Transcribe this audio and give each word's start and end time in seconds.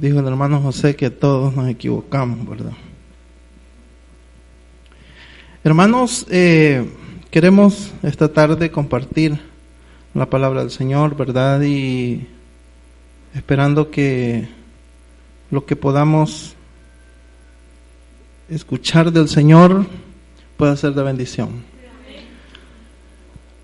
Dijo 0.00 0.20
el 0.20 0.28
hermano 0.28 0.60
José 0.60 0.94
que 0.94 1.10
todos 1.10 1.56
nos 1.56 1.68
equivocamos, 1.68 2.48
¿verdad? 2.48 2.70
Hermanos, 5.64 6.24
eh, 6.30 6.88
queremos 7.32 7.90
esta 8.04 8.32
tarde 8.32 8.70
compartir 8.70 9.40
la 10.14 10.30
palabra 10.30 10.60
del 10.60 10.70
Señor, 10.70 11.16
¿verdad? 11.16 11.62
Y 11.62 12.28
esperando 13.34 13.90
que 13.90 14.46
lo 15.50 15.66
que 15.66 15.74
podamos 15.74 16.54
escuchar 18.48 19.10
del 19.10 19.28
Señor 19.28 19.84
pueda 20.56 20.76
ser 20.76 20.92
de 20.92 21.02
bendición. 21.02 21.64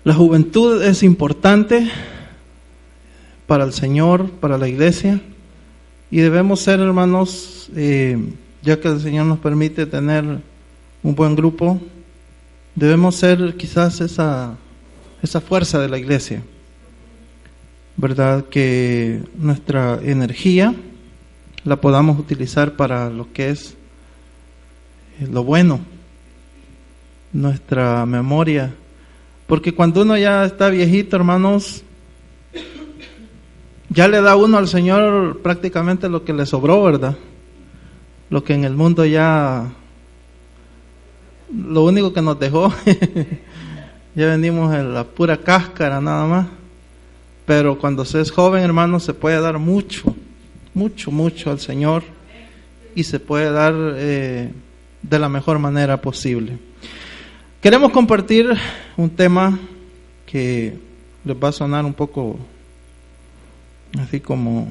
La 0.03 0.13
juventud 0.13 0.83
es 0.83 1.01
importante 1.01 1.89
para 3.47 3.63
el 3.63 3.71
Señor, 3.71 4.31
para 4.31 4.57
la 4.57 4.67
iglesia. 4.67 5.21
Y 6.11 6.19
debemos 6.19 6.61
ser, 6.61 6.79
hermanos, 6.79 7.69
eh, 7.75 8.17
ya 8.61 8.79
que 8.79 8.87
el 8.87 8.99
Señor 9.01 9.25
nos 9.25 9.39
permite 9.39 9.85
tener 9.85 10.23
un 11.03 11.15
buen 11.15 11.35
grupo, 11.35 11.79
debemos 12.75 13.15
ser 13.15 13.55
quizás 13.57 14.01
esa, 14.01 14.55
esa 15.21 15.41
fuerza 15.41 15.79
de 15.79 15.89
la 15.89 15.97
iglesia, 15.97 16.43
¿verdad? 17.97 18.45
Que 18.45 19.21
nuestra 19.37 19.99
energía 20.03 20.75
la 21.63 21.81
podamos 21.81 22.19
utilizar 22.19 22.75
para 22.75 23.09
lo 23.09 23.31
que 23.33 23.49
es 23.49 23.75
eh, 25.19 25.27
lo 25.31 25.43
bueno, 25.43 25.79
nuestra 27.33 28.05
memoria, 28.05 28.73
porque 29.47 29.73
cuando 29.73 30.01
uno 30.03 30.17
ya 30.17 30.45
está 30.45 30.69
viejito, 30.69 31.15
hermanos, 31.15 31.83
ya 33.89 34.07
le 34.07 34.21
da 34.21 34.35
uno 34.35 34.57
al 34.57 34.67
Señor 34.67 35.41
prácticamente 35.41 36.09
lo 36.09 36.23
que 36.23 36.33
le 36.33 36.45
sobró, 36.45 36.83
¿verdad? 36.83 37.17
Lo 38.29 38.43
que 38.43 38.53
en 38.53 38.63
el 38.63 38.75
mundo 38.75 39.05
ya, 39.05 39.71
lo 41.53 41.83
único 41.83 42.11
que 42.11 42.21
nos 42.21 42.39
dejó, 42.39 42.73
ya 44.15 44.27
venimos 44.27 44.73
en 44.73 44.93
la 44.93 45.03
pura 45.03 45.37
cáscara 45.37 46.01
nada 46.01 46.25
más. 46.25 46.47
Pero 47.45 47.77
cuando 47.77 48.05
se 48.05 48.21
es 48.21 48.31
joven, 48.31 48.63
hermano, 48.63 48.99
se 48.99 49.13
puede 49.13 49.39
dar 49.39 49.59
mucho, 49.59 50.15
mucho, 50.73 51.11
mucho 51.11 51.51
al 51.51 51.59
Señor 51.59 52.03
y 52.95 53.03
se 53.03 53.19
puede 53.19 53.51
dar 53.51 53.75
eh, 53.77 54.51
de 55.03 55.19
la 55.19 55.29
mejor 55.29 55.59
manera 55.59 56.01
posible. 56.01 56.57
Queremos 57.61 57.91
compartir 57.91 58.51
un 58.97 59.09
tema 59.11 59.59
que 60.25 60.77
les 61.23 61.35
va 61.37 61.49
a 61.49 61.51
sonar 61.51 61.85
un 61.85 61.93
poco 61.93 62.39
así 63.99 64.19
como 64.19 64.67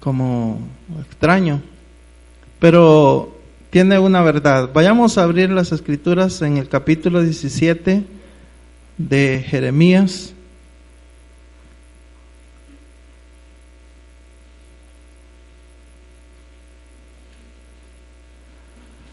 como 0.00 0.60
extraño, 1.00 1.60
pero 2.58 3.36
tiene 3.70 3.98
una 3.98 4.22
verdad. 4.22 4.70
Vayamos 4.72 5.18
a 5.18 5.24
abrir 5.24 5.50
las 5.50 5.72
escrituras 5.72 6.40
en 6.42 6.56
el 6.56 6.68
capítulo 6.68 7.22
17 7.22 8.04
de 8.96 9.44
Jeremías. 9.46 10.32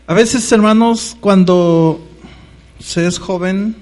A 0.08 0.14
veces, 0.14 0.50
hermanos, 0.52 1.18
cuando 1.20 2.00
se 2.80 3.08
es 3.08 3.18
joven, 3.18 3.76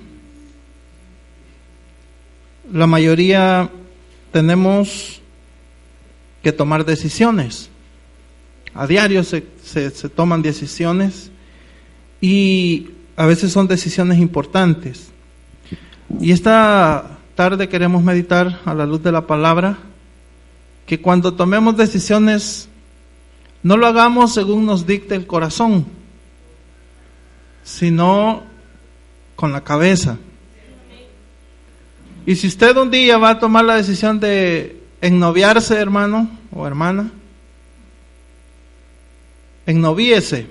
la 2.72 2.88
mayoría 2.88 3.70
tenemos 4.32 5.22
que 6.42 6.52
tomar 6.52 6.86
decisiones. 6.86 7.70
A 8.74 8.88
diario 8.88 9.24
se, 9.24 9.46
se, 9.64 10.10
toman 10.10 10.42
decisiones 10.42 11.32
y 12.20 12.90
a 13.16 13.26
veces 13.26 13.52
son 13.52 13.68
decisiones 13.68 14.20
importantes. 14.20 15.12
Y 16.20 16.32
esta 16.32 17.20
tarde 17.36 17.70
queremos 17.70 18.04
meditar 18.04 18.60
a 18.66 18.74
la 18.74 18.86
luz 18.86 19.04
de 19.04 19.12
la 19.12 19.28
palabra 19.28 19.78
que 20.86 21.02
cuando 21.02 21.34
tomemos 21.34 21.78
decisiones 21.78 22.68
no 23.62 23.78
lo 23.78 23.88
hagamos 23.88 24.34
según 24.34 24.66
nos 24.66 24.86
dicte 24.86 25.16
el 25.16 25.26
corazón, 25.26 25.86
sino 27.64 28.44
con 29.36 29.52
la 29.54 29.64
cabeza. 29.64 30.18
Y 32.26 32.36
si 32.36 32.48
usted 32.48 32.78
un 32.78 32.90
día 32.90 33.18
va 33.18 33.32
a 33.32 33.40
tomar 33.40 33.66
la 33.66 33.76
decisión 33.76 34.20
de 34.20 34.82
ennoviarse, 35.02 35.76
hermano 35.76 36.30
o 36.56 36.66
hermana, 36.66 37.12
ennovíese, 39.66 40.48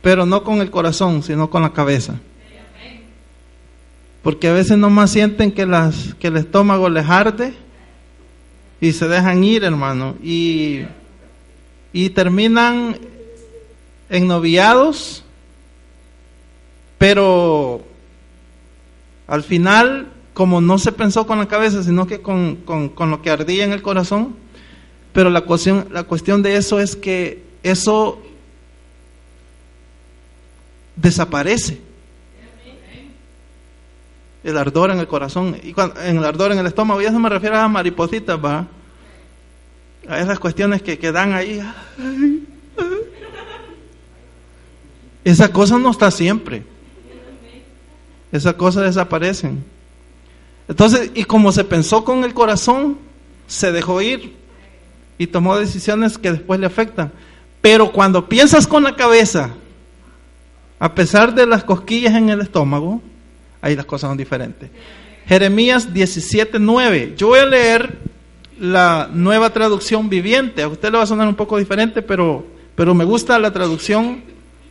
pero 0.00 0.24
no 0.24 0.42
con 0.42 0.60
el 0.60 0.70
corazón, 0.70 1.22
sino 1.22 1.50
con 1.50 1.62
la 1.62 1.72
cabeza. 1.72 2.18
Porque 4.22 4.48
a 4.48 4.52
veces 4.52 4.78
nomás 4.78 5.10
sienten 5.10 5.52
que, 5.52 5.66
las, 5.66 6.14
que 6.14 6.28
el 6.28 6.38
estómago 6.38 6.88
les 6.88 7.06
arde 7.08 7.54
y 8.80 8.92
se 8.92 9.06
dejan 9.06 9.44
ir, 9.44 9.64
hermano, 9.64 10.16
y, 10.22 10.82
y 11.92 12.10
terminan 12.10 12.96
ennoviados, 14.08 15.24
pero 16.96 17.87
al 19.28 19.42
final, 19.42 20.08
como 20.32 20.60
no 20.60 20.78
se 20.78 20.90
pensó 20.90 21.26
con 21.26 21.38
la 21.38 21.46
cabeza, 21.46 21.82
sino 21.82 22.06
que 22.06 22.22
con, 22.22 22.56
con, 22.56 23.10
lo 23.10 23.22
que 23.22 23.30
ardía 23.30 23.64
en 23.64 23.72
el 23.72 23.82
corazón, 23.82 24.34
pero 25.12 25.28
la 25.28 25.42
cuestión, 25.42 25.86
la 25.92 26.04
cuestión 26.04 26.42
de 26.42 26.56
eso 26.56 26.80
es 26.80 26.96
que 26.96 27.42
eso 27.62 28.22
desaparece. 30.96 31.82
El 34.42 34.56
ardor 34.56 34.90
en 34.92 34.98
el 34.98 35.06
corazón, 35.06 35.58
y 35.62 35.74
en 36.04 36.16
el 36.16 36.24
ardor 36.24 36.52
en 36.52 36.58
el 36.58 36.66
estómago, 36.66 37.02
y 37.02 37.04
eso 37.04 37.18
me 37.18 37.28
refiero 37.28 37.58
a 37.58 37.68
maripositas, 37.68 38.42
va. 38.42 38.66
A 40.08 40.20
esas 40.20 40.38
cuestiones 40.38 40.80
que 40.80 40.98
quedan 40.98 41.34
ahí. 41.34 41.60
Esa 45.22 45.52
cosa 45.52 45.76
no 45.76 45.90
está 45.90 46.10
siempre 46.10 46.62
esas 48.32 48.54
cosas 48.54 48.84
desaparecen. 48.84 49.64
Entonces, 50.68 51.10
y 51.14 51.24
como 51.24 51.50
se 51.52 51.64
pensó 51.64 52.04
con 52.04 52.24
el 52.24 52.34
corazón, 52.34 52.98
se 53.46 53.72
dejó 53.72 54.02
ir 54.02 54.34
y 55.16 55.26
tomó 55.26 55.58
decisiones 55.58 56.18
que 56.18 56.32
después 56.32 56.60
le 56.60 56.66
afectan. 56.66 57.10
Pero 57.60 57.90
cuando 57.90 58.28
piensas 58.28 58.66
con 58.66 58.84
la 58.84 58.94
cabeza, 58.94 59.50
a 60.78 60.94
pesar 60.94 61.34
de 61.34 61.46
las 61.46 61.64
cosquillas 61.64 62.14
en 62.14 62.28
el 62.28 62.40
estómago, 62.40 63.02
ahí 63.60 63.74
las 63.74 63.86
cosas 63.86 64.10
son 64.10 64.18
diferentes. 64.18 64.70
Jeremías 65.26 65.92
17:9. 65.92 67.14
Yo 67.16 67.28
voy 67.28 67.40
a 67.40 67.46
leer 67.46 67.98
la 68.60 69.08
nueva 69.12 69.50
traducción 69.50 70.08
viviente. 70.08 70.62
A 70.62 70.68
usted 70.68 70.90
le 70.90 70.98
va 70.98 71.04
a 71.04 71.06
sonar 71.06 71.28
un 71.28 71.34
poco 71.34 71.58
diferente, 71.58 72.02
pero, 72.02 72.46
pero 72.74 72.94
me 72.94 73.04
gusta 73.04 73.38
la 73.38 73.52
traducción 73.52 74.22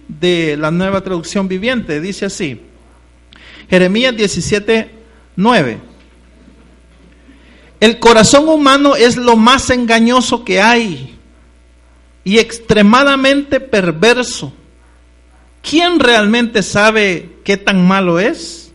de 0.07 0.55
la 0.57 0.71
nueva 0.71 1.01
traducción 1.01 1.47
viviente. 1.47 1.99
Dice 1.99 2.25
así. 2.25 2.61
Jeremías 3.69 4.15
17, 4.15 4.91
9. 5.35 5.79
El 7.79 7.99
corazón 7.99 8.49
humano 8.49 8.95
es 8.95 9.17
lo 9.17 9.35
más 9.35 9.69
engañoso 9.69 10.43
que 10.43 10.61
hay 10.61 11.17
y 12.23 12.39
extremadamente 12.39 13.59
perverso. 13.59 14.53
¿Quién 15.61 15.99
realmente 15.99 16.63
sabe 16.63 17.37
qué 17.43 17.57
tan 17.57 17.87
malo 17.87 18.19
es? 18.19 18.71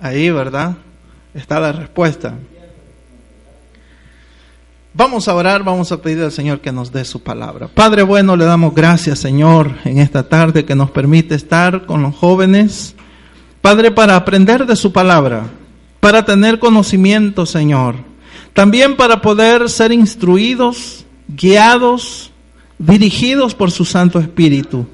Ahí, 0.00 0.30
¿verdad? 0.30 0.76
Está 1.34 1.58
la 1.58 1.72
respuesta. 1.72 2.34
Vamos 4.98 5.28
a 5.28 5.34
orar, 5.34 5.62
vamos 5.62 5.92
a 5.92 6.02
pedir 6.02 6.24
al 6.24 6.32
Señor 6.32 6.60
que 6.60 6.72
nos 6.72 6.90
dé 6.90 7.04
su 7.04 7.22
palabra. 7.22 7.68
Padre 7.68 8.02
bueno, 8.02 8.36
le 8.36 8.44
damos 8.44 8.74
gracias, 8.74 9.20
Señor, 9.20 9.76
en 9.84 9.98
esta 9.98 10.28
tarde 10.28 10.64
que 10.64 10.74
nos 10.74 10.90
permite 10.90 11.36
estar 11.36 11.86
con 11.86 12.02
los 12.02 12.16
jóvenes 12.16 12.96
Padre, 13.60 13.92
para 13.92 14.16
aprender 14.16 14.66
de 14.66 14.74
su 14.74 14.92
palabra, 14.92 15.44
para 16.00 16.24
tener 16.24 16.58
conocimiento, 16.58 17.46
Señor. 17.46 17.94
También 18.54 18.96
para 18.96 19.20
poder 19.20 19.68
ser 19.68 19.92
instruidos, 19.92 21.04
guiados, 21.28 22.32
dirigidos 22.78 23.54
por 23.54 23.70
su 23.70 23.84
Santo 23.84 24.18
Espíritu. 24.18 24.84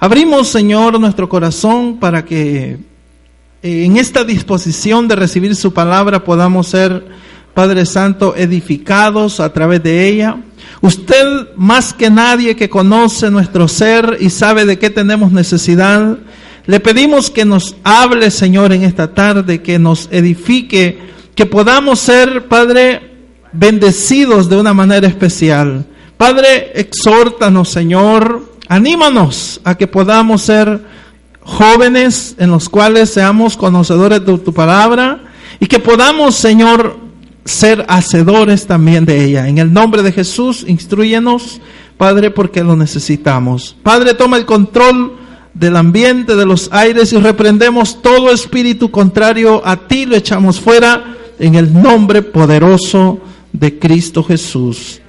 Abrimos, 0.00 0.48
Señor, 0.48 0.98
nuestro 0.98 1.28
corazón 1.28 1.98
para 2.00 2.24
que 2.24 2.78
eh, 3.62 3.84
en 3.84 3.96
esta 3.96 4.24
disposición 4.24 5.06
de 5.06 5.14
recibir 5.14 5.54
su 5.54 5.72
palabra 5.72 6.24
podamos 6.24 6.66
ser, 6.66 7.06
Padre 7.58 7.86
Santo, 7.86 8.36
edificados 8.36 9.40
a 9.40 9.52
través 9.52 9.82
de 9.82 10.06
ella. 10.06 10.36
Usted 10.80 11.48
más 11.56 11.92
que 11.92 12.08
nadie 12.08 12.54
que 12.54 12.70
conoce 12.70 13.32
nuestro 13.32 13.66
ser 13.66 14.16
y 14.20 14.30
sabe 14.30 14.64
de 14.64 14.78
qué 14.78 14.90
tenemos 14.90 15.32
necesidad, 15.32 16.18
le 16.66 16.78
pedimos 16.78 17.32
que 17.32 17.44
nos 17.44 17.74
hable, 17.82 18.30
Señor, 18.30 18.72
en 18.72 18.84
esta 18.84 19.12
tarde, 19.12 19.60
que 19.60 19.80
nos 19.80 20.08
edifique, 20.12 21.00
que 21.34 21.46
podamos 21.46 21.98
ser, 21.98 22.46
Padre, 22.46 23.10
bendecidos 23.52 24.48
de 24.48 24.56
una 24.56 24.72
manera 24.72 25.08
especial. 25.08 25.84
Padre, 26.16 26.70
exhórtanos, 26.76 27.70
Señor, 27.70 28.52
anímanos 28.68 29.60
a 29.64 29.74
que 29.74 29.88
podamos 29.88 30.42
ser 30.42 30.80
jóvenes 31.40 32.36
en 32.38 32.52
los 32.52 32.68
cuales 32.68 33.10
seamos 33.10 33.56
conocedores 33.56 34.24
de 34.24 34.38
tu 34.38 34.54
palabra 34.54 35.22
y 35.58 35.66
que 35.66 35.80
podamos, 35.80 36.36
Señor, 36.36 37.07
ser 37.48 37.84
hacedores 37.88 38.66
también 38.66 39.04
de 39.04 39.24
ella. 39.24 39.48
En 39.48 39.58
el 39.58 39.72
nombre 39.72 40.02
de 40.02 40.12
Jesús, 40.12 40.64
instruyenos, 40.66 41.60
Padre, 41.96 42.30
porque 42.30 42.62
lo 42.62 42.76
necesitamos. 42.76 43.76
Padre, 43.82 44.14
toma 44.14 44.36
el 44.36 44.46
control 44.46 45.16
del 45.54 45.76
ambiente, 45.76 46.36
de 46.36 46.46
los 46.46 46.68
aires 46.72 47.12
y 47.12 47.18
reprendemos 47.18 48.00
todo 48.00 48.30
espíritu 48.30 48.90
contrario 48.90 49.62
a 49.66 49.88
ti, 49.88 50.06
lo 50.06 50.14
echamos 50.14 50.60
fuera 50.60 51.16
en 51.38 51.54
el 51.56 51.72
nombre 51.72 52.22
poderoso 52.22 53.18
de 53.52 53.78
Cristo 53.78 54.22
Jesús. 54.22 55.00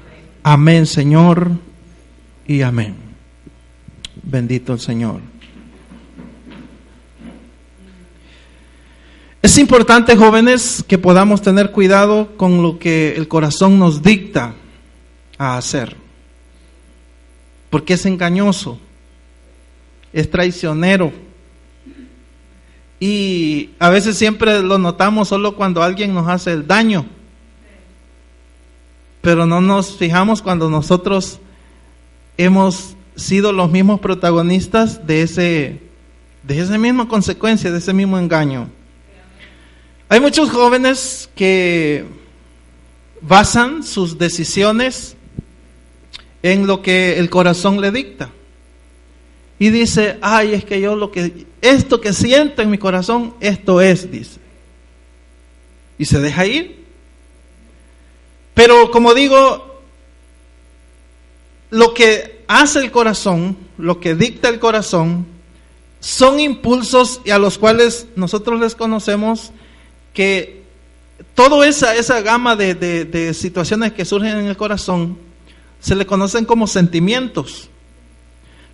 Amén, 0.42 0.86
Señor, 0.86 1.52
y 2.48 2.62
amén. 2.62 2.96
Bendito 4.24 4.74
el 4.74 4.80
Señor. 4.80 5.29
Es 9.42 9.58
importante, 9.58 10.18
jóvenes, 10.18 10.84
que 10.86 10.98
podamos 10.98 11.42
tener 11.42 11.72
cuidado 11.72 12.36
con 12.36 12.62
lo 12.62 12.78
que 12.78 13.16
el 13.16 13.30
corazón 13.30 13.80
nos 13.80 14.02
dicta 14.02 14.54
a 15.38 15.58
hacer, 15.58 15.96
porque 17.70 17.94
es 17.94 18.06
engañoso, 18.06 18.80
es 20.12 20.30
traicionero. 20.30 21.14
Y 23.00 23.70
a 23.80 23.88
veces 23.90 24.18
siempre 24.18 24.62
lo 24.62 24.78
notamos 24.78 25.30
solo 25.30 25.56
cuando 25.56 25.84
alguien 25.84 26.14
nos 26.14 26.28
hace 26.28 26.52
el 26.52 26.68
daño, 26.68 27.06
pero 29.22 29.46
no 29.46 29.62
nos 29.62 29.96
fijamos 29.96 30.42
cuando 30.42 30.70
nosotros 30.70 31.40
hemos 32.38 32.98
sido 33.16 33.54
los 33.54 33.72
mismos 33.72 34.02
protagonistas 34.02 35.08
de 35.08 35.22
ese 35.22 35.80
de 36.44 36.60
esa 36.60 36.78
misma 36.78 37.08
consecuencia, 37.08 37.72
de 37.72 37.78
ese 37.78 37.94
mismo 37.94 38.18
engaño. 38.18 38.70
Hay 40.12 40.20
muchos 40.20 40.50
jóvenes 40.50 41.30
que 41.36 42.04
basan 43.22 43.84
sus 43.84 44.18
decisiones 44.18 45.16
en 46.42 46.66
lo 46.66 46.82
que 46.82 47.20
el 47.20 47.30
corazón 47.30 47.80
le 47.80 47.92
dicta. 47.92 48.32
Y 49.60 49.70
dice, 49.70 50.18
ay, 50.22 50.56
es 50.56 50.66
que 50.66 50.82
yo 50.82 50.96
lo 50.96 51.12
que, 51.12 51.46
esto 51.62 52.02
que 52.02 52.14
siento 52.14 52.64
en 52.64 52.72
mi 52.72 52.80
corazón, 52.80 53.36
esto 53.40 53.82
es, 53.82 54.10
dice. 54.10 54.40
Y 56.00 56.06
se 56.06 56.20
deja 56.20 56.48
ir. 56.48 56.86
Pero 58.56 58.90
como 58.90 59.14
digo, 59.14 59.80
lo 61.70 61.94
que 61.94 62.46
hace 62.48 62.80
el 62.80 62.90
corazón, 62.90 63.56
lo 63.78 64.00
que 64.00 64.16
dicta 64.16 64.50
el 64.50 64.58
corazón, 64.58 65.28
son 66.00 66.40
impulsos 66.40 67.22
a 67.32 67.38
los 67.38 67.60
cuales 67.60 68.08
nosotros 68.16 68.60
les 68.60 68.74
conocemos 68.74 69.52
que 70.14 70.64
toda 71.36 71.68
esa, 71.68 71.96
esa 71.96 72.22
gama 72.22 72.56
de, 72.56 72.76
de, 72.76 73.34
situaciones 73.34 73.94
que 73.94 74.06
surgen 74.06 74.38
en 74.38 74.46
el 74.48 74.58
corazón 74.58 75.18
se 75.80 75.96
le 75.96 76.06
conocen 76.06 76.46
como 76.46 76.68
sentimientos. 76.68 77.70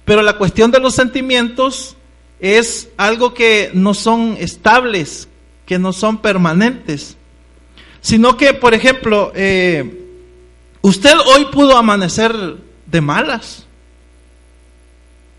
Pero 0.03 0.21
la 0.21 0.37
cuestión 0.37 0.71
de 0.71 0.79
los 0.79 0.95
sentimientos 0.95 1.95
es 2.39 2.89
algo 2.97 3.33
que 3.33 3.71
no 3.73 3.93
son 3.93 4.37
estables, 4.39 5.27
que 5.65 5.79
no 5.79 5.93
son 5.93 6.19
permanentes, 6.19 7.17
sino 8.01 8.37
que, 8.37 8.53
por 8.53 8.73
ejemplo, 8.73 9.31
eh, 9.35 10.07
usted 10.81 11.13
hoy 11.35 11.45
pudo 11.45 11.77
amanecer 11.77 12.35
de 12.85 13.01
malas, 13.01 13.65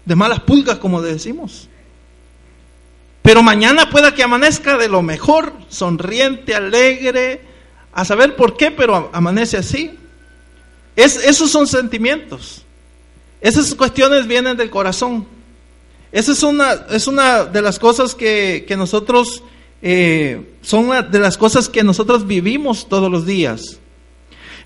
de 0.04 0.16
malas 0.16 0.40
pulgas, 0.40 0.78
como 0.78 1.00
decimos. 1.02 1.69
Pero 3.26 3.43
mañana 3.43 3.90
pueda 3.90 4.14
que 4.14 4.23
amanezca 4.23 4.78
de 4.78 4.88
lo 4.88 5.02
mejor, 5.02 5.52
sonriente, 5.69 6.55
alegre, 6.55 7.40
a 7.93 8.05
saber 8.05 8.37
por 8.37 8.56
qué, 8.56 8.70
pero 8.70 9.11
amanece 9.12 9.56
así. 9.56 9.90
Es, 10.94 11.17
esos 11.17 11.50
son 11.50 11.67
sentimientos. 11.67 12.62
Esas 13.40 13.75
cuestiones 13.75 14.28
vienen 14.28 14.56
del 14.56 14.70
corazón. 14.70 15.26
Esa 16.12 16.31
es 16.31 16.44
una, 16.44 16.87
es 16.88 17.08
una 17.08 17.44
de 17.44 17.62
las 17.62 17.81
cosas 17.81 18.14
que, 18.14 18.64
nosotros, 18.78 19.43
eh, 19.82 20.55
son 20.62 21.11
de 21.11 21.19
las 21.19 21.37
cosas 21.37 21.69
que 21.69 21.82
nosotros 21.82 22.28
vivimos 22.28 22.88
todos 22.88 23.11
los 23.11 23.26
días. 23.26 23.81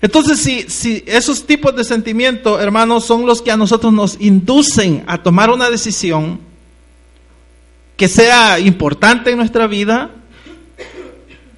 Entonces, 0.03 0.37
si, 0.37 0.69
si 0.69 1.03
esos 1.07 1.47
tipos 1.47 1.75
de 1.75 1.83
sentimientos, 1.83 2.61
hermanos, 2.61 3.05
son 3.05 3.25
los 3.25 3.41
que 3.41 3.49
a 3.49 3.57
nosotros 3.57 3.91
nos 3.91 4.21
inducen 4.21 5.03
a 5.07 5.23
tomar 5.23 5.49
una 5.49 5.67
decisión, 5.71 6.50
que 8.01 8.07
sea 8.07 8.59
importante 8.59 9.29
en 9.29 9.37
nuestra 9.37 9.67
vida, 9.67 10.09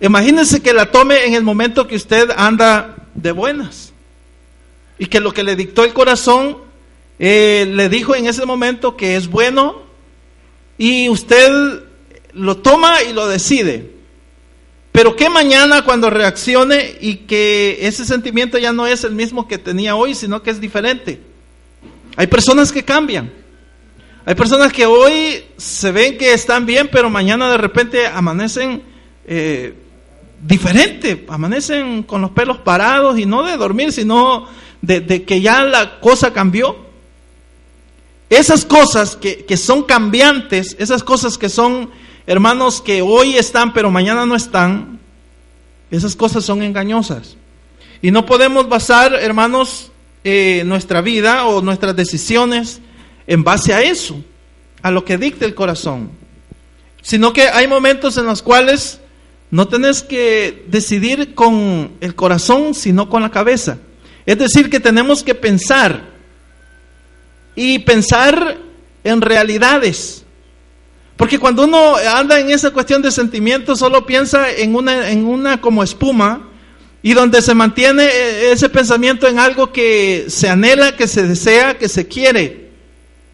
imagínense 0.01 0.61
que 0.61 0.73
la 0.73 0.91
tome 0.91 1.23
en 1.23 1.35
el 1.35 1.43
momento 1.43 1.87
que 1.87 1.95
usted 1.95 2.31
anda 2.35 2.97
de 3.15 3.31
buenas 3.31 3.93
y 4.99 5.05
que 5.05 5.21
lo 5.21 5.31
que 5.31 5.41
le 5.41 5.55
dictó 5.55 5.85
el 5.85 5.93
corazón 5.93 6.57
eh, 7.17 7.65
le 7.73 7.87
dijo 7.87 8.13
en 8.13 8.25
ese 8.25 8.45
momento 8.45 8.97
que 8.97 9.15
es 9.15 9.29
bueno 9.29 9.83
y 10.77 11.07
usted 11.07 11.49
lo 12.33 12.57
toma 12.57 13.01
y 13.03 13.13
lo 13.13 13.25
decide. 13.29 13.91
Pero 14.91 15.15
que 15.15 15.29
mañana 15.29 15.85
cuando 15.85 16.09
reaccione 16.09 16.97
y 16.99 17.19
que 17.19 17.87
ese 17.87 18.03
sentimiento 18.03 18.57
ya 18.57 18.73
no 18.73 18.85
es 18.85 19.05
el 19.05 19.15
mismo 19.15 19.47
que 19.47 19.57
tenía 19.57 19.95
hoy, 19.95 20.13
sino 20.13 20.43
que 20.43 20.49
es 20.49 20.59
diferente. 20.59 21.21
Hay 22.17 22.27
personas 22.27 22.69
que 22.69 22.83
cambian. 22.83 23.31
Hay 24.25 24.35
personas 24.35 24.71
que 24.71 24.85
hoy 24.85 25.43
se 25.57 25.91
ven 25.91 26.17
que 26.17 26.33
están 26.33 26.65
bien, 26.65 26.89
pero 26.89 27.09
mañana 27.09 27.51
de 27.51 27.57
repente 27.57 28.07
amanecen 28.07 28.81
eh, 29.25 29.73
diferente, 30.41 31.25
amanecen 31.27 32.03
con 32.03 32.21
los 32.21 32.31
pelos 32.31 32.59
parados 32.59 33.19
y 33.19 33.25
no 33.25 33.43
de 33.43 33.57
dormir, 33.57 33.91
sino 33.91 34.47
de, 34.81 35.23
que 35.23 35.41
ya 35.41 35.63
la 35.63 35.99
cosa 35.99 36.31
cambió. 36.31 36.77
Esas 38.29 38.63
cosas 38.63 39.17
que, 39.17 39.43
que 39.43 39.57
son 39.57 39.83
cambiantes, 39.83 40.77
esas 40.79 41.03
cosas 41.03 41.37
que 41.37 41.49
son 41.49 41.89
hermanos 42.25 42.79
que 42.79 43.01
hoy 43.01 43.35
están 43.35 43.73
pero 43.73 43.91
mañana 43.91 44.25
no 44.25 44.35
están, 44.35 44.99
esas 45.91 46.15
cosas 46.15 46.45
son 46.45 46.63
engañosas. 46.63 47.35
Y 48.01 48.11
no 48.11 48.25
podemos 48.25 48.69
basar, 48.69 49.13
hermanos, 49.13 49.91
eh, 50.23 50.63
nuestra 50.65 51.01
vida 51.01 51.45
o 51.45 51.61
nuestras 51.61 51.93
decisiones 51.95 52.79
en 53.27 53.43
base 53.43 53.73
a 53.73 53.81
eso, 53.81 54.23
a 54.81 54.91
lo 54.91 55.05
que 55.05 55.17
dicta 55.17 55.45
el 55.45 55.55
corazón. 55.55 56.11
Sino 57.01 57.33
que 57.33 57.49
hay 57.49 57.67
momentos 57.67 58.17
en 58.17 58.25
los 58.25 58.41
cuales 58.41 58.99
no 59.51 59.67
tenés 59.67 60.01
que 60.01 60.63
decidir 60.67 61.35
con 61.35 61.91
el 62.01 62.15
corazón, 62.15 62.73
sino 62.73 63.09
con 63.09 63.21
la 63.21 63.29
cabeza. 63.29 63.77
Es 64.25 64.37
decir, 64.37 64.69
que 64.69 64.79
tenemos 64.79 65.23
que 65.23 65.35
pensar 65.35 66.09
y 67.55 67.79
pensar 67.79 68.57
en 69.03 69.21
realidades. 69.21 70.23
Porque 71.17 71.37
cuando 71.37 71.65
uno 71.65 71.95
anda 71.97 72.39
en 72.39 72.49
esa 72.49 72.71
cuestión 72.71 73.01
de 73.01 73.11
sentimientos, 73.11 73.79
solo 73.79 74.05
piensa 74.05 74.51
en 74.51 74.75
una, 74.75 75.09
en 75.09 75.25
una 75.25 75.61
como 75.61 75.83
espuma 75.83 76.49
y 77.01 77.13
donde 77.13 77.41
se 77.41 77.53
mantiene 77.53 78.09
ese 78.51 78.69
pensamiento 78.69 79.27
en 79.27 79.37
algo 79.37 79.71
que 79.71 80.25
se 80.29 80.49
anhela, 80.49 80.95
que 80.95 81.07
se 81.07 81.27
desea, 81.27 81.77
que 81.77 81.89
se 81.89 82.07
quiere 82.07 82.62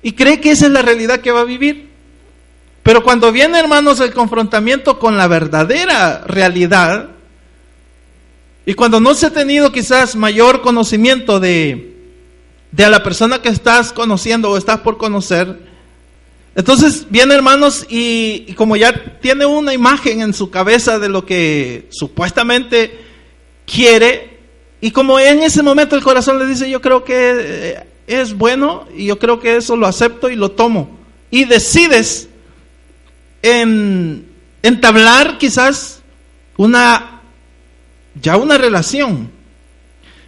y 0.02 0.14
cree 0.14 0.40
que 0.40 0.52
esa 0.52 0.68
es 0.68 0.72
la 0.72 0.82
realidad 0.82 1.20
que 1.20 1.32
va 1.32 1.42
a 1.42 1.46
vivir. 1.46 1.90
Pero 2.84 3.04
cuando 3.04 3.32
viene, 3.32 3.60
hermanos, 3.60 4.00
el 4.00 4.14
confrontamiento 4.14 5.00
con 5.00 5.18
la 5.18 5.28
verdadera 5.28 6.24
realidad, 6.26 7.10
y 8.66 8.74
cuando 8.74 9.00
no 9.00 9.14
se 9.14 9.26
ha 9.26 9.32
tenido 9.32 9.72
quizás 9.72 10.16
mayor 10.16 10.62
conocimiento 10.62 11.40
de, 11.40 11.96
de 12.72 12.90
la 12.90 13.04
persona 13.04 13.42
que 13.42 13.50
estás 13.50 13.92
conociendo 13.92 14.52
o 14.52 14.58
estás 14.58 14.80
por 14.80 14.98
conocer, 14.98 15.68
Entonces 16.56 17.06
viene 17.10 17.36
hermanos 17.36 17.86
y, 17.90 18.46
y, 18.48 18.54
como 18.54 18.76
ya 18.76 19.20
tiene 19.22 19.46
una 19.46 19.74
imagen 19.74 20.22
en 20.22 20.34
su 20.34 20.50
cabeza 20.50 21.00
de 21.00 21.10
lo 21.10 21.26
que 21.26 21.88
supuestamente 21.90 22.98
quiere, 23.66 24.40
y 24.82 24.92
como 24.92 25.20
en 25.20 25.44
ese 25.44 25.62
momento 25.62 25.96
el 25.96 26.04
corazón 26.04 26.40
le 26.40 26.46
dice, 26.46 26.70
yo 26.70 26.82
creo 26.82 27.04
que 27.04 27.14
eh, 27.16 27.89
es 28.10 28.36
bueno 28.36 28.88
y 28.96 29.06
yo 29.06 29.20
creo 29.20 29.40
que 29.40 29.56
eso 29.56 29.78
lo 29.78 29.86
acepto 29.86 30.30
y 30.30 30.36
lo 30.36 30.52
tomo, 30.52 30.98
y 31.30 31.46
decides 31.46 32.28
en 33.44 34.26
entablar 34.64 35.38
quizás 35.38 36.02
una, 36.58 37.22
ya 38.20 38.36
una 38.36 38.58
relación. 38.58 39.30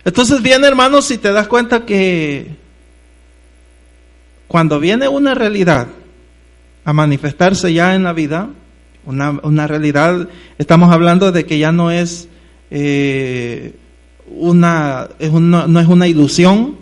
Entonces 0.06 0.42
viene 0.42 0.68
hermanos 0.68 1.10
y 1.12 1.18
te 1.18 1.32
das 1.32 1.48
cuenta 1.48 1.86
que 1.86 2.56
cuando 4.48 4.80
viene 4.80 5.08
una 5.08 5.34
realidad, 5.34 5.88
a 6.84 6.94
manifestarse 6.94 7.74
ya 7.74 7.96
en 7.96 8.04
la 8.04 8.14
vida, 8.14 8.50
una, 9.06 9.32
una 9.44 9.68
realidad, 9.68 10.28
estamos 10.58 10.92
hablando 10.92 11.32
de 11.32 11.46
que 11.46 11.60
ya 11.60 11.72
no 11.72 11.92
es, 11.92 12.28
eh, 12.70 13.76
una, 14.28 15.10
es 15.20 15.30
una, 15.30 15.68
no 15.68 15.80
es 15.80 15.88
una 15.88 16.08
ilusión, 16.08 16.81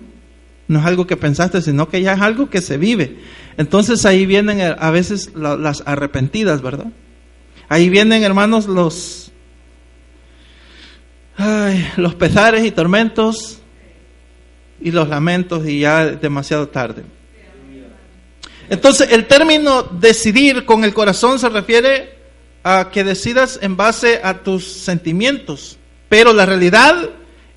no 0.69 0.79
es 0.79 0.85
algo 0.85 1.07
que 1.07 1.17
pensaste, 1.17 1.63
sino 1.63 1.89
que 1.89 1.99
ya 2.03 2.13
es 2.13 2.21
algo 2.21 2.51
que 2.51 2.61
se 2.61 2.77
vive. 2.77 3.17
Entonces 3.57 4.05
ahí 4.05 4.27
vienen 4.27 4.61
a 4.61 4.91
veces 4.91 5.31
las 5.33 5.81
arrepentidas, 5.87 6.61
¿verdad? 6.61 6.91
Ahí 7.67 7.89
vienen, 7.89 8.23
hermanos, 8.23 8.67
los, 8.67 9.31
ay, 11.37 11.89
los 11.97 12.13
pesares 12.13 12.63
y 12.63 12.69
tormentos 12.69 13.57
y 14.79 14.91
los 14.91 15.09
lamentos 15.09 15.67
y 15.67 15.79
ya 15.79 16.05
demasiado 16.05 16.69
tarde. 16.69 17.03
Entonces, 18.69 19.11
el 19.11 19.25
término 19.25 19.81
decidir 19.81 20.65
con 20.65 20.83
el 20.83 20.93
corazón 20.93 21.39
se 21.39 21.49
refiere 21.49 22.13
a 22.63 22.91
que 22.93 23.03
decidas 23.03 23.57
en 23.63 23.75
base 23.75 24.21
a 24.23 24.43
tus 24.43 24.65
sentimientos, 24.65 25.79
pero 26.09 26.31
la 26.31 26.45
realidad 26.45 27.09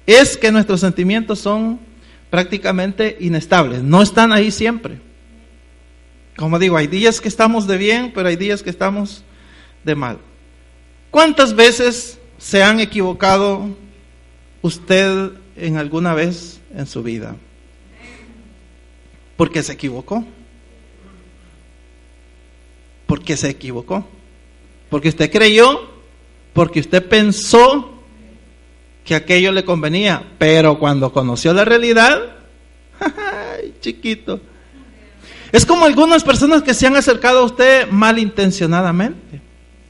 es 0.07 0.39
que 0.39 0.51
nuestros 0.51 0.81
sentimientos 0.81 1.41
son 1.41 1.92
prácticamente 2.33 3.19
inestables, 3.21 3.85
no 3.85 4.03
están 4.03 4.33
ahí 4.33 4.51
siempre. 4.51 4.99
Como 6.37 6.59
digo, 6.59 6.77
hay 6.77 6.89
días 6.89 7.21
que 7.21 7.29
estamos 7.29 7.69
de 7.69 7.77
bien, 7.77 8.11
pero 8.13 8.29
hay 8.29 8.37
días 8.37 8.65
que 8.65 8.71
estamos 8.71 9.23
de 9.85 9.95
mal. 9.95 10.19
¿Cuántas 11.13 11.55
veces 11.55 12.19
se 12.39 12.65
han 12.65 12.81
equivocado 12.81 13.69
usted 14.63 15.33
en 15.57 15.77
alguna 15.77 16.15
vez 16.15 16.59
en 16.75 16.87
su 16.87 17.03
vida? 17.03 17.37
Porque 19.37 19.63
se 19.63 19.75
equivocó 19.75 20.27
porque 23.13 23.37
se 23.37 23.51
equivocó. 23.51 24.09
Porque 24.89 25.11
usted 25.11 25.31
creyó, 25.31 25.87
porque 26.55 26.81
usted 26.81 27.07
pensó 27.07 27.92
que 29.05 29.15
aquello 29.15 29.53
le 29.53 29.65
convenía, 29.65 30.23
pero 30.39 30.79
cuando 30.79 31.13
conoció 31.13 31.53
la 31.53 31.65
realidad, 31.65 32.21
¡ay, 33.01 33.75
chiquito! 33.81 34.41
Es 35.51 35.67
como 35.67 35.85
algunas 35.85 36.25
personas 36.25 36.63
que 36.63 36.73
se 36.73 36.87
han 36.87 36.97
acercado 36.97 37.41
a 37.41 37.45
usted 37.45 37.89
malintencionadamente. 37.91 39.41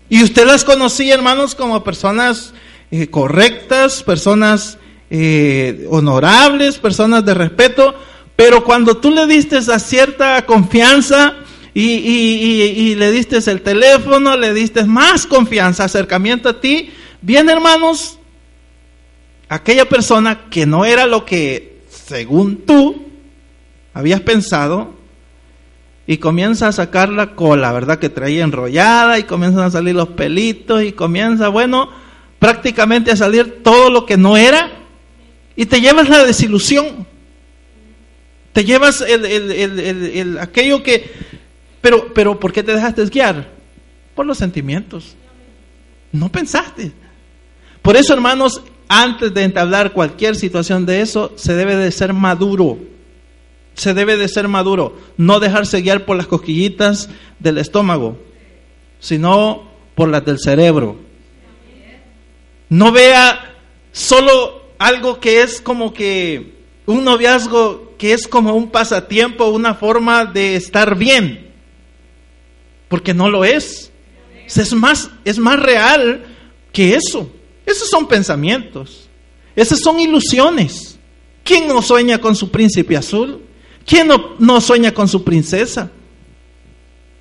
Y 0.09 0.23
usted 0.23 0.45
las 0.45 0.64
conocía, 0.64 1.14
hermanos, 1.14 1.54
como 1.54 1.85
personas 1.85 2.52
eh, 2.90 3.07
correctas, 3.07 4.02
personas 4.02 4.78
eh, 5.09 5.87
honorables, 5.88 6.78
personas 6.78 7.25
de 7.25 7.35
respeto, 7.35 7.95
pero 8.35 8.64
cuando 8.64 8.97
tú 8.97 9.11
le 9.11 9.26
diste 9.26 9.59
esa 9.59 9.78
cierta 9.78 10.45
confianza, 10.47 11.37
y, 11.75 11.85
y, 11.85 12.62
y, 12.62 12.95
le 12.97 13.11
diste 13.11 13.38
el 13.50 13.62
teléfono, 13.62 14.37
le 14.37 14.52
diste 14.52 14.85
más 14.85 15.26
confianza, 15.26 15.85
acercamiento 15.85 16.50
a 16.50 16.61
ti, 16.61 16.90
bien 17.23 17.49
hermanos, 17.49 18.19
aquella 19.54 19.88
persona 19.88 20.49
que 20.50 20.66
no 20.66 20.85
era 20.85 21.06
lo 21.06 21.25
que 21.25 21.82
según 21.88 22.59
tú 22.66 23.06
habías 23.94 24.21
pensado, 24.21 24.94
y 26.06 26.16
comienza 26.16 26.68
a 26.68 26.73
sacar 26.73 27.11
la 27.11 27.35
cola, 27.35 27.73
¿verdad? 27.73 27.99
Que 27.99 28.09
traía 28.09 28.42
enrollada 28.42 29.18
y 29.18 29.25
comienzan 29.25 29.62
a 29.62 29.71
salir 29.71 29.94
los 29.94 30.09
pelitos 30.09 30.82
y 30.82 30.92
comienza, 30.92 31.49
bueno, 31.49 31.90
prácticamente 32.38 33.12
a 33.12 33.16
salir 33.16 33.62
todo 33.62 33.88
lo 33.88 34.04
que 34.04 34.16
no 34.16 34.37
era 34.37 34.73
y 35.54 35.66
te 35.66 35.80
llevas 35.80 36.09
la 36.09 36.25
desilusión. 36.25 37.06
Te 38.52 38.64
llevas 38.64 39.00
el, 39.00 39.25
el, 39.25 39.78
el, 39.80 40.38
aquello 40.38 40.82
que 40.82 41.11
pero, 41.80 42.14
pero, 42.14 42.38
¿por 42.38 42.52
qué 42.52 42.62
te 42.62 42.73
dejaste 42.73 43.04
guiar? 43.06 43.49
Por 44.14 44.25
los 44.25 44.38
sentimientos. 44.38 45.16
No 46.12 46.30
pensaste. 46.30 46.92
Por 47.82 47.97
eso, 47.97 48.14
hermanos, 48.14 48.62
antes 49.00 49.32
de 49.32 49.44
entablar 49.44 49.92
cualquier 49.92 50.37
situación 50.37 50.87
de 50.87 51.00
eso, 51.00 51.32
se 51.37 51.54
debe 51.54 51.76
de 51.76 51.90
ser 51.90 52.12
maduro. 52.12 52.78
Se 53.75 53.94
debe 53.94 54.16
de 54.16 54.28
ser 54.28 54.49
maduro. 54.49 54.96
No 55.16 55.40
dejarse 55.40 55.80
guiar 55.80 56.04
por 56.04 56.16
las 56.16 56.26
cosquillitas 56.26 57.08
del 57.38 57.58
estómago, 57.58 58.18
sino 59.00 59.68
por 59.94 60.08
las 60.08 60.25
del 60.25 60.38
cerebro. 60.38 60.96
No 62.68 62.92
vea 62.92 63.54
solo 63.92 64.62
algo 64.78 65.20
que 65.20 65.42
es 65.42 65.61
como 65.61 65.92
que 65.92 66.54
un 66.87 67.04
noviazgo 67.04 67.94
que 67.99 68.12
es 68.12 68.26
como 68.26 68.54
un 68.54 68.70
pasatiempo, 68.70 69.46
una 69.46 69.75
forma 69.75 70.25
de 70.25 70.56
estar 70.56 70.96
bien 70.96 71.52
porque 72.92 73.14
no 73.14 73.30
lo 73.30 73.42
es. 73.42 73.90
Es 74.46 74.75
más, 74.75 75.08
es 75.25 75.38
más 75.38 75.58
real 75.58 76.26
que 76.75 76.94
eso. 76.94 77.30
Esos 77.66 77.88
son 77.88 78.07
pensamientos. 78.09 79.09
Esas 79.54 79.81
son 79.81 80.00
ilusiones. 80.00 80.99
¿Quién 81.45 81.69
no 81.69 81.83
sueña 81.83 82.19
con 82.19 82.35
su 82.35 82.50
príncipe 82.50 82.97
azul? 82.97 83.42
¿Quién 83.87 84.09
no, 84.09 84.37
no 84.38 84.61
sueña 84.61 84.92
con 84.92 85.09
su 85.09 85.25
princesa? 85.25 85.90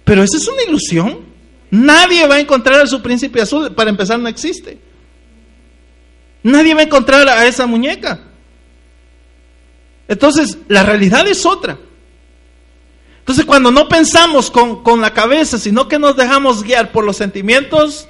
Pero 0.03 0.24
esa 0.24 0.38
es 0.38 0.48
una 0.48 0.63
ilusión. 0.63 1.19
Nadie 1.69 2.27
va 2.27 2.36
a 2.36 2.39
encontrar 2.39 2.81
a 2.81 2.88
su 2.88 3.01
príncipe 3.01 3.41
azul. 3.41 3.74
Para 3.74 3.89
empezar, 3.89 4.19
no 4.19 4.27
existe. 4.27 4.77
Nadie 6.43 6.74
va 6.74 6.81
a 6.81 6.86
encontrar 6.86 7.27
a 7.27 7.45
esa 7.45 7.65
muñeca. 7.65 8.21
Entonces, 10.07 10.57
la 10.67 10.83
realidad 10.83 11.27
es 11.27 11.45
otra. 11.45 11.77
Entonces 13.19 13.45
cuando 13.45 13.71
no 13.71 13.88
pensamos 13.88 14.50
con, 14.50 14.83
con, 14.83 15.00
la 15.00 15.13
cabeza, 15.13 15.57
sino 15.60 15.88
que 15.88 16.00
nos 16.00 16.17
dejamos 16.17 16.63
guiar 16.63 16.91
por 16.91 17.05
los 17.05 17.17
sentimientos, 17.17 18.10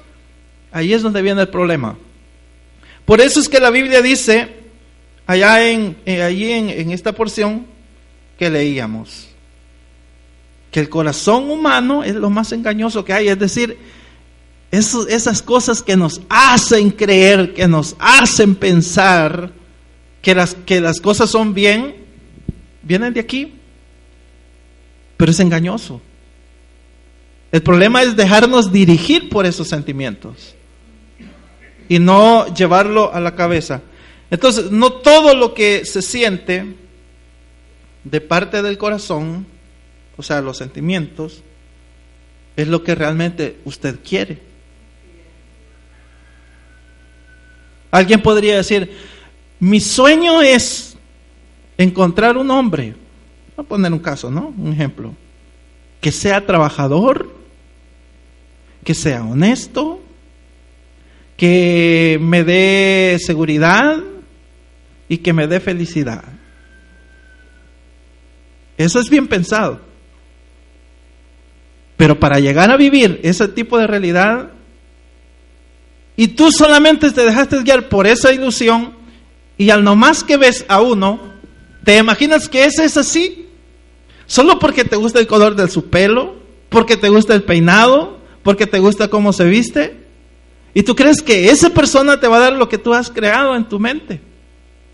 ahí 0.72 0.94
es 0.94 1.02
donde 1.02 1.20
viene 1.20 1.42
el 1.42 1.48
problema. 1.48 1.96
Por 3.12 3.20
eso 3.20 3.40
es 3.40 3.48
que 3.50 3.60
la 3.60 3.68
Biblia 3.68 4.00
dice, 4.00 4.48
allá 5.26 5.68
en, 5.68 5.98
eh, 6.06 6.22
allí 6.22 6.50
en, 6.50 6.70
en 6.70 6.92
esta 6.92 7.12
porción 7.12 7.66
que 8.38 8.48
leíamos, 8.48 9.28
que 10.70 10.80
el 10.80 10.88
corazón 10.88 11.50
humano 11.50 12.04
es 12.04 12.14
lo 12.14 12.30
más 12.30 12.52
engañoso 12.52 13.04
que 13.04 13.12
hay, 13.12 13.28
es 13.28 13.38
decir, 13.38 13.76
esas 14.70 15.42
cosas 15.42 15.82
que 15.82 15.94
nos 15.94 16.22
hacen 16.30 16.90
creer, 16.90 17.52
que 17.52 17.68
nos 17.68 17.96
hacen 17.98 18.54
pensar 18.54 19.52
que 20.22 20.34
las, 20.34 20.54
que 20.54 20.80
las 20.80 20.98
cosas 20.98 21.28
son 21.28 21.52
bien, 21.52 21.94
vienen 22.82 23.12
de 23.12 23.20
aquí. 23.20 23.52
Pero 25.18 25.32
es 25.32 25.40
engañoso. 25.40 26.00
El 27.52 27.62
problema 27.62 28.00
es 28.02 28.16
dejarnos 28.16 28.72
dirigir 28.72 29.28
por 29.28 29.44
esos 29.44 29.68
sentimientos 29.68 30.54
y 31.92 31.98
no 31.98 32.46
llevarlo 32.54 33.12
a 33.12 33.20
la 33.20 33.34
cabeza. 33.34 33.82
Entonces, 34.30 34.70
no 34.70 34.94
todo 34.94 35.34
lo 35.34 35.52
que 35.52 35.84
se 35.84 36.00
siente 36.00 36.74
de 38.02 38.20
parte 38.22 38.62
del 38.62 38.78
corazón, 38.78 39.46
o 40.16 40.22
sea, 40.22 40.40
los 40.40 40.56
sentimientos, 40.56 41.42
es 42.56 42.66
lo 42.66 42.82
que 42.82 42.94
realmente 42.94 43.58
usted 43.66 43.98
quiere. 44.02 44.38
Alguien 47.90 48.22
podría 48.22 48.56
decir, 48.56 48.90
mi 49.60 49.78
sueño 49.78 50.40
es 50.40 50.96
encontrar 51.76 52.38
un 52.38 52.50
hombre 52.50 52.94
Voy 53.54 53.66
a 53.66 53.68
poner 53.68 53.92
un 53.92 53.98
caso, 53.98 54.30
¿no? 54.30 54.54
Un 54.56 54.72
ejemplo. 54.72 55.14
Que 56.00 56.10
sea 56.10 56.46
trabajador, 56.46 57.30
que 58.82 58.94
sea 58.94 59.22
honesto, 59.22 60.01
que 61.42 62.20
me 62.22 62.44
dé 62.44 63.18
seguridad 63.18 63.96
y 65.08 65.18
que 65.18 65.32
me 65.32 65.48
dé 65.48 65.58
felicidad. 65.58 66.22
Eso 68.78 69.00
es 69.00 69.10
bien 69.10 69.26
pensado. 69.26 69.80
Pero 71.96 72.20
para 72.20 72.38
llegar 72.38 72.70
a 72.70 72.76
vivir 72.76 73.18
ese 73.24 73.48
tipo 73.48 73.76
de 73.76 73.88
realidad, 73.88 74.50
y 76.14 76.28
tú 76.28 76.52
solamente 76.52 77.10
te 77.10 77.24
dejaste 77.24 77.60
guiar 77.64 77.88
por 77.88 78.06
esa 78.06 78.32
ilusión, 78.32 78.92
y 79.58 79.70
al 79.70 79.82
nomás 79.82 80.22
que 80.22 80.36
ves 80.36 80.64
a 80.68 80.80
uno, 80.80 81.18
¿te 81.82 81.98
imaginas 81.98 82.48
que 82.48 82.66
ese 82.66 82.84
es 82.84 82.96
así? 82.96 83.48
Solo 84.26 84.60
porque 84.60 84.84
te 84.84 84.94
gusta 84.94 85.18
el 85.18 85.26
color 85.26 85.56
de 85.56 85.66
su 85.66 85.90
pelo, 85.90 86.36
porque 86.68 86.96
te 86.96 87.08
gusta 87.08 87.34
el 87.34 87.42
peinado, 87.42 88.20
porque 88.44 88.68
te 88.68 88.78
gusta 88.78 89.08
cómo 89.08 89.32
se 89.32 89.46
viste. 89.46 90.01
Y 90.74 90.82
tú 90.82 90.94
crees 90.96 91.20
que 91.22 91.50
esa 91.50 91.70
persona 91.70 92.18
te 92.18 92.28
va 92.28 92.36
a 92.38 92.40
dar 92.40 92.52
lo 92.54 92.68
que 92.68 92.78
tú 92.78 92.94
has 92.94 93.10
creado 93.10 93.54
en 93.54 93.68
tu 93.68 93.78
mente, 93.78 94.20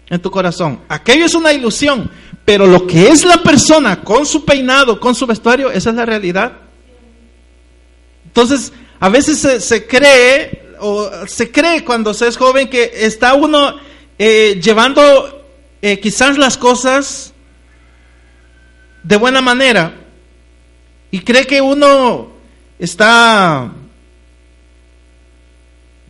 en 0.09 0.21
tu 0.21 0.31
corazón. 0.31 0.81
Aquello 0.89 1.25
es 1.25 1.35
una 1.35 1.53
ilusión, 1.53 2.11
pero 2.45 2.67
lo 2.67 2.87
que 2.87 3.09
es 3.09 3.25
la 3.25 3.43
persona 3.43 4.03
con 4.03 4.27
su 4.27 4.45
peinado, 4.45 4.99
con 4.99 5.15
su 5.15 5.27
vestuario, 5.27 5.71
esa 5.71 5.91
es 5.91 5.97
la 5.97 6.07
realidad. 6.07 6.53
Entonces, 8.27 8.73
a 8.99 9.09
veces 9.09 9.65
se, 9.65 9.87
cree, 9.87 10.75
o 10.81 11.11
se 11.27 11.51
cree 11.51 11.85
cuando 11.85 12.13
se 12.13 12.27
es 12.27 12.37
joven 12.37 12.69
que 12.69 12.91
está 12.95 13.35
uno 13.35 13.77
eh, 14.19 14.61
llevando 14.61 15.45
eh, 15.81 16.01
quizás 16.01 16.37
las 16.39 16.57
cosas 16.57 17.33
de 19.05 19.17
buena 19.17 19.41
manera 19.41 19.95
y 21.11 21.21
cree 21.21 21.47
que 21.47 21.61
uno 21.61 22.29
está 22.79 23.73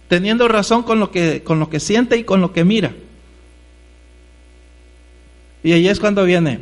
teniendo 0.08 0.48
razón 0.48 0.82
con 0.82 0.98
lo 0.98 1.10
que, 1.10 1.42
con 1.42 1.60
lo 1.60 1.70
que 1.70 1.80
siente 1.80 2.16
y 2.16 2.24
con 2.24 2.40
lo 2.40 2.52
que 2.52 2.64
mira. 2.64 2.92
Y 5.62 5.72
ahí 5.72 5.88
es 5.88 6.00
cuando 6.00 6.24
viene. 6.24 6.60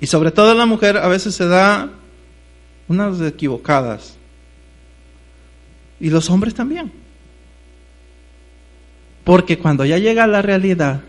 Y 0.00 0.06
sobre 0.06 0.30
todo 0.30 0.54
la 0.54 0.66
mujer 0.66 0.96
a 0.96 1.08
veces 1.08 1.34
se 1.34 1.46
da 1.46 1.90
unas 2.88 3.20
equivocadas. 3.20 4.16
Y 6.00 6.10
los 6.10 6.28
hombres 6.30 6.54
también. 6.54 6.90
Porque 9.24 9.58
cuando 9.58 9.84
ya 9.84 9.98
llega 9.98 10.26
la 10.26 10.42
realidad, 10.42 11.02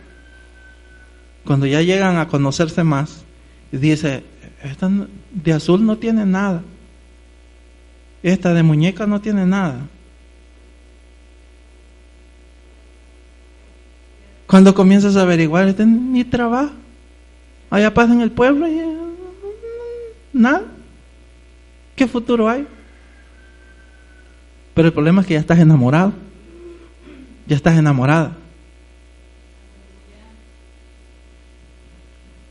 cuando 1.46 1.66
ya 1.66 1.82
llegan 1.82 2.18
a 2.18 2.28
conocerse 2.28 2.84
más, 2.84 3.24
dice, 3.72 4.24
esta 4.64 4.90
de 5.32 5.54
azul 5.54 5.86
no 5.86 5.98
tiene 5.98 6.26
nada. 6.26 6.64
Esta 8.24 8.54
de 8.54 8.64
muñeca 8.64 9.06
no 9.06 9.22
tiene 9.22 9.46
nada. 9.46 9.88
Cuando 14.48 14.76
comienzas 14.76 15.16
a 15.16 15.24
averiguar, 15.24 15.74
ni 15.80 16.24
trabajo. 16.24 16.74
Allá 17.70 17.94
pasa 17.94 18.14
en 18.14 18.22
el 18.22 18.32
pueblo 18.32 18.68
y 18.68 18.82
nada. 20.34 20.64
¿Qué 21.96 22.08
futuro 22.08 22.48
hay? 22.48 22.68
Pero 24.74 24.90
el 24.90 24.94
problema 24.94 25.22
es 25.22 25.28
que 25.28 25.34
ya 25.34 25.40
estás 25.40 25.60
enamorado. 25.60 26.14
Ya 27.48 27.56
estás 27.56 27.78
enamorada. 27.78 28.38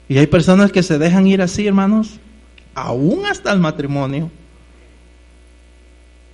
Y 0.08 0.18
hay 0.18 0.26
personas 0.26 0.72
que 0.72 0.82
se 0.82 0.98
dejan 0.98 1.26
ir 1.26 1.40
así, 1.40 1.66
hermanos, 1.66 2.18
aún 2.74 3.24
hasta 3.26 3.52
el 3.52 3.60
matrimonio. 3.60 4.30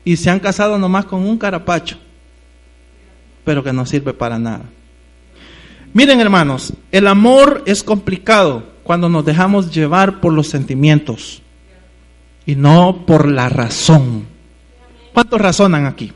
Y 0.05 0.17
se 0.17 0.31
han 0.31 0.41
casado 0.41 0.79
nomás 0.79 1.05
con 1.05 1.21
un 1.21 1.39
carapacho, 1.39 1.99
pero 3.45 3.63
que 3.63 3.73
no 3.73 3.87
sirve 3.87 4.13
para 4.13 4.39
nada. 4.39 4.65
Miren, 5.93 6.21
hermanos, 6.21 6.73
el 6.93 7.07
amor 7.07 7.63
es 7.67 7.83
complicado 7.83 8.65
cuando 8.83 9.09
nos 9.09 9.25
dejamos 9.25 9.73
llevar 9.75 10.21
por 10.21 10.33
los 10.33 10.49
sentimientos 10.49 11.43
y 12.47 12.55
no 12.55 13.05
por 13.07 13.29
la 13.29 13.49
razón. 13.49 14.27
¿Cuántos 15.13 15.41
razonan 15.41 15.87
aquí? 15.87 16.13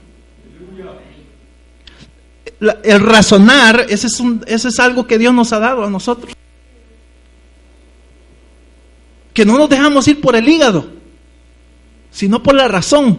el 2.83 3.01
razonar, 3.01 3.85
ese 3.91 4.07
es, 4.07 4.21
un, 4.21 4.43
ese 4.47 4.69
es 4.69 4.81
algo 4.81 5.07
que 5.07 5.19
Dios 5.19 5.35
nos 5.35 5.53
ha 5.53 5.59
dado 5.59 5.85
a 5.85 5.91
nosotros 5.91 6.35
que 9.35 9.45
no 9.45 9.59
nos 9.59 9.69
dejamos 9.69 10.07
ir 10.07 10.21
por 10.21 10.37
el 10.37 10.49
hígado, 10.49 10.87
sino 12.13 12.43
por 12.43 12.55
la 12.55 12.69
razón. 12.69 13.19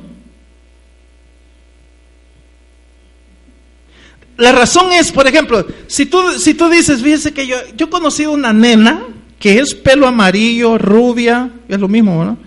La 4.38 4.52
razón 4.52 4.92
es, 4.92 5.12
por 5.12 5.28
ejemplo, 5.28 5.66
si 5.88 6.06
tú, 6.06 6.34
si 6.34 6.54
tú 6.54 6.70
dices, 6.70 7.02
fíjese 7.02 7.34
que 7.34 7.48
yo, 7.48 7.56
yo 7.76 7.86
he 7.86 7.90
conocido 7.90 8.32
una 8.32 8.52
nena 8.52 9.04
que 9.40 9.60
es 9.60 9.74
pelo 9.74 10.08
amarillo, 10.08 10.78
rubia, 10.78 11.50
es 11.68 11.80
lo 11.80 11.88
mismo, 11.88 12.24
¿no? 12.24 12.38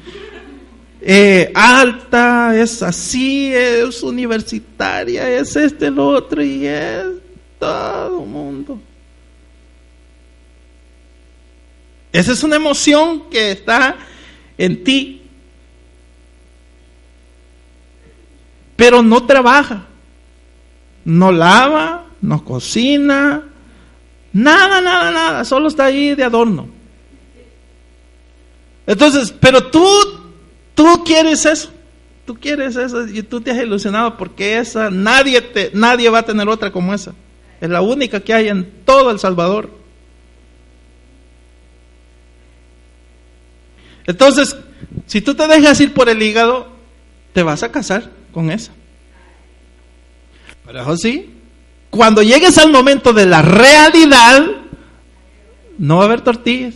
Eh, 1.01 1.51
alta, 1.55 2.55
es 2.55 2.83
así, 2.83 3.51
es 3.55 4.03
universitaria, 4.03 5.31
es 5.31 5.57
este, 5.57 5.91
lo 5.91 6.09
otro, 6.09 6.43
y 6.43 6.67
es 6.67 7.05
todo 7.59 8.21
mundo. 8.21 8.81
Esa 12.13 12.33
es 12.33 12.43
una 12.43 12.57
emoción 12.57 13.31
que 13.31 13.53
está 13.53 13.97
en 14.57 14.83
ti. 14.83 15.23
Pero 18.77 19.03
no 19.03 19.27
trabaja. 19.27 19.88
No 21.09 21.33
lava, 21.33 22.05
no 22.21 22.45
cocina. 22.45 23.43
Nada, 24.35 24.83
nada, 24.83 25.11
nada. 25.11 25.45
Solo 25.47 25.69
está 25.69 25.87
ahí 25.87 26.15
de 26.15 26.23
adorno. 26.23 26.69
Entonces, 28.87 29.35
pero 29.41 29.71
tú, 29.71 29.87
tú 30.75 31.03
quieres 31.07 31.47
eso. 31.47 31.71
Tú 32.27 32.35
quieres 32.35 32.77
eso 32.77 33.09
y 33.09 33.23
tú 33.23 33.41
te 33.41 33.53
has 33.53 33.57
ilusionado 33.57 34.19
porque 34.19 34.59
esa, 34.59 34.91
nadie, 34.91 35.41
te, 35.41 35.71
nadie 35.73 36.11
va 36.11 36.19
a 36.19 36.27
tener 36.27 36.47
otra 36.47 36.71
como 36.71 36.93
esa. 36.93 37.15
Es 37.59 37.71
la 37.71 37.81
única 37.81 38.21
que 38.21 38.35
hay 38.35 38.49
en 38.49 38.71
todo 38.85 39.11
El 39.11 39.19
Salvador. 39.19 39.71
Entonces, 44.07 44.55
si 45.07 45.23
tú 45.23 45.35
te 45.35 45.49
dejas 45.49 45.81
ir 45.81 45.95
por 45.95 46.11
el 46.11 46.23
hígado, 46.23 46.69
te 47.33 47.43
vas 47.43 47.63
a 47.63 47.73
casar 47.73 48.11
con 48.31 48.51
esa. 48.51 48.73
Eso 50.69 50.97
sí, 50.97 51.31
cuando 51.91 52.23
llegues 52.23 52.59
al 52.59 52.71
momento 52.71 53.13
de 53.13 53.27
la 53.27 53.41
realidad, 53.43 54.45
no 55.79 55.97
va 55.97 56.03
a 56.03 56.07
haber 56.07 56.21
tortillas. 56.21 56.75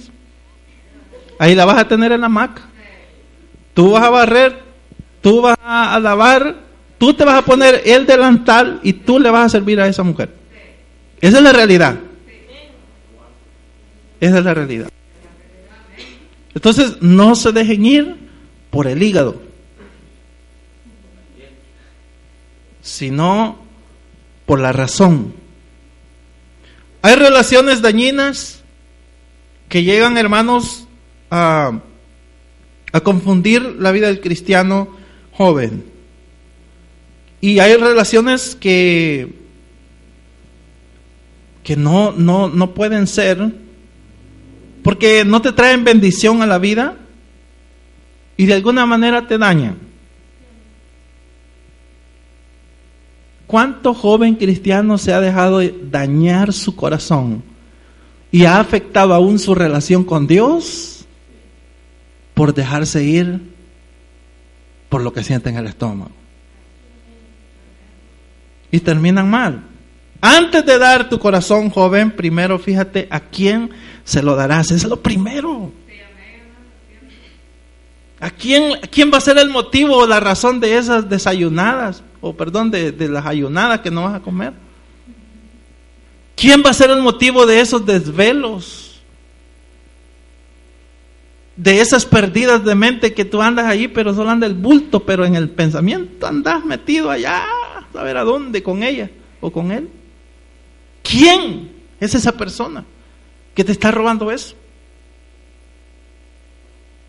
Ahí 1.38 1.54
la 1.54 1.64
vas 1.64 1.78
a 1.78 1.88
tener 1.88 2.12
en 2.12 2.22
la 2.22 2.28
maca. 2.28 2.62
Tú 3.74 3.92
vas 3.92 4.04
a 4.04 4.10
barrer, 4.10 4.60
tú 5.20 5.40
vas 5.42 5.58
a 5.62 5.98
lavar, 6.00 6.56
tú 6.98 7.12
te 7.14 7.24
vas 7.24 7.34
a 7.34 7.42
poner 7.42 7.82
el 7.84 8.06
delantal 8.06 8.80
y 8.82 8.92
tú 8.92 9.18
le 9.18 9.30
vas 9.30 9.46
a 9.46 9.48
servir 9.48 9.80
a 9.80 9.88
esa 9.88 10.02
mujer. 10.02 10.30
Esa 11.20 11.38
es 11.38 11.42
la 11.42 11.52
realidad. 11.52 11.98
Esa 14.20 14.38
es 14.38 14.44
la 14.44 14.54
realidad. 14.54 14.88
Entonces, 16.54 16.98
no 17.00 17.34
se 17.34 17.52
dejen 17.52 17.86
ir 17.86 18.16
por 18.70 18.86
el 18.86 19.02
hígado, 19.02 19.40
sino 22.82 23.61
por 24.52 24.60
la 24.60 24.70
razón. 24.70 25.32
Hay 27.00 27.16
relaciones 27.16 27.80
dañinas 27.80 28.62
que 29.70 29.82
llegan, 29.82 30.18
hermanos, 30.18 30.86
a, 31.30 31.80
confundir 33.02 33.62
la 33.78 33.92
vida 33.92 34.08
del 34.08 34.20
cristiano 34.20 34.94
joven. 35.32 35.86
Y 37.40 37.60
hay 37.60 37.76
relaciones 37.76 38.54
que, 38.54 39.32
que 41.64 41.74
no, 41.74 42.12
no, 42.12 42.48
no 42.48 42.74
pueden 42.74 43.06
ser 43.06 43.54
porque 44.84 45.24
no 45.24 45.40
te 45.40 45.52
traen 45.52 45.82
bendición 45.82 46.42
a 46.42 46.46
la 46.46 46.58
vida 46.58 46.98
y 48.36 48.44
de 48.44 48.52
alguna 48.52 48.84
manera 48.84 49.26
te 49.26 49.38
dañan. 49.38 49.91
¿Cuánto 53.52 53.92
joven 53.92 54.36
cristiano 54.36 54.96
se 54.96 55.12
ha 55.12 55.20
dejado 55.20 55.60
dañar 55.60 56.54
su 56.54 56.74
corazón 56.74 57.42
y 58.30 58.46
ha 58.46 58.58
afectado 58.58 59.12
aún 59.12 59.38
su 59.38 59.54
relación 59.54 60.04
con 60.04 60.26
Dios 60.26 61.04
por 62.32 62.54
dejarse 62.54 63.04
ir 63.04 63.42
por 64.88 65.02
lo 65.02 65.12
que 65.12 65.22
siente 65.22 65.50
en 65.50 65.58
el 65.58 65.66
estómago? 65.66 66.12
Y 68.70 68.80
terminan 68.80 69.28
mal. 69.28 69.64
Antes 70.22 70.64
de 70.64 70.78
dar 70.78 71.10
tu 71.10 71.18
corazón, 71.18 71.68
joven, 71.68 72.10
primero 72.12 72.58
fíjate 72.58 73.06
a 73.10 73.20
quién 73.20 73.68
se 74.02 74.22
lo 74.22 74.34
darás. 74.34 74.70
Es 74.70 74.84
lo 74.84 75.02
primero. 75.02 75.70
¿A 78.22 78.30
quién, 78.30 78.78
quién 78.92 79.10
va 79.12 79.18
a 79.18 79.20
ser 79.20 79.36
el 79.36 79.50
motivo 79.50 79.96
o 79.96 80.06
la 80.06 80.20
razón 80.20 80.60
de 80.60 80.78
esas 80.78 81.08
desayunadas? 81.08 82.04
O 82.20 82.36
perdón, 82.36 82.70
de, 82.70 82.92
de 82.92 83.08
las 83.08 83.26
ayunadas 83.26 83.80
que 83.80 83.90
no 83.90 84.04
vas 84.04 84.14
a 84.14 84.20
comer. 84.20 84.52
¿Quién 86.36 86.62
va 86.64 86.70
a 86.70 86.74
ser 86.74 86.90
el 86.90 87.02
motivo 87.02 87.46
de 87.46 87.58
esos 87.58 87.84
desvelos? 87.84 89.02
De 91.56 91.80
esas 91.80 92.06
perdidas 92.06 92.64
de 92.64 92.76
mente 92.76 93.12
que 93.12 93.24
tú 93.24 93.42
andas 93.42 93.66
allí, 93.66 93.88
pero 93.88 94.14
solo 94.14 94.30
anda 94.30 94.46
el 94.46 94.54
bulto, 94.54 95.04
pero 95.04 95.24
en 95.24 95.34
el 95.34 95.50
pensamiento 95.50 96.24
andas 96.24 96.64
metido 96.64 97.10
allá, 97.10 97.44
a 97.92 98.02
ver 98.04 98.16
a 98.16 98.22
dónde, 98.22 98.62
con 98.62 98.84
ella 98.84 99.10
o 99.40 99.50
con 99.50 99.72
él. 99.72 99.88
¿Quién 101.02 101.72
es 101.98 102.14
esa 102.14 102.30
persona 102.30 102.84
que 103.52 103.64
te 103.64 103.72
está 103.72 103.90
robando 103.90 104.30
eso? 104.30 104.54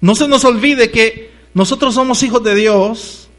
No 0.03 0.15
se 0.15 0.27
nos 0.27 0.43
olvide 0.43 0.91
que 0.91 1.31
nosotros 1.53 1.93
somos 1.93 2.23
hijos 2.23 2.43
de 2.43 2.55
Dios 2.55 3.29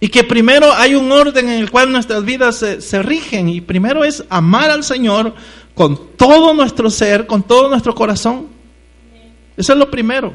y 0.00 0.08
que 0.08 0.24
primero 0.24 0.72
hay 0.72 0.94
un 0.94 1.12
orden 1.12 1.50
en 1.50 1.60
el 1.60 1.70
cual 1.70 1.92
nuestras 1.92 2.24
vidas 2.24 2.56
se, 2.56 2.80
se 2.80 3.02
rigen 3.02 3.50
y 3.50 3.60
primero 3.60 4.02
es 4.02 4.24
amar 4.30 4.70
al 4.70 4.84
Señor 4.84 5.34
con 5.74 6.16
todo 6.16 6.54
nuestro 6.54 6.88
ser, 6.88 7.26
con 7.26 7.42
todo 7.42 7.68
nuestro 7.68 7.94
corazón. 7.94 8.46
Eso 9.54 9.74
es 9.74 9.78
lo 9.78 9.90
primero. 9.90 10.32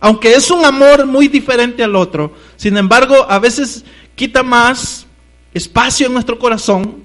Aunque 0.00 0.32
es 0.32 0.50
un 0.50 0.64
amor 0.64 1.04
muy 1.04 1.28
diferente 1.28 1.84
al 1.84 1.94
otro, 1.94 2.32
sin 2.56 2.78
embargo, 2.78 3.26
a 3.28 3.38
veces 3.38 3.84
quita 4.14 4.42
más 4.42 5.06
espacio 5.52 6.06
en 6.06 6.14
nuestro 6.14 6.38
corazón 6.38 7.04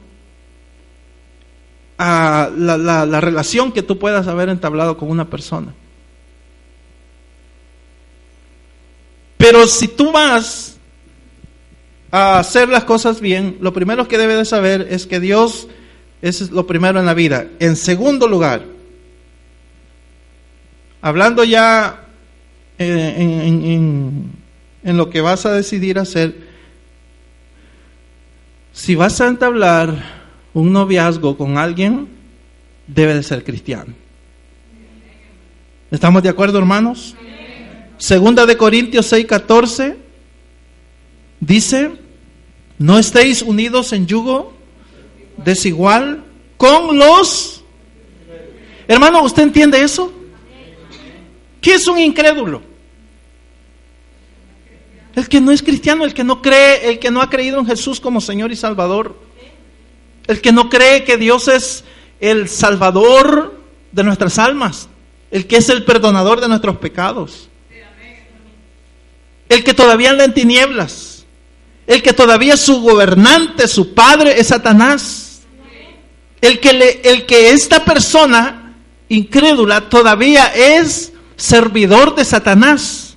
a 1.98 2.50
la, 2.56 2.78
la, 2.78 3.06
la 3.06 3.20
relación 3.20 3.74
que 3.74 3.84
tú 3.84 4.00
puedas 4.00 4.30
haber 4.30 4.48
entablado 4.48 4.96
con 4.96 5.10
una 5.10 5.30
persona. 5.30 5.74
Pero 9.46 9.68
si 9.68 9.88
tú 9.88 10.12
vas 10.12 10.76
a 12.10 12.40
hacer 12.40 12.68
las 12.68 12.84
cosas 12.84 13.22
bien, 13.22 13.58
lo 13.62 13.74
primero 13.74 14.08
que 14.08 14.18
debes 14.18 14.38
de 14.38 14.46
saber 14.46 14.88
es 14.90 15.06
que 15.06 15.20
Dios 15.20 15.68
es 16.24 16.50
lo 16.50 16.66
primero 16.66 17.00
en 17.00 17.06
la 17.06 17.14
vida. 17.14 17.46
En 17.60 17.76
segundo 17.76 18.28
lugar, 18.28 18.66
hablando 21.00 21.44
ya 21.44 22.08
eh, 22.80 23.14
en, 23.20 24.32
en, 24.84 24.98
lo 24.98 25.12
que 25.12 25.22
vas 25.22 25.46
a 25.46 25.54
decidir 25.54 26.00
hacer, 26.00 26.36
si 28.74 28.96
vas 28.96 29.22
a 29.22 29.28
entablar 29.28 29.94
un 30.56 30.74
noviazgo 30.74 31.38
con 31.38 31.60
alguien, 31.60 32.08
debe 32.88 33.14
de 33.14 33.22
ser 33.22 33.44
cristiano. 33.44 33.94
¿Estamos 35.92 36.24
de 36.24 36.30
acuerdo, 36.30 36.58
hermanos? 36.58 37.16
Segunda 37.98 38.46
de 38.46 38.58
Corintios 38.58 39.12
6:14 39.12 39.96
dice, 41.40 41.92
no 42.78 43.00
estéis 43.00 43.42
unidos 43.42 43.94
en 43.94 44.08
yugo 44.08 44.54
desigual 45.38 46.24
con 46.58 46.98
los... 46.98 47.64
Hermano, 48.88 49.24
¿usted 49.24 49.44
entiende 49.44 49.82
eso? 49.82 50.12
¿Qué 51.62 51.76
es 51.76 51.88
un 51.88 51.98
incrédulo? 51.98 52.62
El 55.16 55.30
que 55.30 55.40
no 55.40 55.52
es 55.52 55.64
cristiano, 55.64 56.04
el 56.04 56.14
que 56.14 56.24
no 56.24 56.42
cree, 56.42 56.90
el 56.90 57.00
que 57.00 57.10
no 57.10 57.22
ha 57.22 57.30
creído 57.30 57.60
en 57.60 57.66
Jesús 57.66 58.00
como 58.02 58.20
Señor 58.20 58.52
y 58.52 58.56
Salvador. 58.56 59.16
El 60.28 60.42
que 60.42 60.52
no 60.52 60.70
cree 60.70 61.04
que 61.06 61.18
Dios 61.18 61.48
es 61.48 61.86
el 62.20 62.50
Salvador 62.50 63.60
de 63.92 64.04
nuestras 64.04 64.38
almas. 64.38 64.90
El 65.32 65.48
que 65.48 65.58
es 65.58 65.70
el 65.70 65.86
perdonador 65.86 66.42
de 66.42 66.50
nuestros 66.50 66.78
pecados. 66.78 67.50
El 69.50 69.64
que 69.64 69.74
todavía 69.74 70.12
anda 70.12 70.24
en 70.24 70.34
tinieblas. 70.34 71.26
El 71.88 72.02
que 72.02 72.14
todavía 72.14 72.58
su 72.58 72.82
gobernante, 72.82 73.68
su 73.68 73.94
padre 73.94 74.40
es 74.40 74.48
Satanás. 74.48 75.42
El 76.42 76.60
que, 76.60 76.74
le, 76.74 77.02
el 77.04 77.26
que 77.26 77.52
esta 77.52 77.86
persona 77.86 78.76
incrédula 79.10 79.90
todavía 79.90 80.48
es 80.48 81.14
servidor 81.36 82.16
de 82.16 82.26
Satanás. 82.26 83.16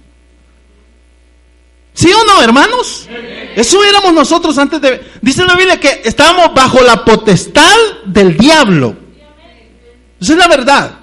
¿Sí 1.95 2.11
o 2.12 2.25
no, 2.25 2.43
hermanos? 2.43 3.09
Eso 3.57 3.83
éramos 3.83 4.12
nosotros 4.12 4.57
antes 4.59 4.81
de... 4.81 5.01
Dice 5.21 5.45
la 5.45 5.57
Biblia 5.57 5.81
que 5.81 6.03
estábamos 6.05 6.55
bajo 6.55 6.81
la 6.83 7.05
potestad 7.05 7.77
del 8.05 8.37
diablo. 8.37 8.97
Esa 10.21 10.33
es 10.33 10.38
la 10.38 10.49
verdad. 10.49 10.99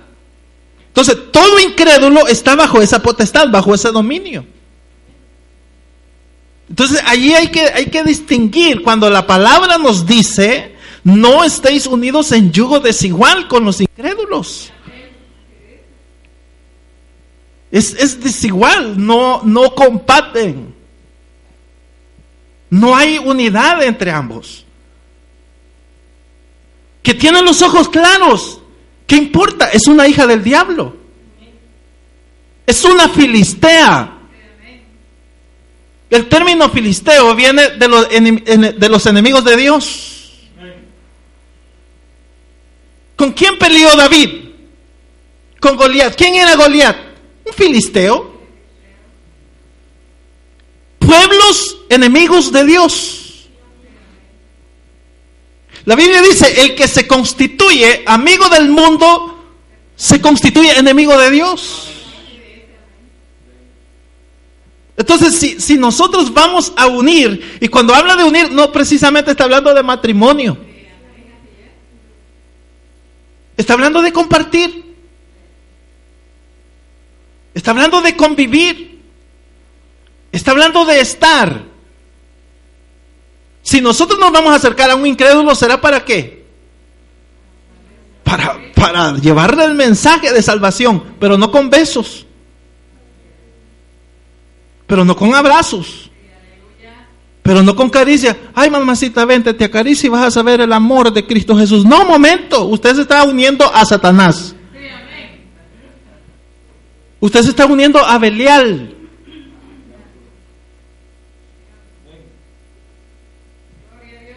Entonces, 0.87 1.17
todo 1.31 1.59
incrédulo 1.59 2.27
está 2.27 2.55
bajo 2.55 2.81
esa 2.81 3.01
potestad, 3.01 3.49
bajo 3.49 3.75
ese 3.75 3.91
dominio. 3.91 4.45
Entonces, 6.69 7.01
allí 7.05 7.33
hay 7.33 7.49
que, 7.49 7.61
hay 7.61 7.87
que 7.87 8.03
distinguir 8.03 8.81
cuando 8.81 9.09
la 9.09 9.27
palabra 9.27 9.77
nos 9.77 10.05
dice, 10.05 10.75
no 11.03 11.43
estéis 11.43 11.85
unidos 11.85 12.31
en 12.31 12.51
yugo 12.51 12.79
desigual 12.79 13.47
con 13.47 13.63
los 13.63 13.81
incrédulos. 13.81 14.71
Es, 17.71 17.93
es 17.93 18.21
desigual, 18.23 19.05
no, 19.05 19.41
no 19.43 19.75
compaten. 19.75 20.73
No 22.69 22.95
hay 22.95 23.17
unidad 23.19 23.83
entre 23.83 24.11
ambos. 24.11 24.65
Que 27.03 27.13
tiene 27.13 27.41
los 27.41 27.61
ojos 27.61 27.89
claros. 27.89 28.61
¿Qué 29.05 29.15
importa? 29.15 29.67
Es 29.67 29.87
una 29.87 30.07
hija 30.07 30.25
del 30.25 30.43
diablo. 30.43 30.95
Es 32.65 32.83
una 32.83 33.07
filistea. 33.07 34.14
El 36.15 36.29
término 36.29 36.69
filisteo 36.69 37.35
viene 37.35 37.71
de 37.71 37.87
los, 37.89 38.07
de 38.07 38.89
los 38.89 39.05
enemigos 39.05 39.43
de 39.43 39.57
Dios. 39.57 40.31
¿Con 43.17 43.33
quién 43.33 43.59
peleó 43.59 43.93
David? 43.97 44.29
Con 45.59 45.75
Goliat. 45.75 46.15
¿Quién 46.15 46.35
era 46.35 46.55
Goliat? 46.55 46.95
Un 47.45 47.53
filisteo. 47.53 48.33
Pueblos 50.99 51.79
enemigos 51.89 52.49
de 52.53 52.63
Dios. 52.63 53.47
La 55.83 55.97
Biblia 55.97 56.21
dice, 56.21 56.61
el 56.61 56.75
que 56.75 56.87
se 56.87 57.05
constituye 57.05 58.03
amigo 58.05 58.47
del 58.47 58.69
mundo, 58.69 59.43
se 59.97 60.21
constituye 60.21 60.79
enemigo 60.79 61.17
de 61.17 61.31
Dios. 61.31 61.89
Entonces, 64.97 65.37
si, 65.37 65.59
si, 65.59 65.77
nosotros 65.77 66.33
vamos 66.33 66.71
a 66.77 66.87
unir, 66.87 67.57
y 67.59 67.67
cuando 67.67 67.93
habla 67.93 68.15
de 68.15 68.23
unir, 68.23 68.51
no 68.51 68.71
precisamente 68.71 69.31
está 69.31 69.43
hablando 69.43 69.73
de 69.73 69.83
matrimonio, 69.83 70.57
está 73.57 73.73
hablando 73.73 74.01
de 74.01 74.13
compartir, 74.13 74.95
está 77.53 77.71
hablando 77.71 78.01
de 78.01 78.15
convivir, 78.15 79.01
está 80.31 80.51
hablando 80.51 80.85
de 80.85 81.01
estar. 81.01 81.63
Si 83.63 83.81
nosotros 83.81 84.17
nos 84.17 84.31
vamos 84.31 84.53
a 84.53 84.55
acercar 84.55 84.91
a 84.91 84.95
un 84.95 85.05
incrédulo, 85.05 85.55
¿será 85.55 85.81
para 85.81 86.05
qué? 86.05 86.45
Para, 88.23 88.57
para 88.75 89.15
llevarle 89.17 89.65
el 89.65 89.75
mensaje 89.75 90.31
de 90.31 90.41
salvación, 90.41 91.15
pero 91.19 91.37
no 91.37 91.51
con 91.51 91.69
besos 91.69 92.24
pero 94.87 95.03
no 95.03 95.15
con 95.15 95.33
abrazos, 95.33 96.09
pero 97.41 97.61
no 97.61 97.75
con 97.75 97.89
caricia. 97.89 98.35
Ay, 98.53 98.69
mamacita, 98.69 99.23
vente, 99.25 99.53
te 99.53 99.65
acaricia 99.65 100.07
y 100.07 100.09
vas 100.09 100.25
a 100.25 100.31
saber 100.31 100.61
el 100.61 100.73
amor 100.73 101.13
de 101.13 101.25
Cristo 101.25 101.55
Jesús. 101.55 101.85
No, 101.85 102.05
momento, 102.05 102.65
usted 102.65 102.95
se 102.95 103.01
está 103.01 103.23
uniendo 103.23 103.71
a 103.73 103.85
Satanás. 103.85 104.55
Usted 107.19 107.41
se 107.41 107.49
está 107.49 107.65
uniendo 107.65 107.99
a 107.99 108.17
Belial. 108.17 108.95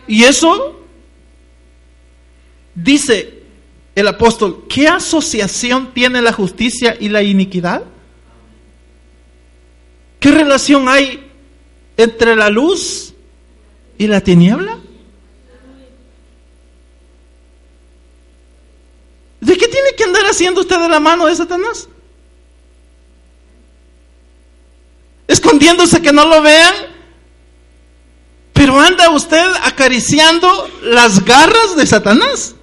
Y 0.07 0.25
eso 0.25 0.81
dice 2.75 3.43
el 3.95 4.09
apóstol, 4.09 4.65
¿qué 4.69 4.89
asociación 4.89 5.93
tiene 5.93 6.23
la 6.23 6.33
justicia 6.33 6.97
y 6.99 7.09
la 7.11 7.23
iniquidad? 7.23 7.85
¿Qué 10.21 10.31
relación 10.33 10.89
hay 10.89 11.25
entre 11.97 12.35
la 12.35 12.51
luz 12.51 13.15
y 13.97 14.07
la 14.07 14.21
tiniebla? 14.21 14.79
¿De 19.41 19.57
qué 19.57 19.69
tiene 19.69 19.95
que 19.97 20.05
andar 20.05 20.25
haciendo 20.27 20.61
usted 20.61 20.81
de 20.81 20.89
la 20.89 20.99
mano 20.99 21.27
de 21.27 21.37
Satanás? 21.37 21.89
Escondiéndose 25.29 26.03
que 26.03 26.13
no 26.13 26.25
lo 26.27 26.43
vean, 26.43 26.75
pero 28.53 28.81
anda 28.81 29.11
usted 29.11 29.47
acariciando 29.63 30.69
las 30.83 31.25
garras 31.25 31.77
de 31.77 31.87
Satanás. 31.87 32.57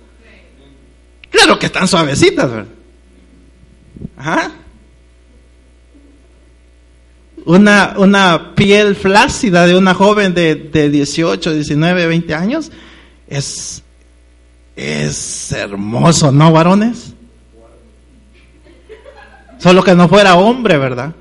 Claro 1.29 1.57
que 1.57 1.67
están 1.67 1.87
suavecitas, 1.87 2.49
¿verdad? 2.49 2.73
Ajá 4.17 4.64
una, 7.45 7.93
una 7.97 8.55
piel 8.55 8.95
flácida 8.95 9.65
de 9.65 9.77
una 9.77 9.93
joven 9.93 10.33
de, 10.33 10.55
de 10.55 10.89
18, 10.89 11.53
19, 11.53 12.07
20 12.07 12.33
años, 12.33 12.71
es, 13.27 13.83
es 14.75 15.51
hermoso, 15.51 16.31
¿no, 16.31 16.51
varones? 16.51 17.13
Solo 19.59 19.83
que 19.83 19.95
no 19.95 20.07
fuera 20.07 20.35
hombre, 20.35 20.77
¿verdad? 20.77 21.13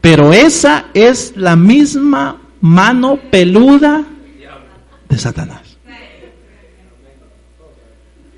Pero 0.00 0.32
esa 0.32 0.86
es 0.94 1.32
la 1.36 1.56
misma 1.56 2.40
mano 2.60 3.18
peluda 3.30 4.04
de 5.08 5.18
Satanás. 5.18 5.78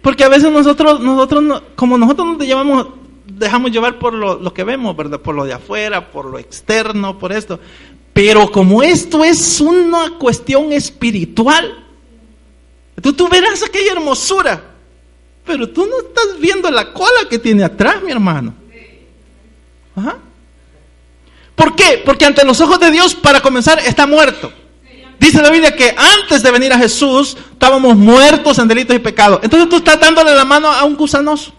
Porque 0.01 0.23
a 0.23 0.29
veces 0.29 0.53
nosotros, 0.53 1.01
nosotros 1.01 1.63
como 1.75 1.99
nosotros 1.99 2.39
nos 2.39 2.47
llevamos 2.47 2.87
dejamos 3.27 3.71
llevar 3.71 3.99
por 3.99 4.15
lo, 4.15 4.39
lo, 4.39 4.55
que 4.55 4.65
vemos, 4.65 4.97
¿verdad? 4.97 5.21
Por 5.21 5.35
lo 5.35 5.45
de 5.45 5.53
afuera, 5.53 6.11
por 6.11 6.27
lo 6.27 6.39
externo, 6.39 7.19
por 7.19 7.33
esto. 7.33 7.59
Pero 8.12 8.51
como 8.51 8.83
esto 8.83 9.25
es 9.25 9.61
una 9.61 10.19
cuestión 10.19 10.73
espiritual, 10.73 11.85
tú, 13.03 13.12
tú 13.12 13.29
verás 13.29 13.62
aquella 13.62 13.93
hermosura, 13.93 14.62
pero 15.45 15.69
tú 15.69 15.87
no 15.87 15.99
estás 15.99 16.41
viendo 16.41 16.71
la 16.71 16.93
cola 16.93 17.29
que 17.29 17.39
tiene 17.39 17.65
atrás, 17.65 18.03
mi 18.03 18.11
hermano. 18.11 18.55
¿Por 21.55 21.75
qué? 21.75 22.03
Porque 22.05 22.27
ante 22.27 22.45
los 22.45 22.61
ojos 22.61 22.79
de 22.81 22.91
Dios, 22.91 23.15
para 23.15 23.41
comenzar, 23.41 23.79
está 23.81 24.07
muerto. 24.07 24.53
Dice 25.19 25.41
la 25.41 25.51
Biblia 25.51 25.75
que 25.75 25.95
antes 25.97 26.43
de 26.43 26.51
venir 26.51 26.73
a 26.73 26.79
Jesús 26.79 27.37
estábamos 27.53 27.97
muertos 27.97 28.59
en 28.59 28.69
delitos 28.69 28.95
y 28.95 28.99
pecados. 28.99 29.41
Entonces 29.43 29.69
tú 29.69 29.77
estás 29.77 29.99
dándole 29.99 30.35
la 30.35 30.45
mano 30.45 30.71
a 30.71 30.85
un 30.85 30.95
gusanoso. 30.95 31.53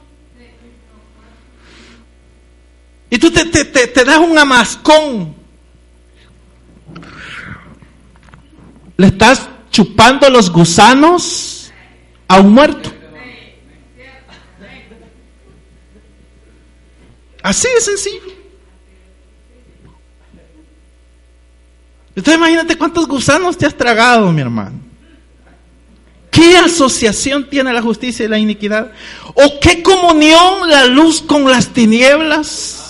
Y 3.10 3.18
tú 3.18 3.32
te, 3.32 3.46
te, 3.46 3.66
te, 3.66 4.04
das 4.04 4.18
un 4.18 4.38
amascón. 4.38 5.36
Le 8.98 9.08
estás 9.08 9.48
chupando 9.72 10.30
los 10.30 10.52
gusanos 10.52 11.72
a 12.28 12.40
un 12.40 12.54
muerto. 12.54 12.92
Así 17.44 17.68
de 17.76 17.82
sencillo. 17.82 18.38
Entonces 22.14 22.36
imagínate 22.36 22.78
cuántos 22.78 23.08
gusanos 23.08 23.58
te 23.58 23.66
has 23.66 23.78
tragado, 23.78 24.32
mi 24.34 24.42
hermano. 24.42 24.88
¿Qué 26.32 26.58
asociación 26.58 27.50
tiene 27.50 27.72
la 27.72 27.82
justicia 27.82 28.26
y 28.26 28.28
la 28.28 28.38
iniquidad? 28.38 28.92
¿O 29.34 29.60
qué 29.62 29.82
comunión 29.82 30.70
la 30.70 30.88
luz 30.88 31.22
con 31.22 31.50
las 31.50 31.70
tinieblas? 31.70 32.87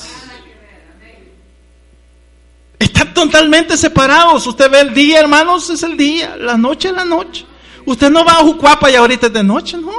Están 2.80 3.14
totalmente 3.14 3.76
separados. 3.78 4.46
Usted 4.46 4.70
ve 4.70 4.82
el 4.82 4.94
día, 4.94 5.20
hermanos, 5.20 5.70
es 5.70 5.84
el 5.84 5.98
día. 5.98 6.36
La 6.38 6.58
noche 6.58 6.90
es 6.90 6.94
la 6.94 7.06
noche. 7.06 7.46
Usted 7.86 8.10
no 8.10 8.24
va 8.24 8.34
a 8.34 8.44
Jucuapa 8.44 8.92
y 8.92 8.96
ahorita 8.96 9.28
es 9.28 9.34
de 9.34 9.44
noche, 9.44 9.78
¿no? 9.78 9.92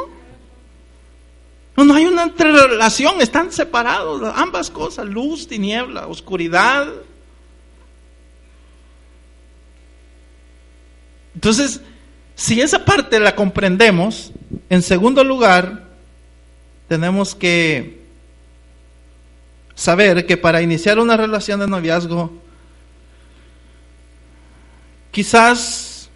No, 1.85 1.95
hay 1.95 2.07
una 2.07 2.27
relación. 2.37 3.21
Están 3.21 3.53
separados 3.53 4.23
ambas 4.35 4.71
cosas. 4.71 5.07
Luz, 5.07 5.47
tiniebla, 5.47 6.07
oscuridad. 6.07 6.87
Entonces, 11.35 11.81
si 12.35 12.61
esa 12.61 12.85
parte 12.85 13.21
la 13.21 13.35
comprendemos, 13.35 14.33
en 14.69 14.83
segundo 14.83 15.23
lugar, 15.25 15.85
tenemos 16.89 17.35
que 17.35 18.03
saber 19.75 20.27
que 20.27 20.37
para 20.37 20.63
iniciar 20.63 20.99
una 20.99 21.17
relación 21.17 21.61
de 21.61 21.69
noviazgo, 21.69 22.33
quizás 25.19 26.09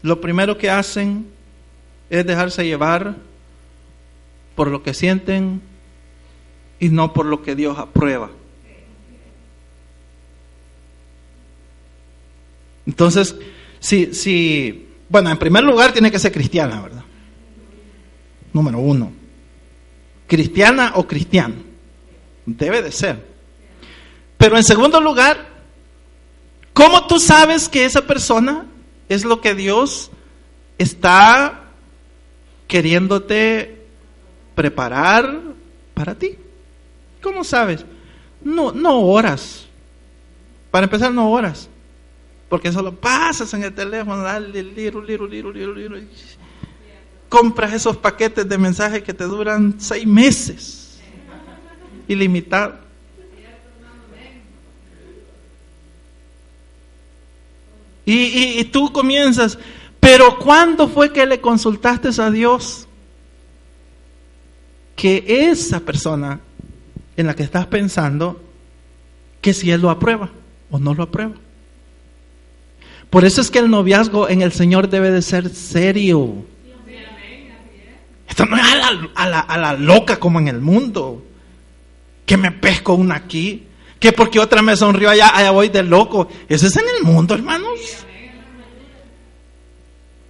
lo 0.00 0.18
primero 0.18 0.56
que 0.56 0.70
hacen 0.70 1.26
es 2.08 2.24
dejarse 2.24 2.64
llevar 2.64 3.16
por 4.54 4.68
lo 4.68 4.82
que 4.82 4.94
sienten 4.94 5.60
y 6.78 6.88
no 6.88 7.12
por 7.12 7.26
lo 7.26 7.42
que 7.42 7.54
Dios 7.54 7.78
aprueba. 7.78 8.30
Entonces, 12.86 13.36
si, 13.78 14.14
si, 14.14 14.88
bueno, 15.10 15.28
en 15.28 15.36
primer 15.36 15.64
lugar 15.64 15.92
tiene 15.92 16.10
que 16.10 16.18
ser 16.18 16.32
cristiana, 16.32 16.80
¿verdad? 16.80 17.04
Número 18.54 18.78
uno. 18.78 19.12
Cristiana 20.26 20.92
o 20.94 21.06
cristiano. 21.06 21.69
Debe 22.56 22.82
de 22.82 22.92
ser. 22.92 23.24
Pero 24.36 24.56
en 24.56 24.64
segundo 24.64 25.00
lugar, 25.00 25.48
¿cómo 26.72 27.06
tú 27.06 27.20
sabes 27.20 27.68
que 27.68 27.84
esa 27.84 28.06
persona 28.06 28.66
es 29.08 29.24
lo 29.24 29.40
que 29.40 29.54
Dios 29.54 30.10
está 30.78 31.64
queriéndote 32.66 33.86
preparar 34.54 35.40
para 35.94 36.14
ti? 36.14 36.38
¿Cómo 37.22 37.44
sabes? 37.44 37.84
No, 38.42 38.72
no 38.72 39.00
horas. 39.00 39.66
Para 40.70 40.84
empezar, 40.84 41.12
no 41.12 41.30
horas. 41.30 41.68
Porque 42.48 42.72
solo 42.72 42.96
pasas 42.96 43.52
en 43.54 43.62
el 43.62 43.74
teléfono, 43.74 44.22
dale. 44.22 44.64
Compras 47.28 47.74
esos 47.74 47.96
paquetes 47.98 48.48
de 48.48 48.58
mensajes 48.58 49.02
que 49.02 49.14
te 49.14 49.24
duran 49.24 49.74
seis 49.78 50.06
meses. 50.06 50.79
Ilimitado. 52.10 52.74
Y, 58.04 58.58
y, 58.58 58.64
tú 58.64 58.92
comienzas, 58.92 59.56
pero 60.00 60.36
¿cuándo 60.40 60.88
fue 60.88 61.12
que 61.12 61.24
le 61.24 61.40
consultaste 61.40 62.08
a 62.20 62.30
Dios 62.32 62.88
que 64.96 65.24
esa 65.28 65.78
persona 65.78 66.40
en 67.16 67.28
la 67.28 67.36
que 67.36 67.44
estás 67.44 67.66
pensando, 67.66 68.42
que 69.40 69.54
si 69.54 69.70
Él 69.70 69.82
lo 69.82 69.90
aprueba 69.90 70.30
o 70.72 70.80
no 70.80 70.92
lo 70.92 71.04
aprueba? 71.04 71.34
Por 73.08 73.24
eso 73.24 73.40
es 73.40 73.52
que 73.52 73.60
el 73.60 73.70
noviazgo 73.70 74.28
en 74.28 74.42
el 74.42 74.50
Señor 74.50 74.88
debe 74.88 75.12
de 75.12 75.22
ser 75.22 75.48
serio. 75.54 76.44
Esto 78.28 78.46
no 78.46 78.56
es 78.56 78.62
a 79.14 79.28
la, 79.28 79.38
a 79.38 79.58
la, 79.58 79.72
loca 79.74 80.18
como 80.18 80.40
en 80.40 80.48
el 80.48 80.60
mundo. 80.60 81.29
Que 82.30 82.36
me 82.36 82.52
pesco 82.52 82.94
una 82.94 83.16
aquí. 83.16 83.66
Que 83.98 84.12
porque 84.12 84.38
otra 84.38 84.62
me 84.62 84.76
sonrió 84.76 85.10
allá, 85.10 85.36
allá 85.36 85.50
voy 85.50 85.68
de 85.68 85.82
loco. 85.82 86.28
Eso 86.48 86.68
es 86.68 86.76
en 86.76 86.84
el 86.96 87.02
mundo, 87.02 87.34
hermanos. 87.34 87.80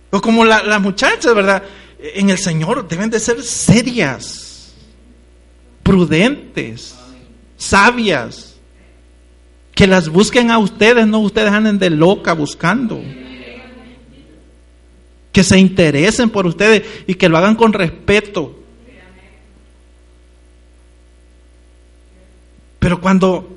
O 0.09 0.19
como 0.19 0.47
las 0.47 0.65
la 0.67 0.79
muchachas, 0.79 1.35
¿verdad? 1.35 1.63
En 1.99 2.31
el 2.31 2.39
Señor 2.39 2.89
deben 2.89 3.11
de 3.11 3.21
ser 3.21 3.43
serias, 3.43 4.73
prudentes, 5.83 6.95
sabias 7.59 8.57
que 9.75 9.87
las 9.87 10.09
busquen 10.09 10.51
a 10.51 10.57
ustedes, 10.57 11.07
no 11.07 11.19
ustedes 11.19 11.53
anden 11.53 11.79
de 11.79 11.91
loca 11.91 12.33
buscando. 12.33 12.99
Que 15.33 15.45
se 15.45 15.59
interesen 15.59 16.31
por 16.31 16.47
ustedes 16.47 16.83
y 17.07 17.17
que 17.17 17.29
lo 17.29 17.37
hagan 17.37 17.57
con 17.57 17.75
respeto. 17.75 18.60
Pero 22.81 23.01
cuando 23.01 23.57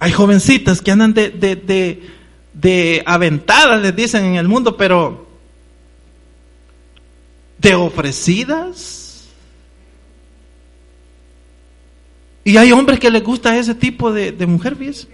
hay 0.00 0.10
jovencitas 0.10 0.82
que 0.82 0.90
andan 0.90 1.14
de, 1.14 1.30
de, 1.30 1.54
de, 1.54 2.02
de 2.52 3.02
aventadas, 3.06 3.80
les 3.80 3.94
dicen 3.94 4.24
en 4.24 4.34
el 4.34 4.48
mundo, 4.48 4.76
pero 4.76 5.28
de 7.58 7.74
ofrecidas, 7.76 9.06
Y 12.46 12.58
hay 12.58 12.70
hombres 12.70 13.00
que 13.00 13.10
les 13.10 13.24
gusta 13.24 13.58
ese 13.58 13.74
tipo 13.74 14.12
de, 14.12 14.32
mujer, 14.46 14.76
¿ves? 14.76 15.08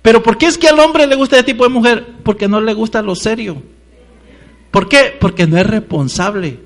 Pero 0.00 0.22
¿por 0.22 0.38
qué 0.38 0.46
es 0.46 0.56
que 0.56 0.68
al 0.68 0.78
hombre 0.78 1.08
le 1.08 1.16
gusta 1.16 1.34
ese 1.34 1.46
tipo 1.46 1.64
de 1.64 1.70
mujer? 1.70 2.06
Porque 2.22 2.46
no 2.46 2.60
le 2.60 2.74
gusta 2.74 3.02
lo 3.02 3.16
serio. 3.16 3.60
¿Por 4.70 4.88
qué? 4.88 5.16
Porque 5.18 5.48
no 5.48 5.58
es 5.58 5.66
responsable. 5.66 6.60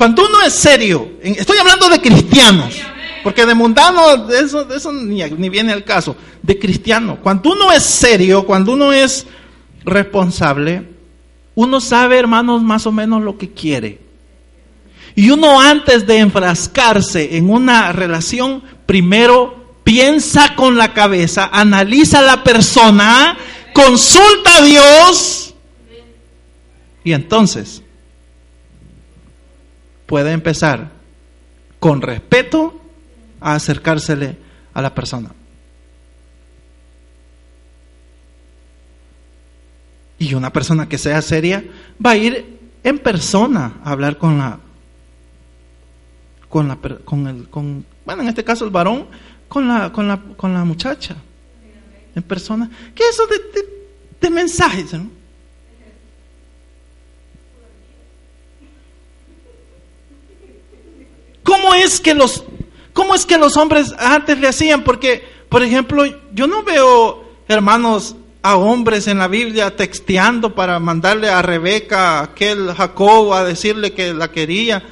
Cuando 0.00 0.26
uno 0.26 0.40
es 0.40 0.54
serio, 0.54 1.10
estoy 1.22 1.58
hablando 1.58 1.90
de 1.90 2.00
cristianos, 2.00 2.74
porque 3.22 3.44
de 3.44 3.54
mundano 3.54 4.16
de 4.28 4.40
eso, 4.40 4.92
ni 4.94 5.48
viene 5.50 5.74
al 5.74 5.84
caso, 5.84 6.16
de 6.40 6.58
cristiano. 6.58 7.18
Cuando 7.22 7.52
uno 7.52 7.70
es 7.70 7.82
serio, 7.82 8.46
cuando 8.46 8.72
uno 8.72 8.94
es 8.94 9.26
responsable, 9.84 10.88
uno 11.54 11.82
sabe, 11.82 12.18
hermanos, 12.18 12.62
más 12.62 12.86
o 12.86 12.92
menos 12.92 13.20
lo 13.20 13.36
que 13.36 13.50
quiere. 13.50 13.98
Y 15.16 15.28
uno 15.28 15.60
antes 15.60 16.06
de 16.06 16.16
enfrascarse 16.16 17.36
en 17.36 17.50
una 17.50 17.92
relación, 17.92 18.62
primero 18.86 19.74
piensa 19.84 20.54
con 20.54 20.78
la 20.78 20.94
cabeza, 20.94 21.50
analiza 21.52 22.20
a 22.20 22.22
la 22.22 22.42
persona, 22.42 23.36
consulta 23.74 24.56
a 24.56 24.62
Dios 24.62 25.54
y 27.04 27.12
entonces 27.12 27.82
puede 30.10 30.32
empezar 30.32 30.90
con 31.78 32.02
respeto 32.02 32.80
a 33.40 33.54
acercársele 33.54 34.36
a 34.74 34.82
la 34.82 34.92
persona. 34.92 35.30
Y 40.18 40.34
una 40.34 40.52
persona 40.52 40.88
que 40.88 40.98
sea 40.98 41.22
seria 41.22 41.64
va 42.04 42.10
a 42.10 42.16
ir 42.16 42.58
en 42.82 42.98
persona 42.98 43.74
a 43.84 43.92
hablar 43.92 44.18
con 44.18 44.36
la 44.36 44.58
con 46.48 46.66
la 46.66 46.76
con 47.04 47.28
el 47.28 47.48
con 47.48 47.86
bueno, 48.04 48.22
en 48.22 48.28
este 48.30 48.42
caso 48.42 48.64
el 48.64 48.72
varón 48.72 49.06
con 49.48 49.68
la 49.68 49.92
con 49.92 50.08
la 50.08 50.20
con 50.36 50.52
la 50.52 50.64
muchacha. 50.64 51.14
en 52.16 52.22
persona. 52.24 52.68
¿Qué 52.96 53.04
es 53.04 53.10
eso 53.10 53.28
de, 53.28 53.38
de 54.20 54.30
mensajes? 54.30 54.92
¿no? 54.92 55.19
¿Cómo 61.70 61.84
es 61.84 62.00
que 62.00 62.14
los 62.14 62.42
cómo 62.92 63.14
es 63.14 63.24
que 63.24 63.38
los 63.38 63.56
hombres 63.56 63.94
antes 63.96 64.40
le 64.40 64.48
hacían? 64.48 64.82
Porque, 64.82 65.22
por 65.48 65.62
ejemplo, 65.62 66.04
yo 66.34 66.48
no 66.48 66.64
veo 66.64 67.22
hermanos 67.46 68.16
a 68.42 68.56
hombres 68.56 69.06
en 69.06 69.18
la 69.18 69.28
Biblia 69.28 69.76
texteando 69.76 70.52
para 70.56 70.80
mandarle 70.80 71.28
a 71.28 71.42
Rebeca, 71.42 72.18
a 72.18 72.22
aquel 72.24 72.74
Jacob, 72.74 73.32
a 73.34 73.44
decirle 73.44 73.92
que 73.92 74.12
la 74.12 74.32
quería. 74.32 74.82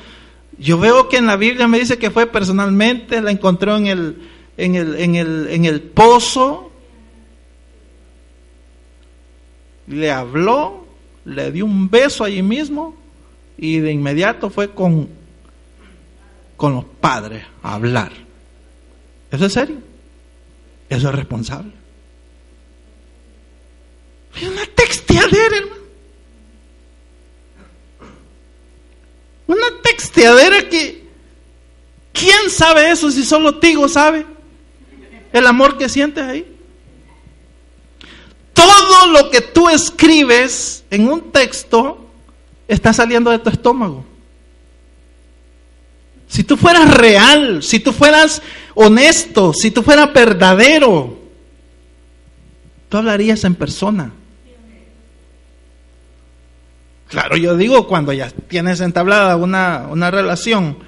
Yo 0.57 0.79
veo 0.79 1.09
que 1.09 1.17
en 1.17 1.27
la 1.27 1.35
Biblia 1.35 1.67
me 1.67 1.81
dice 1.81 1.99
que 1.99 2.13
fue 2.13 2.27
personalmente, 2.29 3.21
la 3.23 3.33
encontró 3.33 3.77
en 3.77 3.89
el, 3.89 4.29
en 4.57 4.77
el, 4.77 5.01
en 5.01 5.17
el, 5.17 5.49
en 5.51 5.65
el 5.65 5.81
pozo, 5.83 6.71
le 9.89 10.13
habló, 10.13 10.87
le 11.25 11.51
dio 11.51 11.65
un 11.65 11.91
beso 11.91 12.23
allí 12.23 12.43
mismo 12.43 12.95
y 13.57 13.79
de 13.81 13.91
inmediato 13.91 14.49
fue 14.49 14.71
con 14.71 15.18
con 16.59 16.75
los 16.75 16.85
padres 16.85 17.47
a 17.63 17.75
hablar. 17.75 18.13
¿Eso 19.31 19.47
es 19.47 19.53
serio? 19.53 19.79
¿Eso 20.91 21.09
es 21.09 21.15
responsable? 21.15 21.73
Es 24.37 24.43
una 24.43 24.67
texteadera, 24.75 25.57
hermano. 25.57 25.83
Una 29.47 29.67
texteadera 29.83 30.69
que... 30.69 31.07
¿Quién 32.13 32.51
sabe 32.51 32.91
eso 32.91 33.11
si 33.13 33.25
solo 33.25 33.61
Tigo 33.61 33.89
sabe? 33.89 34.27
El 35.33 35.47
amor 35.47 35.79
que 35.79 35.89
sientes 35.89 36.25
ahí. 36.25 36.57
Todo 38.53 39.07
lo 39.13 39.31
que 39.31 39.43
tú 39.43 39.69
escribes 39.69 40.85
en 40.91 41.09
un 41.09 41.31
texto 41.31 42.11
está 42.67 42.93
saliendo 42.93 43.31
de 43.31 43.39
tu 43.39 43.49
estómago. 43.49 44.08
Si 46.39 46.45
tú 46.45 46.57
fueras 46.57 46.95
real, 46.95 47.65
si 47.65 47.81
tú 47.81 47.93
fueras 47.93 48.41
honesto, 48.77 49.53
si 49.53 49.73
tú 49.73 49.83
fueras 49.83 50.13
verdadero, 50.13 51.19
tú 52.89 52.97
hablarías 52.97 53.43
en 53.43 53.57
persona. 53.57 54.13
Claro, 57.09 57.37
yo 57.37 57.57
digo 57.57 57.89
cuando 57.89 58.13
ya 58.13 58.31
tienes 58.31 58.81
entablada 58.81 59.35
una, 59.35 59.89
una 59.91 60.13
relación, 60.13 60.79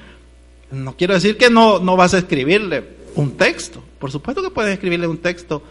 no 0.70 0.96
quiero 0.96 1.14
decir 1.14 1.36
que 1.36 1.50
no, 1.50 1.80
no 1.80 1.96
vas 1.96 2.14
a 2.14 2.18
escribirle 2.18 2.84
un 3.16 3.36
texto. 3.36 3.82
Por 3.98 4.12
supuesto 4.12 4.44
que 4.44 4.50
puedes 4.50 4.72
escribirle 4.72 5.08
un 5.08 5.18
texto 5.18 5.64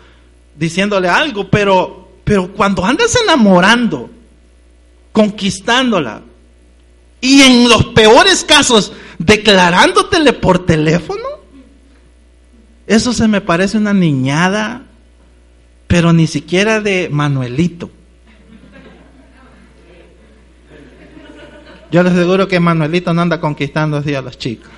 diciéndole 0.57 1.07
algo, 1.07 1.49
pero, 1.49 2.15
pero 2.25 2.51
cuando 2.51 2.83
andas 2.83 3.17
enamorando, 3.23 4.09
conquistándola, 5.13 6.23
y 7.21 7.41
en 7.41 7.69
los 7.69 7.85
peores 7.87 8.43
casos, 8.43 8.91
declarándotele 9.19 10.33
por 10.33 10.65
teléfono. 10.65 11.27
Eso 12.87 13.13
se 13.13 13.27
me 13.27 13.41
parece 13.41 13.77
una 13.77 13.93
niñada, 13.93 14.87
pero 15.85 16.11
ni 16.11 16.25
siquiera 16.25 16.81
de 16.81 17.09
Manuelito. 17.11 17.91
Yo 21.91 22.03
les 22.03 22.13
aseguro 22.13 22.47
que 22.47 22.59
Manuelito 22.59 23.13
no 23.13 23.21
anda 23.21 23.39
conquistando 23.39 23.97
así 23.97 24.15
a 24.15 24.21
las 24.21 24.37
chicas. 24.37 24.71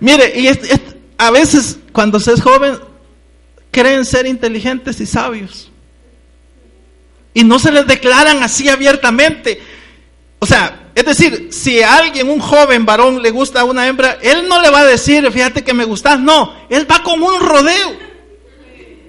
Mire, 0.00 0.38
y 0.38 0.48
a 1.16 1.30
veces 1.30 1.78
cuando 1.92 2.20
se 2.20 2.32
es 2.32 2.42
joven 2.42 2.78
creen 3.70 4.04
ser 4.04 4.26
inteligentes 4.26 5.00
y 5.00 5.06
sabios. 5.06 5.70
Y 7.34 7.44
no 7.44 7.58
se 7.58 7.72
les 7.72 7.86
declaran 7.86 8.42
así 8.42 8.68
abiertamente. 8.68 9.60
O 10.38 10.46
sea, 10.46 10.84
es 10.94 11.04
decir, 11.04 11.48
si 11.50 11.82
a 11.82 11.96
alguien, 11.96 12.30
un 12.30 12.38
joven 12.38 12.86
varón, 12.86 13.20
le 13.20 13.30
gusta 13.30 13.60
a 13.60 13.64
una 13.64 13.86
hembra, 13.86 14.18
él 14.22 14.48
no 14.48 14.62
le 14.62 14.70
va 14.70 14.80
a 14.80 14.84
decir, 14.84 15.28
fíjate 15.32 15.64
que 15.64 15.74
me 15.74 15.84
gustas, 15.84 16.20
no, 16.20 16.54
él 16.70 16.86
va 16.90 17.02
con 17.02 17.20
un 17.20 17.40
rodeo. 17.40 18.04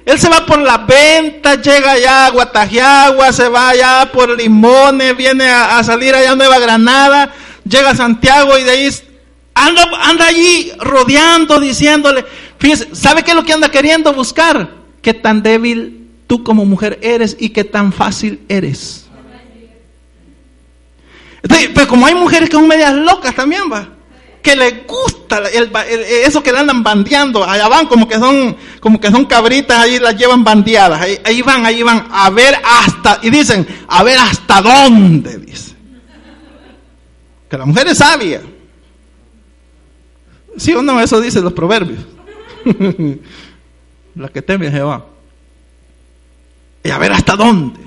Él 0.05 0.19
se 0.19 0.29
va 0.29 0.45
por 0.45 0.59
la 0.59 0.77
venta, 0.77 1.55
llega 1.55 1.91
allá 1.91 2.27
a 2.27 2.29
Guatajiagua, 2.29 3.33
se 3.33 3.47
va 3.49 3.69
allá 3.69 4.09
por 4.11 4.29
Limones, 4.37 5.17
viene 5.17 5.49
a, 5.49 5.83
salir 5.83 6.13
allá 6.13 6.31
a 6.31 6.35
Nueva 6.35 6.59
Granada, 6.59 7.33
llega 7.67 7.91
a 7.91 7.95
Santiago 7.95 8.57
y 8.57 8.63
de 8.63 8.71
ahí 8.71 8.89
anda, 9.55 9.89
anda 10.01 10.27
allí 10.27 10.71
rodeando, 10.79 11.59
diciéndole, 11.59 12.23
fíjese, 12.59 12.95
¿sabe 12.95 13.23
qué 13.23 13.31
es 13.31 13.35
lo 13.35 13.43
que 13.43 13.53
anda 13.53 13.69
queriendo 13.69 14.13
buscar? 14.13 14.69
¿Qué 15.01 15.15
tan 15.15 15.41
débil 15.41 16.04
tú 16.27 16.43
como 16.43 16.65
mujer 16.65 16.99
eres 17.01 17.35
y 17.39 17.49
qué 17.49 17.63
tan 17.63 17.91
fácil 17.91 18.41
eres. 18.47 19.05
pero 21.73 21.87
como 21.87 22.05
hay 22.05 22.15
mujeres 22.15 22.49
que 22.49 22.55
son 22.55 22.67
medias 22.67 22.93
locas 22.93 23.35
también, 23.35 23.63
va, 23.71 23.89
que 24.41 24.55
les 24.55 24.85
gusta 24.87 25.41
eso 26.23 26.41
que 26.41 26.51
le 26.51 26.59
andan 26.59 26.83
bandeando, 26.83 27.43
allá 27.43 27.67
van 27.67 27.87
como 27.87 28.07
que 28.07 28.15
son, 28.15 28.55
como 28.79 28.99
que 28.99 29.11
son 29.11 29.25
cabritas, 29.25 29.79
ahí 29.79 29.99
las 29.99 30.17
llevan 30.17 30.43
bandeadas, 30.43 31.01
ahí, 31.01 31.41
van, 31.41 31.65
ahí 31.65 31.83
van, 31.83 32.07
a 32.11 32.29
ver 32.29 32.55
hasta, 32.63 33.19
y 33.21 33.29
dicen, 33.29 33.67
a 33.87 34.03
ver 34.03 34.17
hasta 34.17 34.61
dónde, 34.61 35.37
dice. 35.39 35.75
Que 37.49 37.57
la 37.57 37.65
mujer 37.65 37.87
es 37.87 37.99
sabia. 37.99 38.41
¿Sí 40.57 40.73
o 40.73 40.81
no? 40.81 40.99
Eso 40.99 41.21
dicen 41.21 41.43
los 41.43 41.53
proverbios. 41.53 41.99
la 44.15 44.29
que 44.29 44.41
teme 44.41 44.67
a 44.67 44.71
Jehová 44.71 45.05
y 46.85 46.91
a 46.91 46.99
ver 46.99 47.11
hasta 47.11 47.35
dónde. 47.35 47.79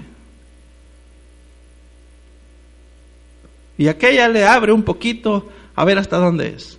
Y 3.79 3.87
aquella 3.87 4.27
le 4.27 4.45
abre 4.45 4.73
un 4.73 4.83
poquito 4.83 5.49
a 5.77 5.85
ver 5.85 5.99
hasta 5.99 6.17
dónde 6.17 6.49
es. 6.49 6.79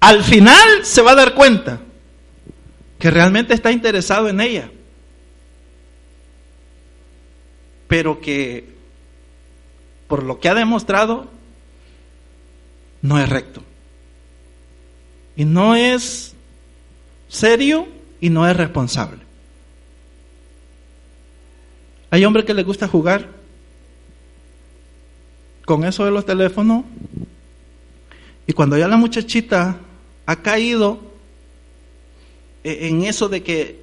Al 0.00 0.24
final 0.24 0.82
se 0.82 1.02
va 1.02 1.10
a 1.10 1.14
dar 1.14 1.34
cuenta 1.34 1.82
que 2.98 3.10
realmente 3.10 3.52
está 3.52 3.70
interesado 3.70 4.30
en 4.30 4.40
ella. 4.40 4.70
Pero 7.86 8.18
que 8.18 8.74
por 10.08 10.22
lo 10.22 10.40
que 10.40 10.48
ha 10.48 10.54
demostrado 10.54 11.28
no 13.02 13.18
es 13.18 13.28
recto. 13.28 13.62
Y 15.36 15.44
no 15.44 15.74
es 15.74 16.34
serio 17.28 17.88
y 18.22 18.30
no 18.30 18.48
es 18.48 18.56
responsable. 18.56 19.25
Hay 22.16 22.24
hombres 22.24 22.46
que 22.46 22.54
les 22.54 22.64
gusta 22.64 22.88
jugar. 22.88 23.28
Con 25.66 25.84
eso 25.84 26.02
de 26.02 26.10
los 26.10 26.24
teléfonos. 26.24 26.86
Y 28.46 28.54
cuando 28.54 28.78
ya 28.78 28.88
la 28.88 28.96
muchachita 28.96 29.76
ha 30.24 30.36
caído 30.36 30.98
e-, 32.64 32.88
en 32.88 33.04
eso 33.04 33.28
de 33.28 33.42
que 33.42 33.82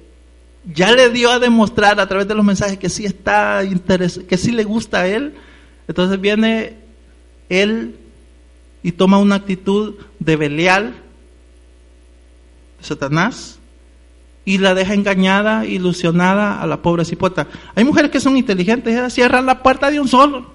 ya 0.64 0.90
le 0.90 1.10
dio 1.10 1.30
a 1.30 1.38
demostrar 1.38 2.00
a 2.00 2.08
través 2.08 2.26
de 2.26 2.34
los 2.34 2.44
mensajes 2.44 2.76
que 2.76 2.88
sí 2.88 3.04
está 3.04 3.62
que 4.28 4.36
sí 4.36 4.50
le 4.50 4.64
gusta 4.64 5.02
a 5.02 5.06
él, 5.06 5.34
entonces 5.86 6.20
viene 6.20 6.76
él 7.48 7.94
y 8.82 8.90
toma 8.90 9.18
una 9.18 9.36
actitud 9.36 9.94
de 10.18 10.34
Belial, 10.34 10.92
de 12.78 12.84
Satanás, 12.84 13.60
y 14.44 14.58
la 14.58 14.74
deja 14.74 14.94
engañada, 14.94 15.64
ilusionada 15.64 16.60
a 16.60 16.66
la 16.66 16.82
pobre 16.82 17.04
cipota. 17.04 17.46
Hay 17.74 17.84
mujeres 17.84 18.10
que 18.10 18.20
son 18.20 18.36
inteligentes, 18.36 18.92
ellas 18.92 19.12
cierran 19.12 19.46
la 19.46 19.62
puerta 19.62 19.90
de 19.90 20.00
un 20.00 20.08
solo. 20.08 20.52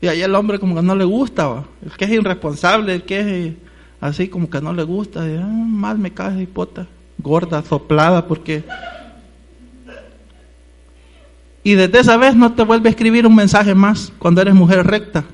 Y 0.00 0.06
ahí 0.06 0.22
el 0.22 0.34
hombre 0.34 0.58
como 0.58 0.76
que 0.76 0.82
no 0.82 0.94
le 0.94 1.04
gusta, 1.04 1.64
el 1.84 1.92
que 1.92 2.04
es 2.04 2.10
irresponsable, 2.12 2.94
el 2.94 3.02
que 3.02 3.20
es 3.20 3.26
eh, 3.26 3.56
así 4.00 4.28
como 4.28 4.48
que 4.48 4.60
no 4.60 4.72
le 4.72 4.84
gusta, 4.84 5.22
ah, 5.22 5.46
mal 5.46 5.98
me 5.98 6.12
cae 6.12 6.38
cipota, 6.38 6.86
gorda, 7.18 7.62
soplada, 7.62 8.26
porque... 8.26 8.64
Y 11.64 11.74
desde 11.74 12.00
esa 12.00 12.16
vez 12.16 12.36
no 12.36 12.52
te 12.52 12.62
vuelve 12.62 12.88
a 12.88 12.90
escribir 12.90 13.26
un 13.26 13.34
mensaje 13.34 13.74
más 13.74 14.12
cuando 14.18 14.40
eres 14.40 14.54
mujer 14.54 14.86
recta. 14.86 15.24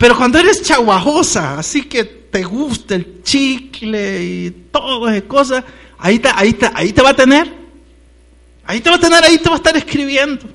Pero 0.00 0.16
cuando 0.16 0.38
eres 0.38 0.62
chaguajosa, 0.62 1.58
así 1.58 1.82
que 1.82 2.04
te 2.04 2.42
gusta 2.42 2.94
el 2.94 3.22
chicle 3.22 4.24
y 4.24 4.50
todas 4.72 5.14
esas 5.14 5.28
cosas, 5.28 5.64
ahí 5.98 6.18
te, 6.18 6.30
ahí, 6.34 6.54
te, 6.54 6.70
ahí 6.72 6.90
te 6.94 7.02
va 7.02 7.10
a 7.10 7.14
tener. 7.14 7.52
Ahí 8.64 8.80
te 8.80 8.88
va 8.88 8.96
a 8.96 8.98
tener, 8.98 9.22
ahí 9.22 9.36
te 9.36 9.50
va 9.50 9.56
a 9.56 9.58
estar 9.58 9.76
escribiendo. 9.76 10.46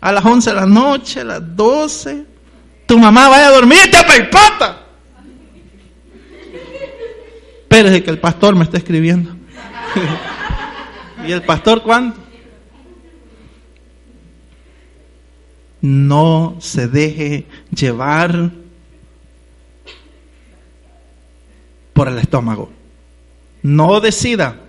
A 0.00 0.10
las 0.10 0.24
11 0.24 0.50
de 0.50 0.56
la 0.56 0.66
noche, 0.66 1.20
a 1.20 1.24
las 1.24 1.56
12. 1.56 2.26
Tu 2.86 2.98
mamá 2.98 3.28
vaya 3.28 3.46
a 3.46 3.50
dormir, 3.52 3.88
te 3.88 4.02
peipota. 4.02 4.84
Espérese 7.62 8.02
que 8.02 8.10
el 8.10 8.18
pastor 8.18 8.56
me 8.56 8.64
está 8.64 8.78
escribiendo. 8.78 9.30
¿Y 11.24 11.30
el 11.30 11.42
pastor 11.42 11.84
cuándo? 11.84 12.16
No 15.86 16.56
se 16.60 16.88
deje 16.88 17.46
llevar 17.70 18.50
por 21.92 22.08
el 22.08 22.18
estómago. 22.18 22.70
No 23.62 24.00
decida 24.00 24.60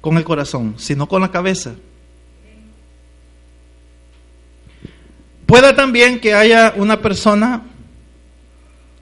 con 0.00 0.16
el 0.16 0.24
corazón, 0.24 0.74
sino 0.78 1.08
con 1.08 1.22
la 1.22 1.30
cabeza. 1.30 1.74
Pueda 5.44 5.74
también 5.74 6.20
que 6.20 6.34
haya 6.34 6.74
una 6.76 7.00
persona 7.02 7.64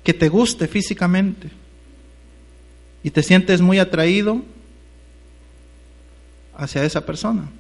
que 0.02 0.14
te 0.14 0.28
guste 0.28 0.68
físicamente 0.68 1.50
y 3.02 3.11
te 3.11 3.22
sientes 3.22 3.61
muy 3.61 3.78
atraído 3.78 4.42
hacia 6.57 6.84
esa 6.84 7.05
persona. 7.05 7.50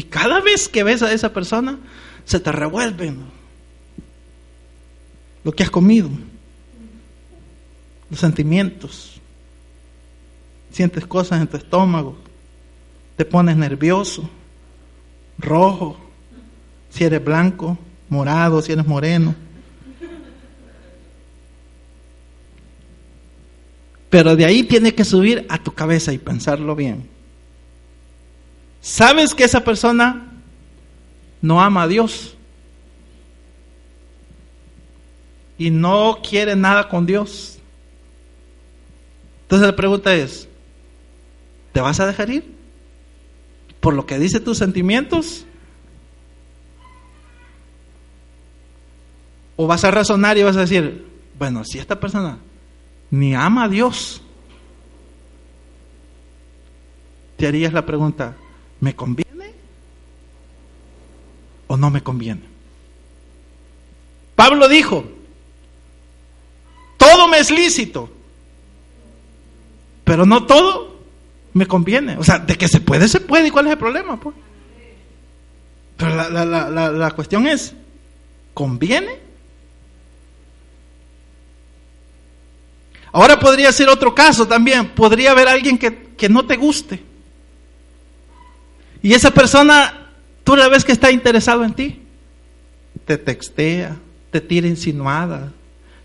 Y 0.00 0.04
cada 0.04 0.40
vez 0.40 0.66
que 0.66 0.82
ves 0.82 1.02
a 1.02 1.12
esa 1.12 1.30
persona, 1.30 1.78
se 2.24 2.40
te 2.40 2.50
revuelven 2.50 3.18
lo 5.44 5.52
que 5.52 5.62
has 5.62 5.68
comido, 5.68 6.08
los 8.08 8.18
sentimientos. 8.18 9.20
Sientes 10.72 11.04
cosas 11.04 11.42
en 11.42 11.48
tu 11.48 11.58
estómago, 11.58 12.16
te 13.18 13.26
pones 13.26 13.58
nervioso 13.58 14.26
rojo, 15.36 15.98
si 16.88 17.04
eres 17.04 17.22
blanco, 17.22 17.76
morado, 18.08 18.62
si 18.62 18.72
eres 18.72 18.86
moreno. 18.86 19.34
Pero 24.08 24.34
de 24.34 24.46
ahí 24.46 24.62
tiene 24.62 24.94
que 24.94 25.04
subir 25.04 25.44
a 25.50 25.62
tu 25.62 25.74
cabeza 25.74 26.10
y 26.10 26.16
pensarlo 26.16 26.74
bien. 26.74 27.06
¿Sabes 28.80 29.34
que 29.34 29.44
esa 29.44 29.62
persona 29.62 30.32
no 31.42 31.60
ama 31.60 31.82
a 31.82 31.88
Dios? 31.88 32.36
Y 35.58 35.70
no 35.70 36.18
quiere 36.26 36.56
nada 36.56 36.88
con 36.88 37.04
Dios. 37.06 37.58
Entonces 39.42 39.66
la 39.66 39.76
pregunta 39.76 40.14
es, 40.14 40.48
¿te 41.72 41.80
vas 41.80 42.00
a 42.00 42.06
dejar 42.06 42.30
ir? 42.30 42.60
por 43.80 43.94
lo 43.94 44.06
que 44.06 44.18
dice 44.18 44.40
tus 44.40 44.58
sentimientos? 44.58 45.46
¿O 49.56 49.66
vas 49.66 49.84
a 49.84 49.90
razonar 49.90 50.38
y 50.38 50.42
vas 50.42 50.56
a 50.56 50.60
decir, 50.60 51.06
bueno, 51.38 51.64
si 51.64 51.78
esta 51.78 51.98
persona 51.98 52.38
ni 53.10 53.34
ama 53.34 53.64
a 53.64 53.68
Dios, 53.68 54.22
te 57.36 57.46
harías 57.46 57.72
la 57.72 57.84
pregunta, 57.84 58.36
¿me 58.80 58.96
conviene 58.96 59.52
o 61.66 61.76
no 61.76 61.90
me 61.90 62.02
conviene? 62.02 62.42
Pablo 64.34 64.68
dijo, 64.68 65.04
todo 66.96 67.28
me 67.28 67.38
es 67.38 67.50
lícito, 67.50 68.10
pero 70.04 70.24
no 70.26 70.46
todo 70.46 71.00
me 71.52 71.66
conviene. 71.66 72.16
O 72.16 72.24
sea, 72.24 72.38
de 72.38 72.56
que 72.56 72.68
se 72.68 72.80
puede, 72.80 73.08
se 73.08 73.20
puede. 73.20 73.48
¿Y 73.48 73.50
cuál 73.50 73.66
es 73.66 73.72
el 73.72 73.78
problema? 73.78 74.18
Pues? 74.18 74.34
Pero 75.96 76.16
la, 76.16 76.44
la, 76.44 76.90
la, 76.90 77.10
cuestión 77.10 77.46
es, 77.46 77.74
¿conviene? 78.54 79.18
Ahora 83.12 83.38
podría 83.38 83.70
ser 83.72 83.88
otro 83.88 84.14
caso 84.14 84.46
también. 84.46 84.88
Podría 84.90 85.32
haber 85.32 85.48
alguien 85.48 85.76
que, 85.76 86.14
que 86.16 86.28
no 86.28 86.46
te 86.46 86.56
guste. 86.56 87.02
Y 89.02 89.14
esa 89.14 89.30
persona, 89.30 90.08
tú 90.44 90.56
la 90.56 90.68
ves 90.68 90.84
que 90.84 90.92
está 90.92 91.10
interesado 91.10 91.64
en 91.64 91.74
ti. 91.74 92.02
Te 93.04 93.18
textea, 93.18 93.96
te 94.30 94.40
tira 94.40 94.66
insinuada, 94.66 95.52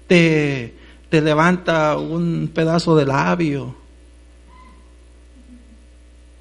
te, 0.07 0.73
te 1.09 1.21
levanta 1.21 1.97
un 1.97 2.49
pedazo 2.53 2.95
de 2.95 3.05
labio 3.05 3.75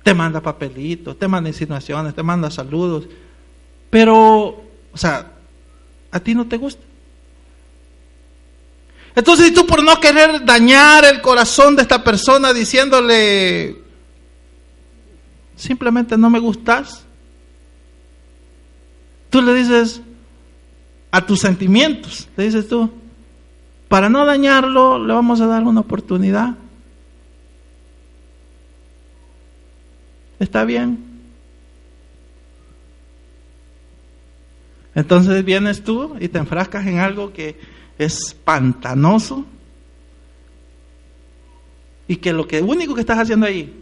te 0.04 0.12
manda 0.12 0.42
papelitos, 0.42 1.18
te 1.18 1.26
manda 1.26 1.48
insinuaciones, 1.48 2.14
te 2.14 2.22
manda 2.22 2.50
saludos, 2.50 3.06
pero, 3.88 4.62
o 4.92 4.96
sea, 4.96 5.32
a 6.10 6.20
ti 6.20 6.34
no 6.34 6.46
te 6.46 6.58
gusta. 6.58 6.82
Entonces, 9.16 9.54
tú 9.54 9.66
por 9.66 9.82
no 9.82 9.98
querer 10.00 10.44
dañar 10.44 11.06
el 11.06 11.22
corazón 11.22 11.74
de 11.74 11.82
esta 11.82 12.04
persona 12.04 12.52
diciéndole, 12.52 13.82
simplemente 15.56 16.16
no 16.16 16.30
me 16.30 16.38
gustas, 16.38 17.04
tú 19.30 19.42
le 19.42 19.54
dices 19.54 20.00
a 21.10 21.24
tus 21.24 21.40
sentimientos, 21.40 22.28
le 22.36 22.44
dices 22.44 22.68
tú, 22.68 22.90
para 23.88 24.08
no 24.08 24.24
dañarlo, 24.24 25.04
le 25.04 25.12
vamos 25.12 25.40
a 25.40 25.46
dar 25.46 25.62
una 25.62 25.80
oportunidad. 25.80 26.54
Está 30.38 30.64
bien. 30.64 30.98
Entonces 34.94 35.44
vienes 35.44 35.82
tú 35.82 36.16
y 36.20 36.28
te 36.28 36.38
enfrascas 36.38 36.86
en 36.86 36.98
algo 36.98 37.32
que 37.32 37.58
es 37.98 38.34
pantanoso 38.44 39.44
y 42.06 42.16
que 42.16 42.32
lo 42.32 42.46
que 42.46 42.62
único 42.62 42.94
que 42.94 43.00
estás 43.00 43.18
haciendo 43.18 43.46
ahí 43.46 43.72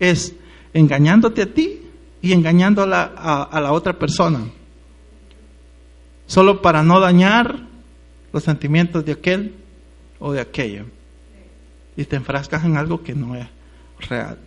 es 0.00 0.34
engañándote 0.72 1.42
a 1.42 1.52
ti 1.52 1.82
y 2.20 2.32
engañando 2.32 2.82
a 2.82 2.86
la, 2.86 3.02
a 3.02 3.60
la 3.60 3.72
otra 3.72 3.98
persona. 3.98 4.40
Solo 6.26 6.60
para 6.60 6.82
no 6.82 7.00
dañar 7.00 7.66
los 8.32 8.44
sentimientos 8.44 9.04
de 9.04 9.12
aquel 9.12 9.54
o 10.18 10.32
de 10.32 10.40
aquella. 10.40 10.84
Y 11.96 12.04
te 12.04 12.16
enfrascas 12.16 12.64
en 12.64 12.76
algo 12.76 13.02
que 13.02 13.14
no 13.14 13.34
es 13.34 13.46
real. 14.08 14.38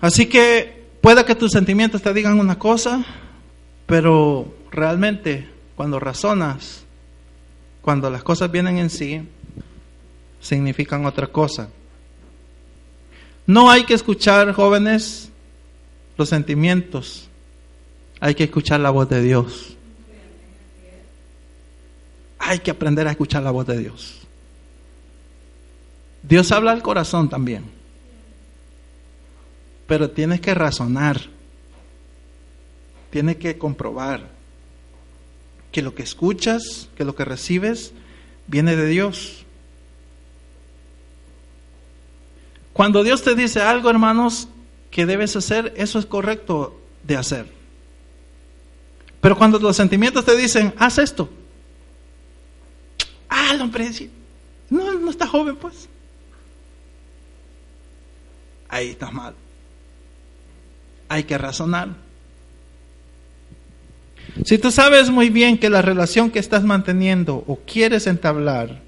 Así 0.00 0.26
que 0.26 0.84
pueda 1.00 1.24
que 1.24 1.34
tus 1.34 1.52
sentimientos 1.52 2.02
te 2.02 2.12
digan 2.12 2.38
una 2.38 2.58
cosa, 2.58 3.04
pero 3.86 4.54
realmente 4.70 5.48
cuando 5.76 5.98
razonas, 5.98 6.84
cuando 7.80 8.10
las 8.10 8.22
cosas 8.22 8.50
vienen 8.50 8.78
en 8.78 8.90
sí, 8.90 9.26
significan 10.40 11.06
otra 11.06 11.28
cosa. 11.28 11.70
No 13.46 13.70
hay 13.70 13.84
que 13.84 13.94
escuchar, 13.94 14.52
jóvenes, 14.52 15.30
los 16.16 16.28
sentimientos, 16.28 17.28
hay 18.20 18.34
que 18.34 18.44
escuchar 18.44 18.80
la 18.80 18.90
voz 18.90 19.08
de 19.08 19.22
Dios. 19.22 19.76
Hay 22.38 22.58
que 22.58 22.70
aprender 22.70 23.06
a 23.08 23.10
escuchar 23.10 23.42
la 23.42 23.50
voz 23.50 23.66
de 23.66 23.78
Dios. 23.78 24.20
Dios 26.22 26.52
habla 26.52 26.72
al 26.72 26.82
corazón 26.82 27.28
también 27.28 27.74
pero 29.86 30.10
tienes 30.10 30.40
que 30.40 30.54
razonar, 30.54 31.20
tienes 33.10 33.36
que 33.36 33.58
comprobar 33.58 34.30
que 35.72 35.82
lo 35.82 35.94
que 35.94 36.02
escuchas, 36.02 36.88
que 36.96 37.04
lo 37.04 37.14
que 37.14 37.24
recibes, 37.24 37.92
viene 38.46 38.76
de 38.76 38.86
Dios. 38.86 39.43
Cuando 42.74 43.02
Dios 43.02 43.22
te 43.22 43.34
dice 43.34 43.62
algo, 43.62 43.88
hermanos, 43.88 44.48
que 44.90 45.06
debes 45.06 45.34
hacer, 45.34 45.72
eso 45.76 45.98
es 45.98 46.04
correcto 46.04 46.78
de 47.02 47.16
hacer. 47.16 47.46
Pero 49.22 49.38
cuando 49.38 49.58
los 49.58 49.74
sentimientos 49.74 50.26
te 50.26 50.36
dicen, 50.36 50.74
haz 50.76 50.98
esto, 50.98 51.30
ah, 53.30 53.52
el 53.54 53.62
hombre, 53.62 53.88
no, 54.68 54.92
no 54.92 55.10
está 55.10 55.26
joven, 55.26 55.56
pues. 55.56 55.88
Ahí 58.68 58.90
estás 58.90 59.10
mal 59.10 59.34
hay 61.08 61.24
que 61.24 61.38
razonar. 61.38 61.90
Si 64.44 64.58
tú 64.58 64.70
sabes 64.70 65.10
muy 65.10 65.30
bien 65.30 65.58
que 65.58 65.70
la 65.70 65.82
relación 65.82 66.30
que 66.30 66.38
estás 66.38 66.64
manteniendo 66.64 67.44
o 67.46 67.60
quieres 67.66 68.06
entablar 68.06 68.82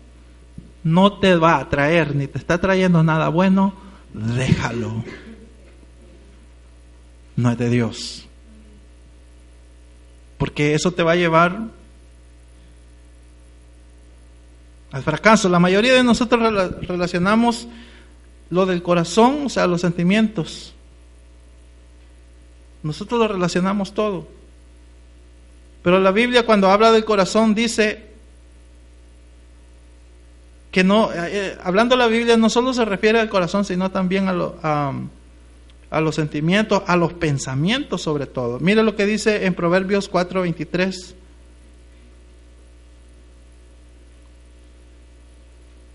no 0.87 1.18
te 1.18 1.34
va 1.34 1.57
a 1.57 1.68
traer 1.68 2.14
ni 2.14 2.28
te 2.28 2.39
está 2.39 2.59
trayendo 2.59 3.03
nada 3.03 3.28
bueno, 3.28 3.74
déjalo. 4.14 5.03
No 7.34 7.51
es 7.51 7.59
de 7.59 7.68
Dios. 7.68 8.28
Porque 10.39 10.74
eso 10.74 10.93
te 10.93 11.03
va 11.03 11.12
a 11.12 11.16
llevar 11.16 11.59
al 14.93 15.03
fracaso. 15.03 15.49
La 15.49 15.59
mayoría 15.59 15.93
de 15.93 16.05
nosotros 16.05 16.41
relacionamos 16.82 17.66
lo 18.51 18.64
del 18.64 18.80
corazón, 18.80 19.47
o 19.47 19.49
sea, 19.49 19.66
los 19.66 19.80
sentimientos, 19.80 20.72
nosotros 22.84 23.18
lo 23.18 23.26
relacionamos 23.26 23.93
todo. 23.93 24.28
Pero 25.82 25.99
la 25.99 26.12
Biblia 26.12 26.47
cuando 26.47 26.70
habla 26.70 26.93
del 26.93 27.05
corazón 27.05 27.57
dice 27.57 28.06
que 30.77 30.85
no, 30.85 31.11
eh, 31.11 31.16
eh, 31.16 31.59
hablando 31.64 31.97
la 31.97 32.07
Biblia 32.07 32.37
no 32.37 32.51
solo 32.51 32.74
se 32.74 32.85
refiere 32.85 33.18
al 33.18 33.31
corazón, 33.31 33.64
sino 33.64 33.91
también 33.91 34.29
a, 34.29 34.93
a 35.89 36.01
los 36.03 36.14
sentimientos, 36.14 36.83
a 36.87 36.97
los 36.97 37.14
pensamientos 37.14 38.03
sobre 38.03 38.27
todo. 38.27 38.61
Mire 38.61 38.83
lo 38.83 38.95
que 38.95 39.07
dice 39.07 39.47
en 39.47 39.55
Proverbios 39.55 40.12
4:23. 40.12 41.14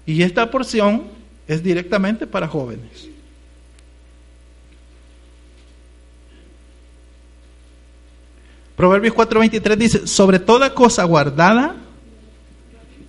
Y 0.07 0.23
esta 0.23 0.49
porción 0.49 1.03
es 1.47 1.61
directamente 1.61 2.25
para 2.25 2.47
jóvenes. 2.47 3.07
Proverbios 8.75 9.13
4:23 9.13 9.75
dice, 9.77 10.07
sobre 10.07 10.39
toda 10.39 10.73
cosa 10.73 11.03
guardada, 11.03 11.75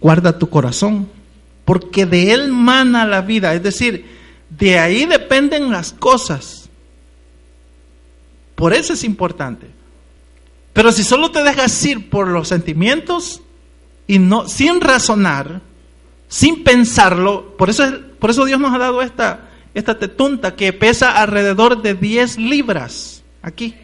guarda 0.02 0.38
tu 0.38 0.50
corazón, 0.50 1.21
porque 1.64 2.06
de 2.06 2.32
él 2.32 2.52
mana 2.52 3.06
la 3.06 3.20
vida, 3.20 3.54
es 3.54 3.62
decir, 3.62 4.06
de 4.50 4.78
ahí 4.78 5.06
dependen 5.06 5.70
las 5.70 5.92
cosas. 5.92 6.68
Por 8.54 8.72
eso 8.72 8.92
es 8.92 9.04
importante. 9.04 9.68
Pero 10.72 10.92
si 10.92 11.02
solo 11.02 11.30
te 11.30 11.42
dejas 11.42 11.84
ir 11.84 12.10
por 12.10 12.28
los 12.28 12.48
sentimientos 12.48 13.42
y 14.06 14.18
no 14.18 14.48
sin 14.48 14.80
razonar, 14.80 15.60
sin 16.28 16.64
pensarlo, 16.64 17.56
por 17.56 17.70
eso, 17.70 17.84
por 18.18 18.30
eso 18.30 18.44
Dios 18.44 18.58
nos 18.58 18.74
ha 18.74 18.78
dado 18.78 19.02
esta, 19.02 19.50
esta 19.74 19.98
tetunta 19.98 20.56
que 20.56 20.72
pesa 20.72 21.20
alrededor 21.20 21.82
de 21.82 21.94
10 21.94 22.38
libras. 22.38 23.22
Aquí. 23.42 23.74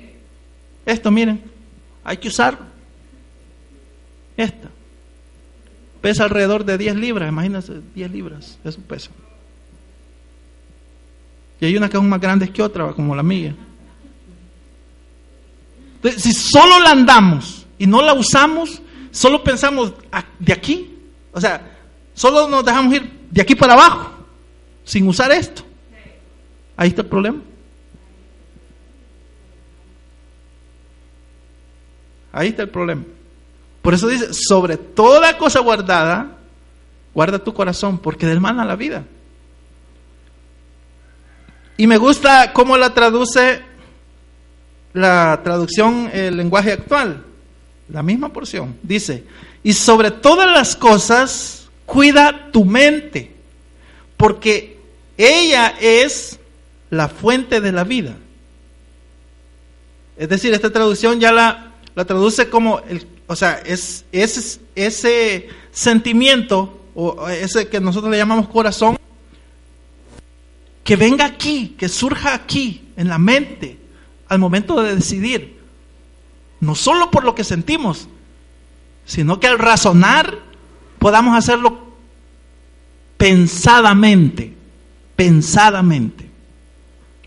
Esto, 0.87 1.11
miren, 1.11 1.43
hay 2.05 2.17
que 2.17 2.29
usarlo. 2.29 2.61
Esta. 4.37 4.69
Pesa 6.09 6.25
alrededor 6.25 6.65
de 6.65 6.79
10 6.79 6.97
libras, 6.97 7.29
imagínense, 7.29 7.81
10 7.95 8.11
libras, 8.11 8.59
es 8.65 8.77
un 8.77 8.85
peso. 8.85 9.11
Y 11.61 11.67
hay 11.67 11.77
una 11.77 11.89
que 11.89 11.97
es 11.97 12.03
más 12.03 12.21
grande 12.21 12.49
que 12.51 12.63
otra, 12.63 12.93
como 12.93 13.15
la 13.15 13.23
mía. 13.23 13.55
Entonces, 15.97 16.23
si 16.23 16.33
solo 16.33 16.81
la 16.81 16.91
andamos 16.91 17.67
y 17.79 17.87
no 17.87 18.01
la 18.01 18.15
usamos, 18.15 18.81
solo 19.11 19.43
pensamos 19.43 19.93
de 20.39 20.53
aquí, 20.53 20.95
o 21.33 21.41
sea, 21.41 21.79
Solo 22.19 22.49
nos 22.49 22.65
dejamos 22.65 22.93
ir 22.95 23.09
de 23.31 23.41
aquí 23.41 23.55
para 23.55 23.75
abajo, 23.75 24.11
sin 24.83 25.07
usar 25.07 25.31
esto. 25.31 25.63
Ahí 26.77 26.89
está 26.89 27.03
el 27.03 27.07
problema. 27.07 27.41
Ahí 32.33 32.49
está 32.49 32.63
el 32.63 32.71
problema. 32.71 33.05
Por 33.89 33.95
eso 33.95 34.07
dice, 34.07 34.35
sobre 34.35 34.77
toda 34.77 35.39
cosa 35.39 35.61
guardada, 35.61 36.37
guarda 37.15 37.39
tu 37.39 37.55
corazón, 37.55 37.97
porque 37.97 38.27
del 38.27 38.39
mal 38.39 38.61
a 38.61 38.67
la 38.67 38.77
vida. 38.77 39.07
Y 41.79 41.87
me 41.87 41.97
gusta 41.97 42.53
cómo 42.53 42.77
la 42.77 42.93
traduce 42.93 43.63
la 44.93 45.41
traducción, 45.43 46.11
el 46.13 46.37
lenguaje 46.37 46.73
actual. 46.73 47.25
La 47.89 48.03
misma 48.03 48.31
porción. 48.31 48.77
Dice, 48.83 49.25
y 49.63 49.73
sobre 49.73 50.11
todas 50.11 50.53
las 50.53 50.77
cosas, 50.77 51.71
Cuida 51.87 52.51
tu 52.53 52.67
mente, 52.67 53.33
porque 54.19 54.77
ella 55.17 55.73
es 55.81 56.39
la 56.91 57.09
fuente 57.09 57.63
de 57.63 57.73
la 57.73 57.85
vida. 57.85 58.19
Es 60.19 60.29
decir, 60.29 60.53
esta 60.53 60.71
traducción 60.71 61.21
ya 61.21 61.33
la, 61.33 61.73
la 61.95 62.05
traduce 62.05 62.51
como, 62.51 62.81
el, 62.81 63.07
o 63.29 63.37
sea, 63.37 63.61
es, 63.65 64.05
es 64.11 64.61
ese 64.75 65.49
sentimiento, 65.71 66.81
o 66.95 67.29
ese 67.29 67.69
que 67.69 67.79
nosotros 67.81 68.11
le 68.11 68.17
llamamos 68.17 68.49
corazón, 68.49 68.99
que 70.83 70.97
venga 70.97 71.27
aquí, 71.27 71.77
que 71.79 71.89
surja 71.89 72.35
aquí, 72.35 72.89
en 72.97 73.09
la 73.09 73.19
mente, 73.19 73.79
al 74.29 74.39
momento 74.39 74.83
de 74.83 74.97
decidir. 74.97 75.59
No 76.61 76.75
solo 76.75 77.11
por 77.11 77.25
lo 77.25 77.35
que 77.35 77.45
sentimos, 77.45 78.09
sino 79.05 79.39
que 79.39 79.47
al 79.47 79.59
razonar 79.59 80.39
podamos 80.99 81.37
hacerlo 81.37 81.79
pensadamente, 83.19 84.55
pensadamente. 85.17 86.31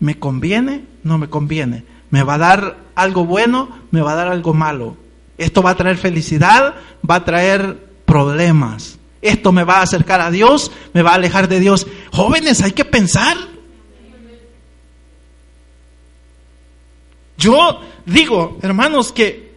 ¿Me 0.00 0.18
conviene? 0.18 0.84
No 1.04 1.16
me 1.16 1.30
conviene. 1.30 1.84
¿Me 2.10 2.24
va 2.24 2.34
a 2.34 2.38
dar 2.38 2.78
algo 2.96 3.24
bueno? 3.24 3.68
¿Me 3.92 4.00
va 4.00 4.12
a 4.12 4.16
dar 4.16 4.28
algo 4.28 4.52
malo? 4.52 4.96
Esto 5.38 5.62
va 5.62 5.70
a 5.70 5.76
traer 5.76 5.96
felicidad, 5.96 6.74
va 7.08 7.16
a 7.16 7.24
traer 7.24 7.88
problemas. 8.04 8.98
Esto 9.20 9.52
me 9.52 9.64
va 9.64 9.78
a 9.78 9.82
acercar 9.82 10.20
a 10.20 10.30
Dios, 10.30 10.72
me 10.92 11.02
va 11.02 11.12
a 11.12 11.14
alejar 11.14 11.48
de 11.48 11.60
Dios. 11.60 11.86
Jóvenes, 12.12 12.60
hay 12.62 12.72
que 12.72 12.84
pensar. 12.84 13.36
Yo 17.38 17.80
digo, 18.04 18.58
hermanos, 18.62 19.12
que 19.12 19.52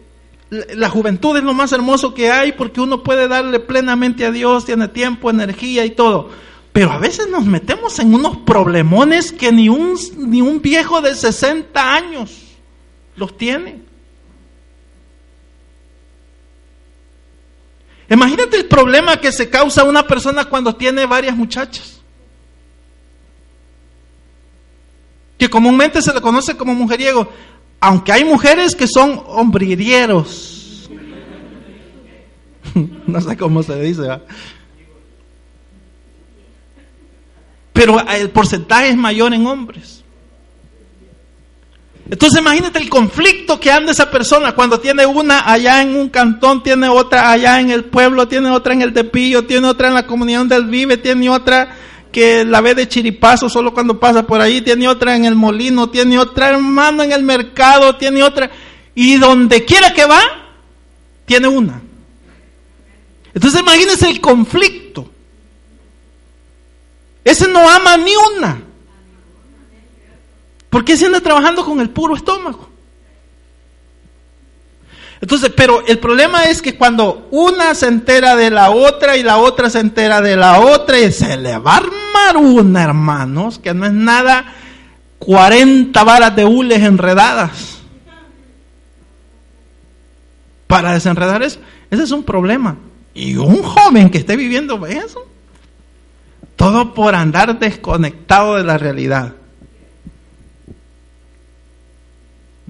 la 0.50 0.88
juventud 0.88 1.36
es 1.36 1.42
lo 1.42 1.54
más 1.54 1.72
hermoso 1.72 2.14
que 2.14 2.30
hay 2.30 2.52
porque 2.52 2.80
uno 2.80 3.02
puede 3.02 3.28
darle 3.28 3.58
plenamente 3.58 4.24
a 4.24 4.30
Dios, 4.30 4.64
tiene 4.64 4.88
tiempo, 4.88 5.30
energía 5.30 5.84
y 5.84 5.90
todo. 5.90 6.30
Pero 6.72 6.92
a 6.92 6.98
veces 6.98 7.28
nos 7.28 7.44
metemos 7.44 7.98
en 7.98 8.14
unos 8.14 8.36
problemones 8.38 9.32
que 9.32 9.50
ni 9.50 9.68
un, 9.68 9.96
ni 10.18 10.42
un 10.42 10.60
viejo 10.60 11.00
de 11.00 11.14
60 11.14 11.94
años 11.94 12.42
los 13.16 13.36
tiene. 13.36 13.85
Imagínate 18.08 18.56
el 18.56 18.66
problema 18.66 19.16
que 19.16 19.32
se 19.32 19.50
causa 19.50 19.84
una 19.84 20.06
persona 20.06 20.44
cuando 20.44 20.74
tiene 20.76 21.06
varias 21.06 21.36
muchachas. 21.36 22.00
Que 25.38 25.50
comúnmente 25.50 26.00
se 26.00 26.14
le 26.14 26.20
conoce 26.20 26.56
como 26.56 26.74
mujeriego 26.74 27.28
aunque 27.80 28.12
hay 28.12 28.24
mujeres 28.24 28.74
que 28.74 28.86
son 28.86 29.22
hombrieros, 29.26 30.90
no 33.06 33.20
sé 33.20 33.36
cómo 33.36 33.62
se 33.62 33.80
dice, 33.80 34.02
pero 37.72 38.00
el 38.08 38.30
porcentaje 38.30 38.88
es 38.88 38.96
mayor 38.96 39.34
en 39.34 39.46
hombres. 39.46 40.02
Entonces 42.08 42.40
imagínate 42.40 42.78
el 42.78 42.88
conflicto 42.88 43.58
que 43.58 43.72
anda 43.72 43.90
esa 43.90 44.10
persona 44.10 44.52
cuando 44.52 44.78
tiene 44.78 45.04
una 45.06 45.50
allá 45.50 45.82
en 45.82 45.96
un 45.96 46.08
cantón, 46.08 46.62
tiene 46.62 46.88
otra 46.88 47.32
allá 47.32 47.60
en 47.60 47.70
el 47.70 47.84
pueblo, 47.84 48.28
tiene 48.28 48.50
otra 48.50 48.74
en 48.74 48.82
el 48.82 48.92
Tepillo, 48.92 49.44
tiene 49.44 49.66
otra 49.66 49.88
en 49.88 49.94
la 49.94 50.06
comunidad 50.06 50.46
del 50.46 50.66
vive, 50.66 50.98
tiene 50.98 51.28
otra 51.28 51.76
que 52.12 52.44
la 52.44 52.60
ve 52.60 52.76
de 52.76 52.88
chiripazo 52.88 53.48
solo 53.48 53.74
cuando 53.74 53.98
pasa 53.98 54.24
por 54.24 54.40
ahí, 54.40 54.60
tiene 54.60 54.86
otra 54.86 55.16
en 55.16 55.24
el 55.24 55.34
molino, 55.34 55.90
tiene 55.90 56.18
otra 56.18 56.50
hermano 56.50 57.02
en 57.02 57.10
el 57.10 57.24
mercado, 57.24 57.96
tiene 57.96 58.22
otra, 58.22 58.50
y 58.94 59.16
donde 59.16 59.64
quiera 59.64 59.92
que 59.92 60.04
va, 60.04 60.22
tiene 61.24 61.48
una. 61.48 61.82
Entonces 63.34 63.60
imagínense 63.60 64.08
el 64.08 64.20
conflicto. 64.20 65.10
Ese 67.24 67.48
no 67.48 67.68
ama 67.68 67.96
ni 67.96 68.12
una. 68.14 68.65
¿Por 70.70 70.84
qué 70.84 70.96
se 70.96 71.06
anda 71.06 71.20
trabajando 71.20 71.64
con 71.64 71.80
el 71.80 71.90
puro 71.90 72.16
estómago? 72.16 72.68
Entonces, 75.20 75.50
pero 75.56 75.84
el 75.86 75.98
problema 75.98 76.44
es 76.44 76.60
que 76.60 76.76
cuando 76.76 77.28
una 77.30 77.74
se 77.74 77.86
entera 77.86 78.36
de 78.36 78.50
la 78.50 78.70
otra 78.70 79.16
y 79.16 79.22
la 79.22 79.38
otra 79.38 79.70
se 79.70 79.80
entera 79.80 80.20
de 80.20 80.36
la 80.36 80.60
otra 80.60 80.98
y 80.98 81.10
se 81.10 81.36
le 81.36 81.56
va 81.58 81.74
a 81.74 81.76
armar 81.78 82.36
una, 82.36 82.82
hermanos, 82.82 83.58
que 83.58 83.72
no 83.72 83.86
es 83.86 83.92
nada 83.92 84.54
40 85.18 86.04
varas 86.04 86.36
de 86.36 86.44
hules 86.44 86.82
enredadas. 86.82 87.78
Para 90.66 90.92
desenredar 90.92 91.42
eso, 91.42 91.60
ese 91.90 92.02
es 92.02 92.10
un 92.10 92.22
problema. 92.22 92.76
Y 93.14 93.36
un 93.36 93.62
joven 93.62 94.10
que 94.10 94.18
esté 94.18 94.36
viviendo 94.36 94.84
eso, 94.86 95.26
todo 96.56 96.92
por 96.92 97.14
andar 97.14 97.58
desconectado 97.58 98.56
de 98.56 98.64
la 98.64 98.76
realidad. 98.76 99.32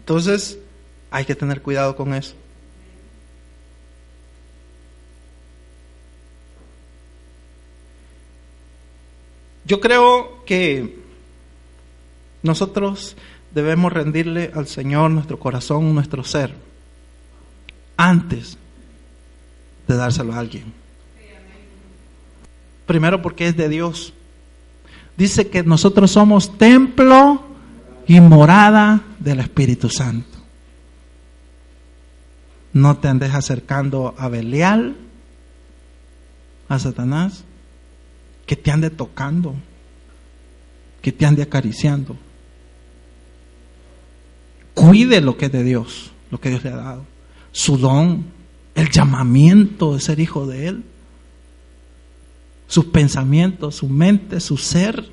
Entonces, 0.06 0.56
hay 1.10 1.24
que 1.24 1.34
tener 1.34 1.60
cuidado 1.62 1.96
con 1.96 2.14
eso. 2.14 2.36
Yo 9.64 9.80
creo 9.80 10.44
que 10.44 10.96
nosotros 12.44 13.16
debemos 13.50 13.92
rendirle 13.92 14.52
al 14.54 14.68
Señor 14.68 15.10
nuestro 15.10 15.40
corazón, 15.40 15.92
nuestro 15.92 16.22
ser, 16.22 16.54
antes 17.96 18.58
de 19.88 19.96
dárselo 19.96 20.34
a 20.34 20.38
alguien. 20.38 20.72
Primero 22.86 23.20
porque 23.22 23.48
es 23.48 23.56
de 23.56 23.68
Dios. 23.68 24.12
Dice 25.16 25.48
que 25.48 25.64
nosotros 25.64 26.12
somos 26.12 26.56
templo 26.58 27.55
y 28.06 28.20
morada 28.20 29.02
del 29.18 29.40
Espíritu 29.40 29.88
Santo. 29.88 30.38
No 32.72 32.98
te 32.98 33.08
andes 33.08 33.34
acercando 33.34 34.14
a 34.18 34.28
Belial, 34.28 34.96
a 36.68 36.78
Satanás, 36.78 37.44
que 38.44 38.56
te 38.56 38.70
ande 38.70 38.90
tocando, 38.90 39.54
que 41.02 41.12
te 41.12 41.26
ande 41.26 41.42
acariciando. 41.42 42.16
cuide 44.74 45.22
lo 45.22 45.38
que 45.38 45.46
es 45.46 45.52
de 45.52 45.64
Dios, 45.64 46.12
lo 46.30 46.38
que 46.38 46.50
Dios 46.50 46.62
le 46.62 46.70
ha 46.70 46.76
dado, 46.76 47.06
su 47.50 47.78
don, 47.78 48.26
el 48.74 48.90
llamamiento 48.90 49.94
de 49.94 50.00
ser 50.00 50.20
hijo 50.20 50.46
de 50.46 50.68
Él, 50.68 50.84
sus 52.68 52.84
pensamientos, 52.84 53.76
su 53.76 53.88
mente, 53.88 54.38
su 54.38 54.58
ser, 54.58 55.08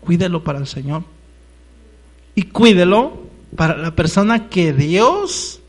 cuídelo 0.00 0.42
para 0.42 0.58
el 0.58 0.66
Señor. 0.66 1.04
Y 2.36 2.44
cuídelo 2.44 3.26
para 3.56 3.76
la 3.76 3.96
persona 3.96 4.48
que 4.48 4.72
Dios 4.72 5.60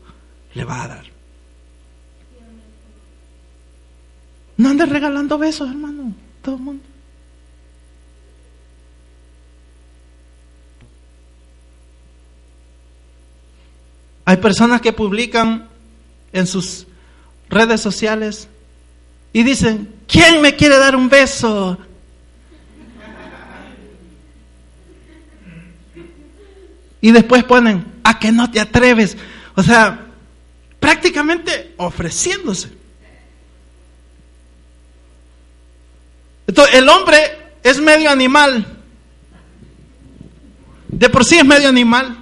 le 0.54 0.64
va 0.64 0.84
a 0.84 0.88
dar. 0.88 1.04
No 4.58 4.68
andes 4.68 4.88
regalando 4.88 5.38
besos, 5.38 5.68
hermano, 5.70 6.12
todo 6.42 6.56
el 6.56 6.60
mundo. 6.60 6.84
Hay 14.24 14.36
personas 14.36 14.82
que 14.82 14.92
publican 14.92 15.68
en 16.34 16.46
sus 16.46 16.86
redes 17.48 17.80
sociales 17.80 18.46
y 19.32 19.42
dicen, 19.42 19.94
¿quién 20.06 20.42
me 20.42 20.54
quiere 20.54 20.76
dar 20.78 20.96
un 20.96 21.08
beso? 21.08 21.78
Y 27.00 27.12
después 27.12 27.44
ponen, 27.44 28.00
a 28.02 28.18
que 28.18 28.32
no 28.32 28.50
te 28.50 28.60
atreves. 28.60 29.16
O 29.54 29.62
sea, 29.62 30.06
prácticamente 30.80 31.74
ofreciéndose. 31.76 32.70
Entonces, 36.46 36.74
el 36.76 36.88
hombre 36.88 37.18
es 37.62 37.80
medio 37.80 38.10
animal. 38.10 38.66
De 40.88 41.08
por 41.08 41.24
sí 41.24 41.36
es 41.36 41.44
medio 41.44 41.68
animal. 41.68 42.16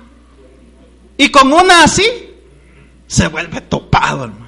Y 1.17 1.31
con 1.31 1.53
una 1.53 1.85
así, 1.85 2.05
se 3.07 3.29
vuelve 3.29 3.61
topado, 3.63 4.25
hermano. 4.25 4.47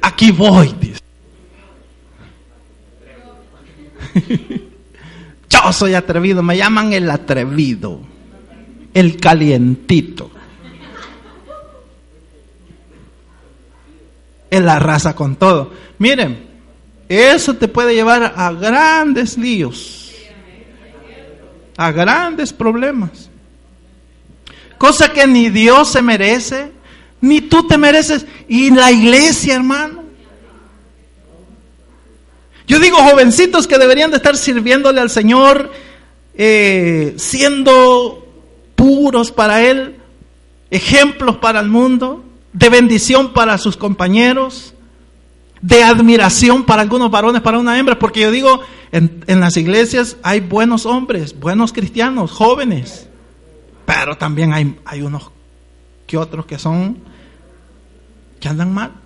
Aquí 0.00 0.30
voy, 0.30 0.74
dice. 0.80 1.00
Yo 5.52 5.70
soy 5.70 5.92
atrevido, 5.94 6.42
me 6.42 6.56
llaman 6.56 6.94
el 6.94 7.10
atrevido, 7.10 8.00
el 8.94 9.18
calientito. 9.18 10.30
Es 14.48 14.62
la 14.62 14.78
raza 14.78 15.14
con 15.14 15.36
todo. 15.36 15.72
Miren, 15.98 16.46
eso 17.06 17.54
te 17.54 17.68
puede 17.68 17.94
llevar 17.94 18.32
a 18.34 18.50
grandes 18.52 19.36
líos, 19.36 20.10
a 21.76 21.92
grandes 21.92 22.54
problemas. 22.54 23.28
Cosa 24.78 25.12
que 25.12 25.26
ni 25.26 25.50
Dios 25.50 25.92
se 25.92 26.00
merece, 26.00 26.72
ni 27.20 27.42
tú 27.42 27.66
te 27.66 27.76
mereces, 27.76 28.24
y 28.48 28.70
la 28.70 28.90
iglesia, 28.90 29.54
hermano. 29.56 30.01
Yo 32.72 32.80
digo 32.80 32.96
jovencitos 32.96 33.66
que 33.66 33.76
deberían 33.76 34.10
de 34.12 34.16
estar 34.16 34.34
sirviéndole 34.34 34.98
al 34.98 35.10
Señor, 35.10 35.70
eh, 36.32 37.12
siendo 37.18 38.26
puros 38.76 39.30
para 39.30 39.60
Él, 39.60 39.96
ejemplos 40.70 41.36
para 41.36 41.60
el 41.60 41.68
mundo, 41.68 42.24
de 42.54 42.70
bendición 42.70 43.34
para 43.34 43.58
sus 43.58 43.76
compañeros, 43.76 44.72
de 45.60 45.84
admiración 45.84 46.64
para 46.64 46.80
algunos 46.80 47.10
varones, 47.10 47.42
para 47.42 47.58
una 47.58 47.78
hembra, 47.78 47.98
porque 47.98 48.20
yo 48.20 48.30
digo, 48.30 48.62
en, 48.90 49.22
en 49.26 49.40
las 49.40 49.58
iglesias 49.58 50.16
hay 50.22 50.40
buenos 50.40 50.86
hombres, 50.86 51.38
buenos 51.38 51.74
cristianos, 51.74 52.30
jóvenes, 52.30 53.06
pero 53.84 54.16
también 54.16 54.54
hay, 54.54 54.78
hay 54.86 55.02
unos 55.02 55.30
que 56.06 56.16
otros 56.16 56.46
que 56.46 56.58
son, 56.58 56.96
que 58.40 58.48
andan 58.48 58.72
mal. 58.72 59.01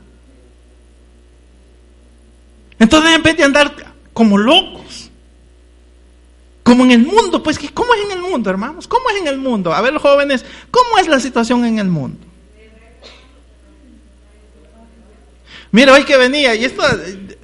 Entonces, 2.78 3.14
en 3.14 3.22
vez 3.22 3.36
de 3.36 3.44
andar 3.44 3.74
como 4.12 4.38
locos, 4.38 5.10
como 6.62 6.84
en 6.84 6.90
el 6.90 7.06
mundo, 7.06 7.42
pues, 7.42 7.58
¿cómo 7.72 7.94
es 7.94 8.04
en 8.04 8.10
el 8.12 8.22
mundo, 8.22 8.50
hermanos? 8.50 8.88
¿Cómo 8.88 9.08
es 9.10 9.20
en 9.20 9.28
el 9.28 9.38
mundo? 9.38 9.72
A 9.72 9.80
ver, 9.80 9.96
jóvenes, 9.98 10.44
¿cómo 10.70 10.98
es 10.98 11.06
la 11.06 11.20
situación 11.20 11.64
en 11.64 11.78
el 11.78 11.88
mundo? 11.88 12.26
Mira, 15.70 15.92
hoy 15.92 16.04
que 16.04 16.16
venía, 16.16 16.54
y 16.54 16.64
esto 16.64 16.82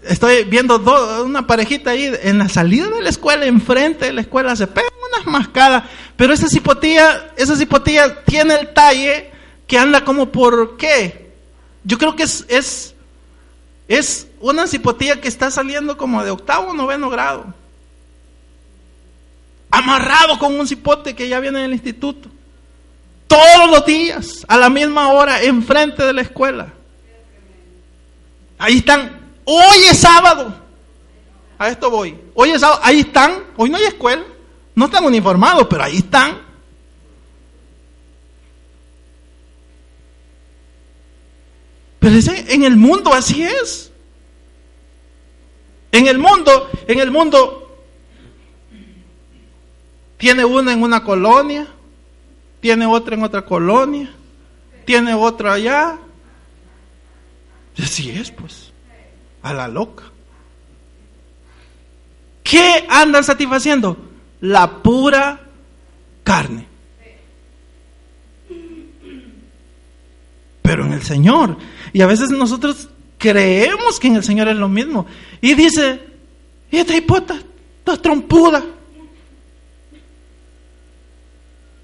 estoy 0.05 0.45
viendo 0.45 0.79
una 1.25 1.47
parejita 1.47 1.91
ahí 1.91 2.11
en 2.23 2.39
la 2.39 2.49
salida 2.49 2.89
de 2.89 3.03
la 3.03 3.11
escuela, 3.11 3.47
enfrente 3.47 4.07
de 4.07 4.13
la 4.13 4.23
escuela, 4.23 4.57
se 4.57 4.67
pegan 4.67 4.91
unas 5.13 5.27
mascadas, 5.27 5.85
pero 6.17 6.33
esa 6.33 6.49
cipotilla, 6.49 7.33
esa 7.37 7.57
cipotilla 7.57 8.25
tiene 8.25 8.55
el 8.55 8.73
talle 8.73 9.31
que 9.67 9.79
anda 9.79 10.05
como 10.05 10.33
por 10.33 10.77
qué. 10.77 11.33
Yo 11.85 11.99
creo 11.99 12.17
que 12.17 12.23
es, 12.23 12.95
es 13.93 14.27
una 14.41 14.67
cipotilla 14.67 15.21
que 15.21 15.29
está 15.29 15.51
saliendo 15.51 15.99
como 15.99 16.25
de 16.25 16.31
octavo 16.31 16.71
o 16.71 16.75
noveno 16.75 17.11
grado. 17.11 17.53
Amarrado 19.71 20.39
con 20.39 20.59
un 20.59 20.67
cipote 20.67 21.15
que 21.15 21.29
ya 21.29 21.41
viene 21.41 21.61
del 21.61 21.75
instituto. 21.75 22.31
Todos 23.27 23.71
los 23.71 23.85
días, 23.85 24.47
a 24.49 24.57
la 24.57 24.71
misma 24.71 25.13
hora, 25.13 25.43
enfrente 25.43 26.07
de 26.07 26.13
la 26.15 26.23
escuela. 26.23 26.73
Ahí 28.57 28.79
están. 28.79 29.35
Hoy 29.45 29.79
es 29.91 29.99
sábado. 29.99 30.55
A 31.59 31.69
esto 31.69 31.91
voy. 31.91 32.19
Hoy 32.33 32.51
es 32.51 32.63
sábado. 32.63 32.81
Ahí 32.85 33.01
están. 33.01 33.45
Hoy 33.59 33.69
no 33.69 33.77
hay 33.77 33.85
escuela. 33.85 34.23
No 34.75 34.87
están 34.87 35.05
uniformados, 35.05 35.67
pero 35.69 35.85
ahí 35.85 35.99
están. 35.99 36.41
Pero 42.03 42.19
en 42.49 42.65
el 42.65 42.77
mundo 42.77 43.15
así 43.15 43.43
es. 43.43 43.91
En 45.91 46.07
el 46.07 46.19
mundo, 46.19 46.69
en 46.87 47.01
el 47.01 47.11
mundo, 47.11 47.79
tiene 50.19 50.45
uno 50.45 50.71
en 50.71 50.83
una 50.83 51.03
colonia, 51.03 51.67
tiene 52.61 52.85
otra 52.85 53.15
en 53.15 53.23
otra 53.23 53.47
colonia, 53.47 54.13
tiene 54.85 55.15
otra 55.15 55.55
allá, 55.55 55.99
Así 57.79 58.11
es, 58.11 58.31
pues. 58.31 58.73
A 59.43 59.53
la 59.53 59.69
loca. 59.69 60.05
¿Qué 62.43 62.87
andan 62.89 63.25
satisfaciendo? 63.25 63.97
La 64.41 64.83
pura 64.83 65.41
carne. 66.23 66.67
Pero 70.63 70.87
en 70.87 70.93
el 70.93 71.03
Señor. 71.03 71.57
Y 71.93 72.01
a 72.01 72.07
veces 72.07 72.31
nosotros 72.31 72.89
creemos 73.19 74.01
que 74.01 74.09
en 74.09 74.17
el 74.17 74.25
Señor 74.25 74.49
es 74.49 74.57
lo 74.57 74.69
mismo. 74.69 75.07
Y 75.41 75.55
dice, 75.55 76.01
y 76.71 76.79
esta 76.79 76.97
hipota, 76.97 77.39
toda 77.85 78.01
trompuda. 78.01 78.65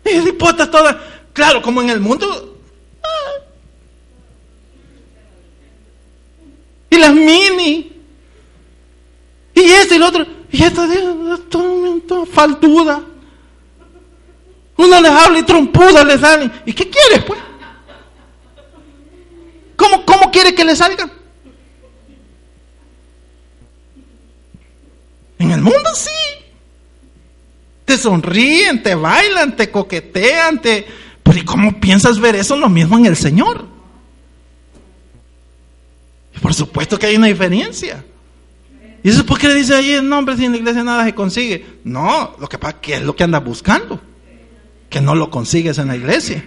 Y 0.04 0.08
esta 0.08 0.28
hipota 0.28 0.70
toda. 0.70 1.00
Claro, 1.32 1.62
como 1.62 1.82
en 1.82 1.90
el 1.90 2.00
mundo 2.00 2.58
y 6.90 6.96
las 6.96 7.14
mini, 7.14 7.92
y 9.54 9.60
esto 9.60 9.94
y 9.94 9.98
lo 9.98 10.06
otro, 10.06 10.26
y 10.50 10.62
esta 10.62 10.88
toda 11.50 12.26
faltuda. 12.26 13.02
Uno 14.76 15.00
les 15.00 15.10
habla 15.10 15.38
y 15.38 15.42
trompuda 15.42 16.04
les 16.04 16.20
salen. 16.20 16.50
¿Y 16.64 16.72
qué 16.72 16.88
quieres, 16.88 17.24
pues? 17.26 17.40
¿Cómo, 20.06 20.30
quiere 20.30 20.54
que 20.54 20.64
le 20.64 20.76
salgan? 20.76 21.10
En 25.38 25.50
el 25.50 25.60
mundo 25.60 25.90
sí. 25.94 26.10
Te 27.84 27.96
sonríen, 27.96 28.82
te 28.82 28.94
bailan, 28.94 29.56
te 29.56 29.70
coquetean, 29.70 30.60
te... 30.60 30.86
Pero 31.22 31.38
¿y 31.38 31.44
cómo 31.44 31.80
piensas 31.80 32.18
ver 32.18 32.36
eso 32.36 32.56
lo 32.56 32.68
mismo 32.68 32.96
en 32.96 33.06
el 33.06 33.16
Señor? 33.16 33.66
Por 36.40 36.54
supuesto 36.54 36.98
que 36.98 37.06
hay 37.06 37.16
una 37.16 37.26
diferencia. 37.26 38.04
¿Y 39.02 39.08
eso 39.08 39.18
es 39.18 39.24
por 39.24 39.38
qué 39.38 39.48
le 39.48 39.54
dice 39.54 39.74
ahí, 39.74 39.98
no, 40.02 40.18
hombre, 40.18 40.36
si 40.36 40.44
en 40.44 40.52
la 40.52 40.58
iglesia 40.58 40.84
nada 40.84 41.04
se 41.04 41.14
consigue? 41.14 41.64
No, 41.84 42.34
lo 42.38 42.48
que 42.48 42.58
pasa 42.58 42.76
es 42.76 42.80
que 42.80 42.94
es 42.94 43.02
lo 43.02 43.14
que 43.14 43.24
andas 43.24 43.44
buscando. 43.44 44.00
Que 44.90 45.00
no 45.00 45.14
lo 45.14 45.30
consigues 45.30 45.78
en 45.78 45.88
la 45.88 45.96
iglesia. 45.96 46.44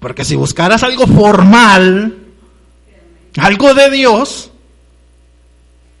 Porque 0.00 0.24
si 0.24 0.34
buscaras 0.34 0.82
algo 0.82 1.06
formal, 1.06 2.23
algo 3.36 3.74
de 3.74 3.90
Dios, 3.90 4.50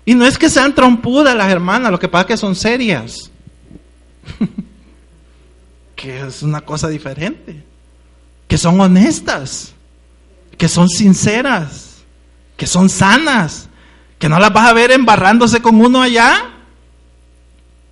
y 0.04 0.14
no 0.14 0.26
es 0.26 0.38
que 0.38 0.50
sean 0.50 0.74
trompudas 0.74 1.34
las 1.34 1.50
hermanas, 1.50 1.90
lo 1.90 1.98
que 1.98 2.08
pasa 2.08 2.22
es 2.22 2.26
que 2.28 2.36
son 2.36 2.54
serias. 2.54 3.30
que 5.96 6.20
es 6.20 6.42
una 6.42 6.60
cosa 6.60 6.88
diferente. 6.88 7.62
Que 8.46 8.58
son 8.58 8.80
honestas. 8.80 9.72
Que 10.58 10.68
son 10.68 10.88
sinceras 10.88 11.94
que 12.56 12.66
son 12.66 12.88
sanas, 12.88 13.68
que 14.18 14.28
no 14.28 14.38
las 14.38 14.52
vas 14.52 14.68
a 14.68 14.72
ver 14.72 14.92
embarrándose 14.92 15.60
con 15.60 15.80
uno 15.80 16.02
allá 16.02 16.50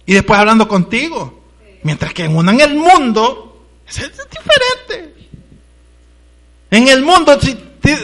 y 0.06 0.14
después 0.14 0.38
hablando 0.38 0.68
contigo. 0.68 1.40
Mientras 1.82 2.14
que 2.14 2.24
en 2.24 2.36
uno 2.36 2.52
en 2.52 2.60
el 2.60 2.74
mundo 2.76 3.66
Es 3.88 3.96
diferente. 3.96 5.14
En 6.70 6.88
el 6.88 7.02
mundo, 7.02 7.38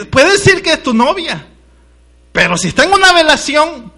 puedes 0.09 0.43
decir 0.43 0.61
que 0.61 0.73
es 0.73 0.83
tu 0.83 0.93
novia, 0.93 1.45
pero 2.31 2.57
si 2.57 2.67
está 2.67 2.83
en 2.83 2.91
una 2.91 3.13
relación 3.13 3.91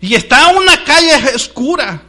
y 0.00 0.14
está 0.14 0.50
en 0.50 0.56
una 0.56 0.84
calle 0.84 1.34
oscura 1.34 2.02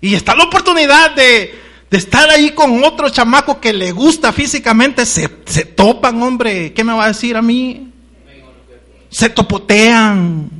y 0.00 0.14
está 0.14 0.34
la 0.34 0.44
oportunidad 0.44 1.14
de, 1.14 1.54
de 1.90 1.98
estar 1.98 2.28
ahí 2.30 2.50
con 2.50 2.82
otro 2.82 3.08
chamaco 3.10 3.60
que 3.60 3.72
le 3.72 3.92
gusta 3.92 4.32
físicamente, 4.32 5.04
se, 5.04 5.30
se 5.44 5.64
topan, 5.64 6.22
hombre. 6.22 6.72
¿Qué 6.72 6.82
me 6.82 6.92
va 6.92 7.04
a 7.04 7.08
decir 7.08 7.36
a 7.36 7.42
mí? 7.42 7.92
Se 9.10 9.28
topotean. 9.28 10.50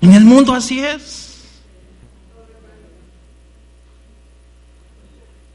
En 0.00 0.12
el 0.12 0.24
mundo 0.24 0.54
así 0.54 0.80
es. 0.80 1.26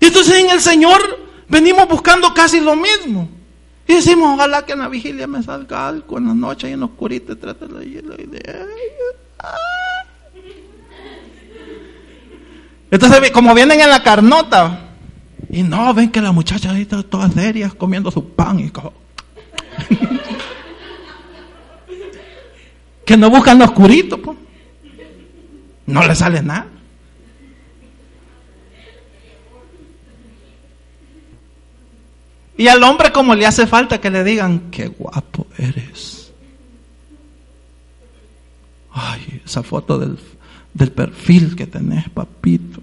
Entonces 0.02 0.36
en 0.36 0.50
el 0.50 0.60
Señor 0.60 1.23
venimos 1.48 1.88
buscando 1.88 2.34
casi 2.34 2.60
lo 2.60 2.76
mismo. 2.76 3.30
Y 3.88 3.96
decimos, 3.96 4.36
ojalá 4.36 4.66
que 4.66 4.74
en 4.74 4.80
la 4.80 4.88
vigilia 4.88 5.28
me 5.28 5.44
salga 5.44 5.88
algo 5.88 6.18
en 6.18 6.28
la 6.28 6.34
noche 6.34 6.70
y 6.70 6.74
en 6.74 6.80
la 6.80 6.86
oscurita 6.86 7.36
trate 7.36 7.68
la 7.68 7.84
idea. 7.84 8.66
Entonces, 12.89 13.32
como 13.32 13.54
vienen 13.54 13.82
en 13.82 13.89
la 13.89 14.04
carnota, 14.04 14.91
y 15.50 15.64
no, 15.64 15.94
ven 15.94 16.12
que 16.12 16.22
la 16.22 16.32
muchacha 16.32 16.72
ahí 16.72 16.84
está 16.84 17.04
todas 17.04 17.34
serias 17.34 17.74
comiendo 17.74 18.10
su 18.12 18.30
pan 18.30 18.60
y 18.60 18.72
que 23.06 23.18
no 23.18 23.30
buscan 23.30 23.60
lo 23.60 23.66
oscurito, 23.66 24.22
pues. 24.22 24.38
No 25.86 26.08
le 26.08 26.16
sale 26.16 26.41
nada. 26.41 26.68
Y 32.58 32.68
al 32.68 32.84
hombre 32.84 33.12
como 33.12 33.36
le 33.36 33.45
hace 33.45 33.66
falta 33.66 33.99
que 33.99 34.10
le 34.10 34.24
digan, 34.24 34.70
qué 34.70 34.88
guapo 34.88 35.47
eres. 35.58 36.32
Ay, 38.91 39.41
esa 39.43 39.64
foto 39.64 39.97
del, 39.97 40.20
del 40.74 40.91
perfil 40.91 41.56
que 41.56 41.66
tenés, 41.66 42.10
papito. 42.10 42.82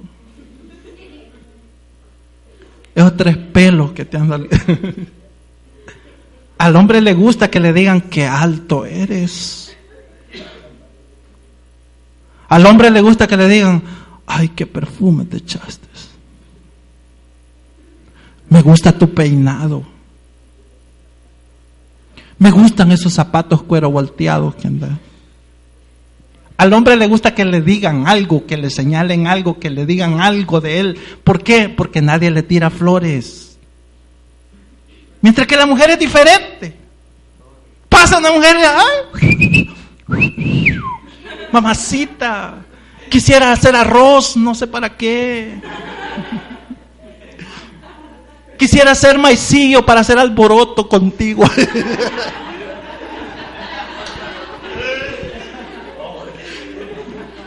Esos 2.95 3.17
tres 3.17 3.37
pelos 3.37 3.93
que 3.93 4.05
te 4.05 4.17
han 4.17 4.29
dado. 4.29 4.47
Al 6.59 6.77
hombre 6.77 7.01
le 7.01 7.15
gusta 7.15 7.49
que 7.49 7.61
le 7.61 7.73
digan 7.73 8.03
qué 8.03 8.27
alto 8.27 8.85
eres. 8.85 9.77
Al 12.49 12.67
hombre 12.67 12.91
le 12.91 13.01
gusta 13.01 13.29
que 13.29 13.37
le 13.37 13.49
digan, 13.49 13.83
ay, 14.27 14.49
qué 14.49 14.67
perfume 14.67 15.25
te 15.25 15.39
echaste. 15.39 15.87
Me 18.51 18.61
gusta 18.63 18.93
tu 18.93 19.15
peinado. 19.15 19.83
Me 22.39 22.51
gustan 22.51 22.91
esos 22.93 23.15
zapatos 23.15 23.63
cuero 23.63 23.91
volteados 23.91 24.55
que 24.57 24.67
andas. 24.67 24.91
Al 26.57 26.73
hombre 26.75 26.97
le 26.97 27.07
gusta 27.07 27.35
que 27.35 27.45
le 27.45 27.63
digan 27.63 28.07
algo, 28.07 28.47
que 28.47 28.59
le 28.59 28.69
señalen 28.69 29.27
algo, 29.27 29.59
que 29.59 29.71
le 29.71 29.87
digan 29.87 30.21
algo 30.21 30.61
de 30.61 30.81
él. 30.81 30.99
¿Por 31.25 31.43
qué? 31.43 31.69
Porque 31.71 32.03
nadie 32.03 32.31
le 32.31 32.43
tira 32.43 32.69
flores. 32.69 33.59
Mientras 35.23 35.47
que 35.47 35.57
la 35.57 35.67
mujer 35.67 35.91
es 35.91 35.99
diferente. 35.99 36.77
Pasa 37.89 38.19
una 38.19 38.33
mujer, 38.33 38.57
ay, 38.59 39.71
mamacita, 41.53 42.59
quisiera 43.09 43.53
hacer 43.53 43.75
arroz, 43.75 44.37
no 44.37 44.55
sé 44.55 44.67
para 44.67 44.97
qué. 44.97 45.61
Quisiera 48.61 48.95
ser 48.95 49.17
maicillo 49.17 49.85
para 49.87 50.01
hacer 50.03 50.19
alboroto 50.19 50.87
contigo. 50.87 51.45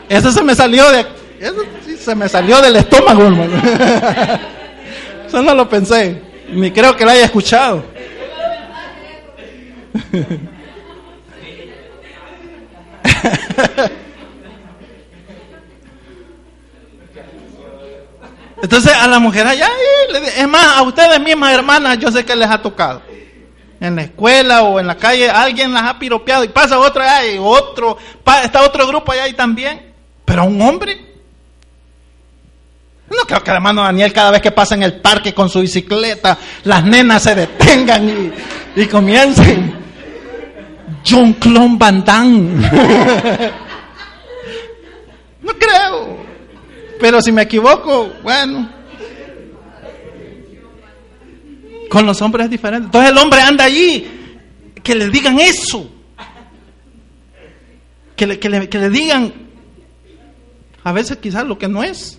Eso 0.08 0.32
se 0.32 0.42
me 0.42 0.56
salió 0.56 0.90
de 0.90 1.06
eso 1.38 1.62
sí, 1.84 1.96
se 1.96 2.14
me 2.16 2.28
salió 2.28 2.60
del 2.60 2.74
estómago, 2.76 3.22
hermano. 3.22 3.52
Eso 5.26 5.40
no 5.42 5.54
lo 5.54 5.68
pensé, 5.68 6.20
ni 6.52 6.72
creo 6.72 6.96
que 6.96 7.04
lo 7.04 7.10
haya 7.12 7.26
escuchado. 7.26 7.84
Entonces 18.64 18.92
a 18.94 19.06
la 19.06 19.18
mujer 19.18 19.46
allá, 19.46 19.68
es 20.38 20.48
más, 20.48 20.78
a 20.78 20.82
ustedes 20.84 21.20
mismas 21.20 21.52
hermanas, 21.52 21.98
yo 21.98 22.10
sé 22.10 22.24
que 22.24 22.34
les 22.34 22.48
ha 22.48 22.62
tocado. 22.62 23.02
En 23.78 23.94
la 23.94 24.04
escuela 24.04 24.62
o 24.62 24.80
en 24.80 24.86
la 24.86 24.96
calle, 24.96 25.28
alguien 25.28 25.74
las 25.74 25.82
ha 25.82 25.98
piropeado 25.98 26.44
y 26.44 26.48
pasa 26.48 26.78
otro 26.78 27.02
allá 27.02 27.26
y 27.26 27.36
otro, 27.38 27.98
está 28.42 28.62
otro 28.62 28.86
grupo 28.86 29.12
allá 29.12 29.28
y 29.28 29.34
también. 29.34 29.92
Pero 30.24 30.40
a 30.40 30.44
un 30.46 30.62
hombre. 30.62 30.98
No 33.10 33.24
creo 33.26 33.44
que 33.44 33.50
el 33.50 33.56
hermano 33.56 33.82
Daniel 33.82 34.14
cada 34.14 34.30
vez 34.30 34.40
que 34.40 34.50
pasa 34.50 34.74
en 34.74 34.82
el 34.82 34.98
parque 34.98 35.34
con 35.34 35.50
su 35.50 35.60
bicicleta, 35.60 36.38
las 36.62 36.82
nenas 36.84 37.22
se 37.22 37.34
detengan 37.34 38.32
y, 38.74 38.86
comiencen. 38.86 39.84
John 41.06 41.34
Clon 41.34 41.78
Van 41.78 42.02
no 45.42 45.52
creo. 45.52 46.33
Pero 47.04 47.20
si 47.20 47.32
me 47.32 47.42
equivoco, 47.42 48.14
bueno. 48.22 48.66
Con 51.90 52.06
los 52.06 52.22
hombres 52.22 52.46
es 52.46 52.50
diferente. 52.50 52.86
Entonces 52.86 53.10
el 53.10 53.18
hombre 53.18 53.42
anda 53.42 53.64
allí. 53.64 54.06
Que 54.82 54.94
le 54.94 55.10
digan 55.10 55.38
eso. 55.38 55.86
Que 58.16 58.26
le, 58.26 58.38
que 58.38 58.48
le, 58.48 58.70
que 58.70 58.78
le 58.78 58.88
digan 58.88 59.34
a 60.82 60.92
veces 60.92 61.18
quizás 61.18 61.44
lo 61.44 61.58
que 61.58 61.68
no 61.68 61.82
es. 61.82 62.18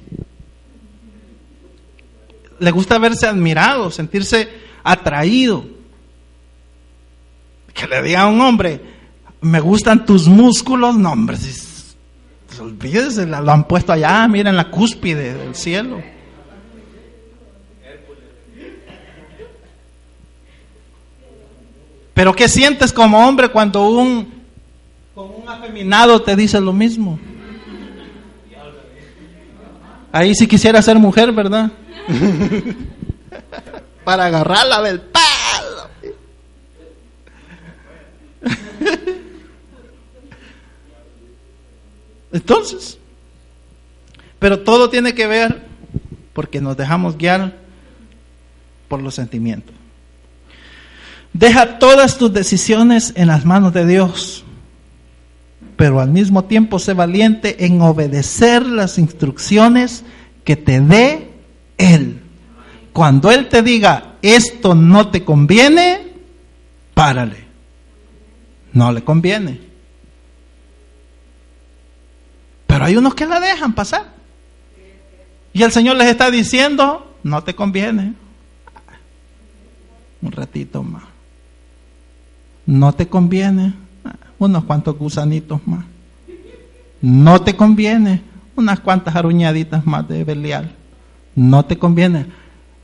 Le 2.60 2.70
gusta 2.70 3.00
verse 3.00 3.26
admirado, 3.26 3.90
sentirse 3.90 4.48
atraído. 4.84 5.66
Que 7.74 7.88
le 7.88 8.04
diga 8.04 8.22
a 8.22 8.28
un 8.28 8.40
hombre, 8.40 8.82
me 9.42 9.60
gustan 9.60 10.06
tus 10.06 10.28
músculos, 10.28 10.96
no 10.96 11.12
hombre, 11.12 11.38
olvídese, 12.60 13.26
lo 13.26 13.51
han 13.51 13.66
puesto 13.66 13.91
allá, 13.91 14.28
miren 14.28 14.47
en 14.47 14.58
la 14.58 14.70
cúspide 14.70 15.34
del 15.34 15.56
cielo. 15.56 16.01
Pero 22.14 22.34
¿qué 22.34 22.47
sientes 22.47 22.93
como 22.93 23.28
hombre 23.28 23.49
cuando 23.49 23.89
un, 23.89 24.34
un 25.16 25.49
afeminado 25.49 26.22
te 26.22 26.36
dice 26.36 26.62
lo 26.62 26.72
mismo? 26.72 27.20
Ahí 30.14 30.34
sí 30.34 30.47
quisiera 30.47 30.82
ser 30.82 30.97
mujer, 30.97 31.34
¿verdad? 31.34 31.72
Para 34.06 34.28
agarrarla 34.28 34.82
del 34.82 35.01
palo. 35.01 35.89
Entonces, 42.36 42.98
pero 44.40 44.60
todo 44.60 44.90
tiene 44.90 45.14
que 45.14 45.26
ver 45.26 45.64
porque 46.34 46.60
nos 46.60 46.76
dejamos 46.76 47.18
guiar 47.18 47.56
por 48.90 49.02
los 49.02 49.16
sentimientos. 49.16 49.74
Deja 51.32 51.80
todas 51.80 52.18
tus 52.18 52.34
decisiones 52.34 53.14
en 53.16 53.28
las 53.28 53.46
manos 53.46 53.74
de 53.74 53.86
Dios, 53.86 54.44
pero 55.78 56.02
al 56.02 56.10
mismo 56.10 56.44
tiempo 56.44 56.78
sé 56.78 56.94
valiente 56.94 57.66
en 57.66 57.82
obedecer 57.82 58.66
las 58.66 58.98
instrucciones 58.98 60.04
que 60.44 60.58
te 60.58 60.82
dé 60.82 61.30
Él. 61.78 62.20
Cuando 62.92 63.32
Él 63.32 63.48
te 63.48 63.62
diga, 63.62 64.16
esto 64.22 64.76
no 64.76 65.08
te 65.08 65.24
conviene, 65.24 66.02
párale. 66.94 67.46
No 68.74 68.92
le 68.92 69.06
conviene. 69.06 69.75
Hay 72.86 72.96
unos 72.96 73.16
que 73.16 73.26
la 73.26 73.40
dejan 73.40 73.74
pasar. 73.74 74.14
Y 75.54 75.64
el 75.64 75.72
Señor 75.72 75.96
les 75.96 76.08
está 76.08 76.30
diciendo, 76.30 77.16
no 77.24 77.44
te 77.44 77.56
conviene. 77.56 78.14
Un 80.22 80.32
ratito 80.32 80.84
más. 80.84 81.02
No 82.68 82.94
te 82.94 83.08
conviene. 83.08 83.74
Unos 84.38 84.66
cuantos 84.66 84.96
gusanitos 85.00 85.62
más. 85.66 85.84
No 87.02 87.42
te 87.42 87.56
conviene. 87.56 88.22
Unas 88.56 88.80
cuantas 88.82 89.16
aruñaditas 89.16 89.84
más 89.88 90.08
de 90.08 90.24
Belial. 90.24 90.76
No 91.34 91.66
te 91.66 91.80
conviene. 91.80 92.28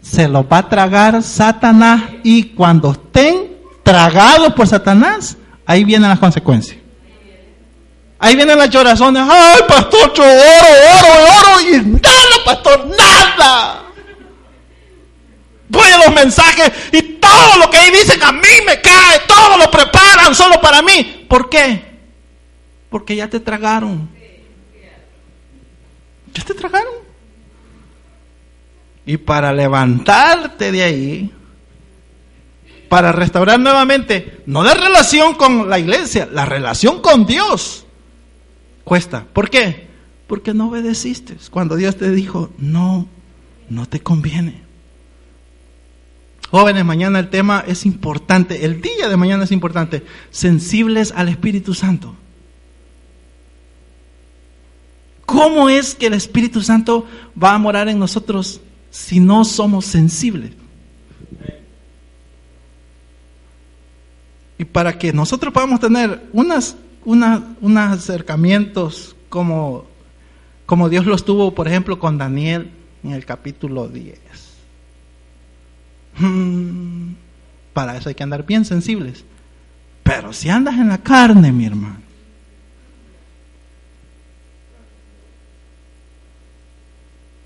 Se 0.02 0.28
lo 0.28 0.48
va 0.50 0.58
a 0.58 0.70
tragar 0.70 1.22
Satanás 1.22 2.06
y 2.24 2.46
cuando 2.56 2.94
estén 2.94 3.52
tragados 3.84 4.52
por 4.54 4.68
Satanás, 4.68 5.38
ahí 5.64 5.84
vienen 5.84 6.10
las 6.10 6.18
consecuencias. 6.18 6.81
Ahí 8.24 8.36
vienen 8.36 8.56
las 8.56 8.70
llorazones. 8.70 9.24
Ay, 9.28 9.62
pastor, 9.68 10.14
yo 10.14 10.24
oro, 10.24 10.70
oro, 11.00 11.24
oro 11.40 11.62
y 11.62 11.82
nada, 11.82 12.46
pastor, 12.46 12.88
nada. 12.88 13.84
Voy 15.68 15.90
a 15.90 15.98
los 16.06 16.14
mensajes 16.14 16.72
y 16.92 17.02
todo 17.14 17.58
lo 17.58 17.70
que 17.72 17.78
ahí 17.78 17.90
dicen 17.90 18.22
a 18.22 18.32
mí 18.32 18.48
me 18.64 18.80
cae, 18.80 19.22
todo 19.28 19.58
lo 19.58 19.72
preparan 19.72 20.36
solo 20.36 20.62
para 20.62 20.84
mí. 20.84 21.26
¿Por 21.28 21.50
qué? 21.50 21.84
Porque 22.92 23.16
ya 23.16 23.28
te 23.28 23.40
tragaron. 23.40 24.08
Ya 26.32 26.44
te 26.44 26.54
tragaron. 26.54 26.94
Y 29.04 29.18
para 29.18 29.52
levantarte 29.52 30.72
de 30.72 30.84
ahí, 30.84 31.32
para 32.88 33.12
restaurar 33.12 33.60
nuevamente, 33.60 34.44
no 34.46 34.62
la 34.62 34.76
relación 34.76 35.34
con 35.34 35.68
la 35.68 35.80
iglesia, 35.80 36.30
la 36.32 36.46
relación 36.46 37.02
con 37.02 37.26
Dios, 37.26 37.86
cuesta. 38.84 39.26
¿Por 39.34 39.50
qué? 39.50 39.88
Porque 40.28 40.54
no 40.54 40.70
obedeciste. 40.70 41.38
Cuando 41.50 41.76
Dios 41.76 41.98
te 41.98 42.12
dijo, 42.12 42.52
no, 42.58 43.08
no 43.70 43.86
te 43.88 44.00
conviene. 44.00 44.62
Jóvenes, 46.52 46.84
mañana 46.84 47.20
el 47.20 47.30
tema 47.30 47.64
es 47.66 47.86
importante, 47.86 48.66
el 48.66 48.82
día 48.82 49.08
de 49.08 49.16
mañana 49.16 49.46
es 49.46 49.54
importante, 49.54 50.04
sensibles 50.32 51.14
al 51.16 51.30
Espíritu 51.30 51.74
Santo. 51.74 52.14
¿Cómo 55.26 55.70
es 55.70 55.96
que 55.96 56.08
el 56.08 56.14
Espíritu 56.14 56.62
Santo 56.62 57.08
va 57.42 57.54
a 57.54 57.58
morar 57.58 57.88
en 57.88 57.98
nosotros 57.98 58.60
si 58.90 59.22
no 59.22 59.46
somos 59.46 59.86
sensibles? 59.86 60.52
Y 64.58 64.66
para 64.66 64.98
que 65.00 65.14
nosotros 65.14 65.54
podamos 65.54 65.80
tener 65.80 66.22
unas, 66.34 66.76
unas, 67.06 67.42
unos 67.62 67.92
acercamientos 67.92 69.16
como, 69.30 69.86
como 70.66 70.90
Dios 70.90 71.06
los 71.06 71.26
tuvo, 71.26 71.54
por 71.54 71.68
ejemplo, 71.68 72.00
con 72.00 72.18
Daniel 72.18 72.72
en 73.04 73.12
el 73.12 73.26
capítulo 73.26 73.88
10. 73.88 74.20
Hmm, 76.18 77.14
para 77.74 77.98
eso 77.98 78.10
hay 78.10 78.16
que 78.16 78.24
andar 78.24 78.46
bien 78.46 78.66
sensibles. 78.66 79.24
Pero 80.04 80.34
si 80.34 80.50
andas 80.50 80.76
en 80.76 80.90
la 80.90 80.98
carne, 80.98 81.52
mi 81.52 81.66
hermano, 81.66 82.02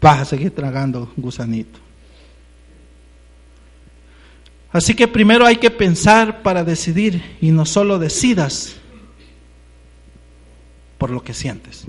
vas 0.02 0.22
a 0.22 0.26
seguir 0.26 0.52
tragando 0.52 1.12
gusanito. 1.16 1.80
Así 4.72 4.94
que 4.94 5.08
primero 5.08 5.46
hay 5.46 5.56
que 5.56 5.72
pensar 5.72 6.42
para 6.44 6.64
decidir 6.64 7.38
y 7.40 7.52
no 7.52 7.66
solo 7.66 7.98
decidas 7.98 8.76
por 11.06 11.14
lo 11.14 11.24
que 11.24 11.36
sientes. 11.36 11.86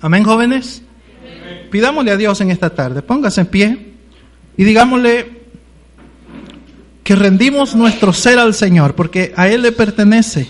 Amén, 0.00 0.24
jóvenes. 0.24 0.80
Pidámosle 1.70 2.12
a 2.12 2.16
Dios 2.16 2.40
en 2.40 2.50
esta 2.50 2.70
tarde, 2.70 3.02
póngase 3.02 3.42
en 3.42 3.46
pie 3.46 3.92
y 4.56 4.64
digámosle 4.64 5.42
que 7.04 7.14
rendimos 7.14 7.74
nuestro 7.74 8.14
ser 8.14 8.38
al 8.38 8.54
Señor, 8.54 8.94
porque 8.94 9.34
a 9.36 9.48
Él 9.48 9.60
le 9.60 9.72
pertenece. 9.72 10.48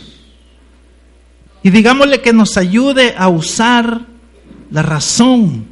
Y 1.64 1.70
digámosle 1.70 2.20
que 2.20 2.32
nos 2.32 2.56
ayude 2.56 3.16
a 3.18 3.26
usar 3.26 4.02
la 4.70 4.82
razón 4.82 5.66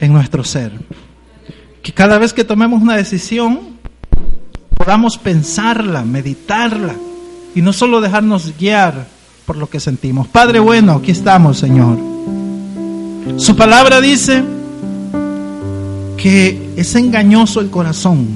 en 0.00 0.12
nuestro 0.12 0.44
ser. 0.44 0.72
Que 1.82 1.92
cada 1.92 2.18
vez 2.18 2.34
que 2.34 2.44
tomemos 2.44 2.82
una 2.82 2.98
decisión, 2.98 3.78
podamos 4.76 5.16
pensarla, 5.16 6.04
meditarla 6.04 6.94
y 7.54 7.62
no 7.62 7.72
solo 7.72 8.02
dejarnos 8.02 8.52
guiar 8.58 9.13
por 9.46 9.56
lo 9.56 9.68
que 9.68 9.80
sentimos. 9.80 10.28
Padre 10.28 10.60
bueno, 10.60 10.92
aquí 10.92 11.10
estamos, 11.10 11.58
Señor. 11.58 11.98
Su 13.36 13.56
palabra 13.56 14.00
dice 14.00 14.42
que 16.16 16.72
es 16.76 16.94
engañoso 16.94 17.60
el 17.60 17.70
corazón. 17.70 18.26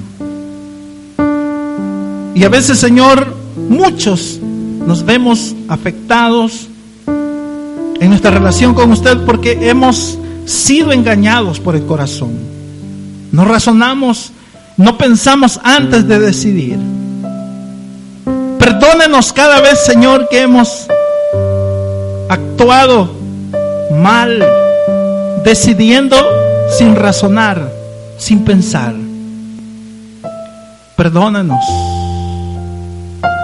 Y 2.34 2.44
a 2.44 2.48
veces, 2.48 2.78
Señor, 2.78 3.34
muchos 3.68 4.38
nos 4.86 5.04
vemos 5.04 5.54
afectados 5.68 6.68
en 7.06 8.09
nuestra 8.09 8.30
relación 8.30 8.74
con 8.74 8.92
usted 8.92 9.18
porque 9.24 9.68
hemos 9.68 10.18
sido 10.46 10.92
engañados 10.92 11.61
por 11.61 11.74
el 11.74 11.84
corazón. 11.84 12.32
No 13.32 13.44
razonamos 13.44 14.32
no 14.78 14.96
pensamos 14.96 15.61
antes 15.64 16.06
de 16.06 16.20
decidir. 16.20 16.78
Perdónenos 18.59 19.32
cada 19.32 19.61
vez, 19.61 19.84
Señor, 19.84 20.28
que 20.28 20.42
hemos 20.42 20.86
actuado 22.28 23.11
mal, 23.92 24.44
decidiendo 25.44 26.16
sin 26.76 26.96
razonar, 26.96 27.70
sin 28.18 28.44
pensar. 28.44 28.94
Perdónanos. 30.96 31.64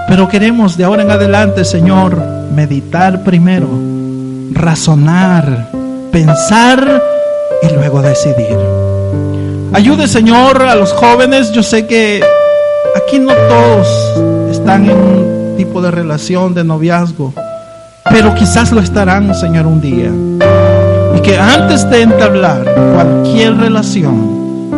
Pero 0.08 0.28
queremos 0.28 0.76
de 0.76 0.84
ahora 0.84 1.02
en 1.02 1.10
adelante, 1.10 1.64
Señor, 1.64 2.16
meditar 2.54 3.22
primero, 3.24 3.68
razonar, 4.52 5.68
pensar 6.12 7.02
y 7.62 7.72
luego 7.72 8.02
decidir. 8.02 8.58
Ayude, 9.72 10.06
Señor, 10.06 10.62
a 10.62 10.74
los 10.74 10.92
jóvenes. 10.92 11.52
Yo 11.52 11.62
sé 11.62 11.86
que 11.86 12.22
aquí 12.96 13.18
no 13.18 13.32
todos 13.32 14.33
están 14.64 14.88
en 14.88 14.96
un 14.96 15.56
tipo 15.58 15.82
de 15.82 15.90
relación 15.90 16.54
de 16.54 16.64
noviazgo, 16.64 17.34
pero 18.08 18.34
quizás 18.34 18.72
lo 18.72 18.80
estarán, 18.80 19.34
Señor, 19.34 19.66
un 19.66 19.78
día. 19.78 20.10
Y 21.14 21.20
que 21.20 21.36
antes 21.36 21.86
de 21.90 22.00
entablar 22.00 22.64
cualquier 22.94 23.58
relación, 23.58 24.70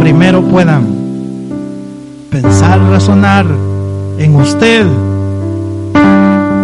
primero 0.00 0.42
puedan 0.42 0.88
pensar, 2.32 2.80
razonar 2.90 3.46
en 4.18 4.34
usted, 4.34 4.84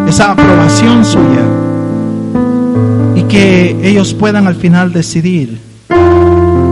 esa 0.09 0.33
aprobación 0.33 1.05
suya, 1.05 1.45
y 3.14 3.22
que 3.22 3.79
ellos 3.89 4.14
puedan 4.14 4.49
al 4.49 4.57
final 4.57 4.93
decidir 4.93 5.61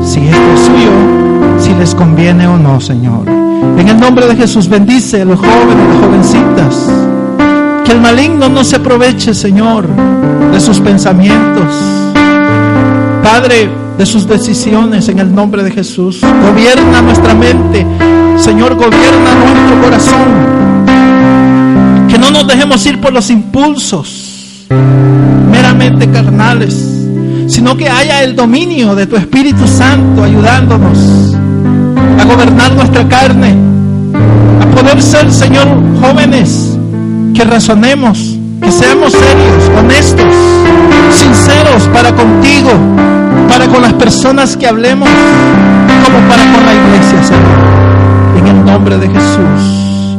si 0.04 0.18
esto 0.26 0.52
es 0.54 0.60
suyo, 0.62 1.60
si 1.60 1.72
les 1.74 1.94
conviene 1.94 2.48
o 2.48 2.58
no, 2.58 2.80
Señor. 2.80 3.41
En 3.78 3.88
el 3.88 3.98
nombre 3.98 4.26
de 4.26 4.36
Jesús 4.36 4.68
bendice 4.68 5.22
a 5.22 5.24
los 5.24 5.38
jóvenes, 5.38 5.88
las 5.88 5.98
jovencitas. 6.04 6.90
Que 7.84 7.92
el 7.92 8.00
maligno 8.00 8.48
no 8.48 8.64
se 8.64 8.76
aproveche, 8.76 9.34
Señor, 9.34 9.86
de 10.52 10.60
sus 10.60 10.80
pensamientos. 10.80 11.74
Padre, 13.22 13.70
de 13.98 14.06
sus 14.06 14.26
decisiones 14.26 15.08
en 15.08 15.18
el 15.18 15.34
nombre 15.34 15.62
de 15.62 15.70
Jesús. 15.70 16.20
Gobierna 16.20 17.02
nuestra 17.02 17.34
mente. 17.34 17.86
Señor, 18.36 18.74
gobierna 18.74 19.34
nuestro 19.44 19.82
corazón. 19.82 20.28
Que 22.08 22.18
no 22.18 22.30
nos 22.30 22.46
dejemos 22.46 22.84
ir 22.86 23.00
por 23.00 23.12
los 23.12 23.30
impulsos 23.30 24.66
meramente 25.50 26.10
carnales 26.10 26.92
sino 27.48 27.76
que 27.76 27.86
haya 27.88 28.22
el 28.22 28.34
dominio 28.34 28.94
de 28.94 29.06
tu 29.06 29.16
Espíritu 29.16 29.66
Santo 29.68 30.24
ayudándonos 30.24 31.36
a 32.22 32.24
gobernar 32.24 32.72
nuestra 32.74 33.06
carne, 33.08 33.54
a 34.60 34.66
poder 34.76 35.02
ser, 35.02 35.30
Señor, 35.32 35.66
jóvenes, 36.00 36.78
que 37.34 37.44
razonemos, 37.44 38.38
que 38.62 38.70
seamos 38.70 39.12
serios, 39.12 39.70
honestos, 39.76 40.32
sinceros 41.10 41.82
para 41.92 42.12
contigo, 42.12 42.70
para 43.48 43.66
con 43.66 43.82
las 43.82 43.92
personas 43.94 44.56
que 44.56 44.68
hablemos, 44.68 45.08
como 46.04 46.18
para 46.28 46.44
con 46.44 46.64
la 46.64 46.72
iglesia, 46.74 47.22
Señor. 47.24 47.72
En 48.38 48.46
el 48.46 48.64
nombre 48.64 48.98
de 48.98 49.08
Jesús, 49.08 50.16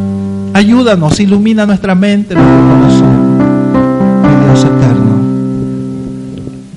ayúdanos, 0.53 1.19
ilumina 1.21 1.65
nuestra 1.65 1.95
mente, 1.95 2.35
nuestro 2.35 2.59
corazón, 2.69 3.37
mi 4.23 4.45
Dios 4.45 4.63
eterno. 4.65 5.13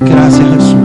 Gracias 0.00 0.46
Jesús. 0.54 0.76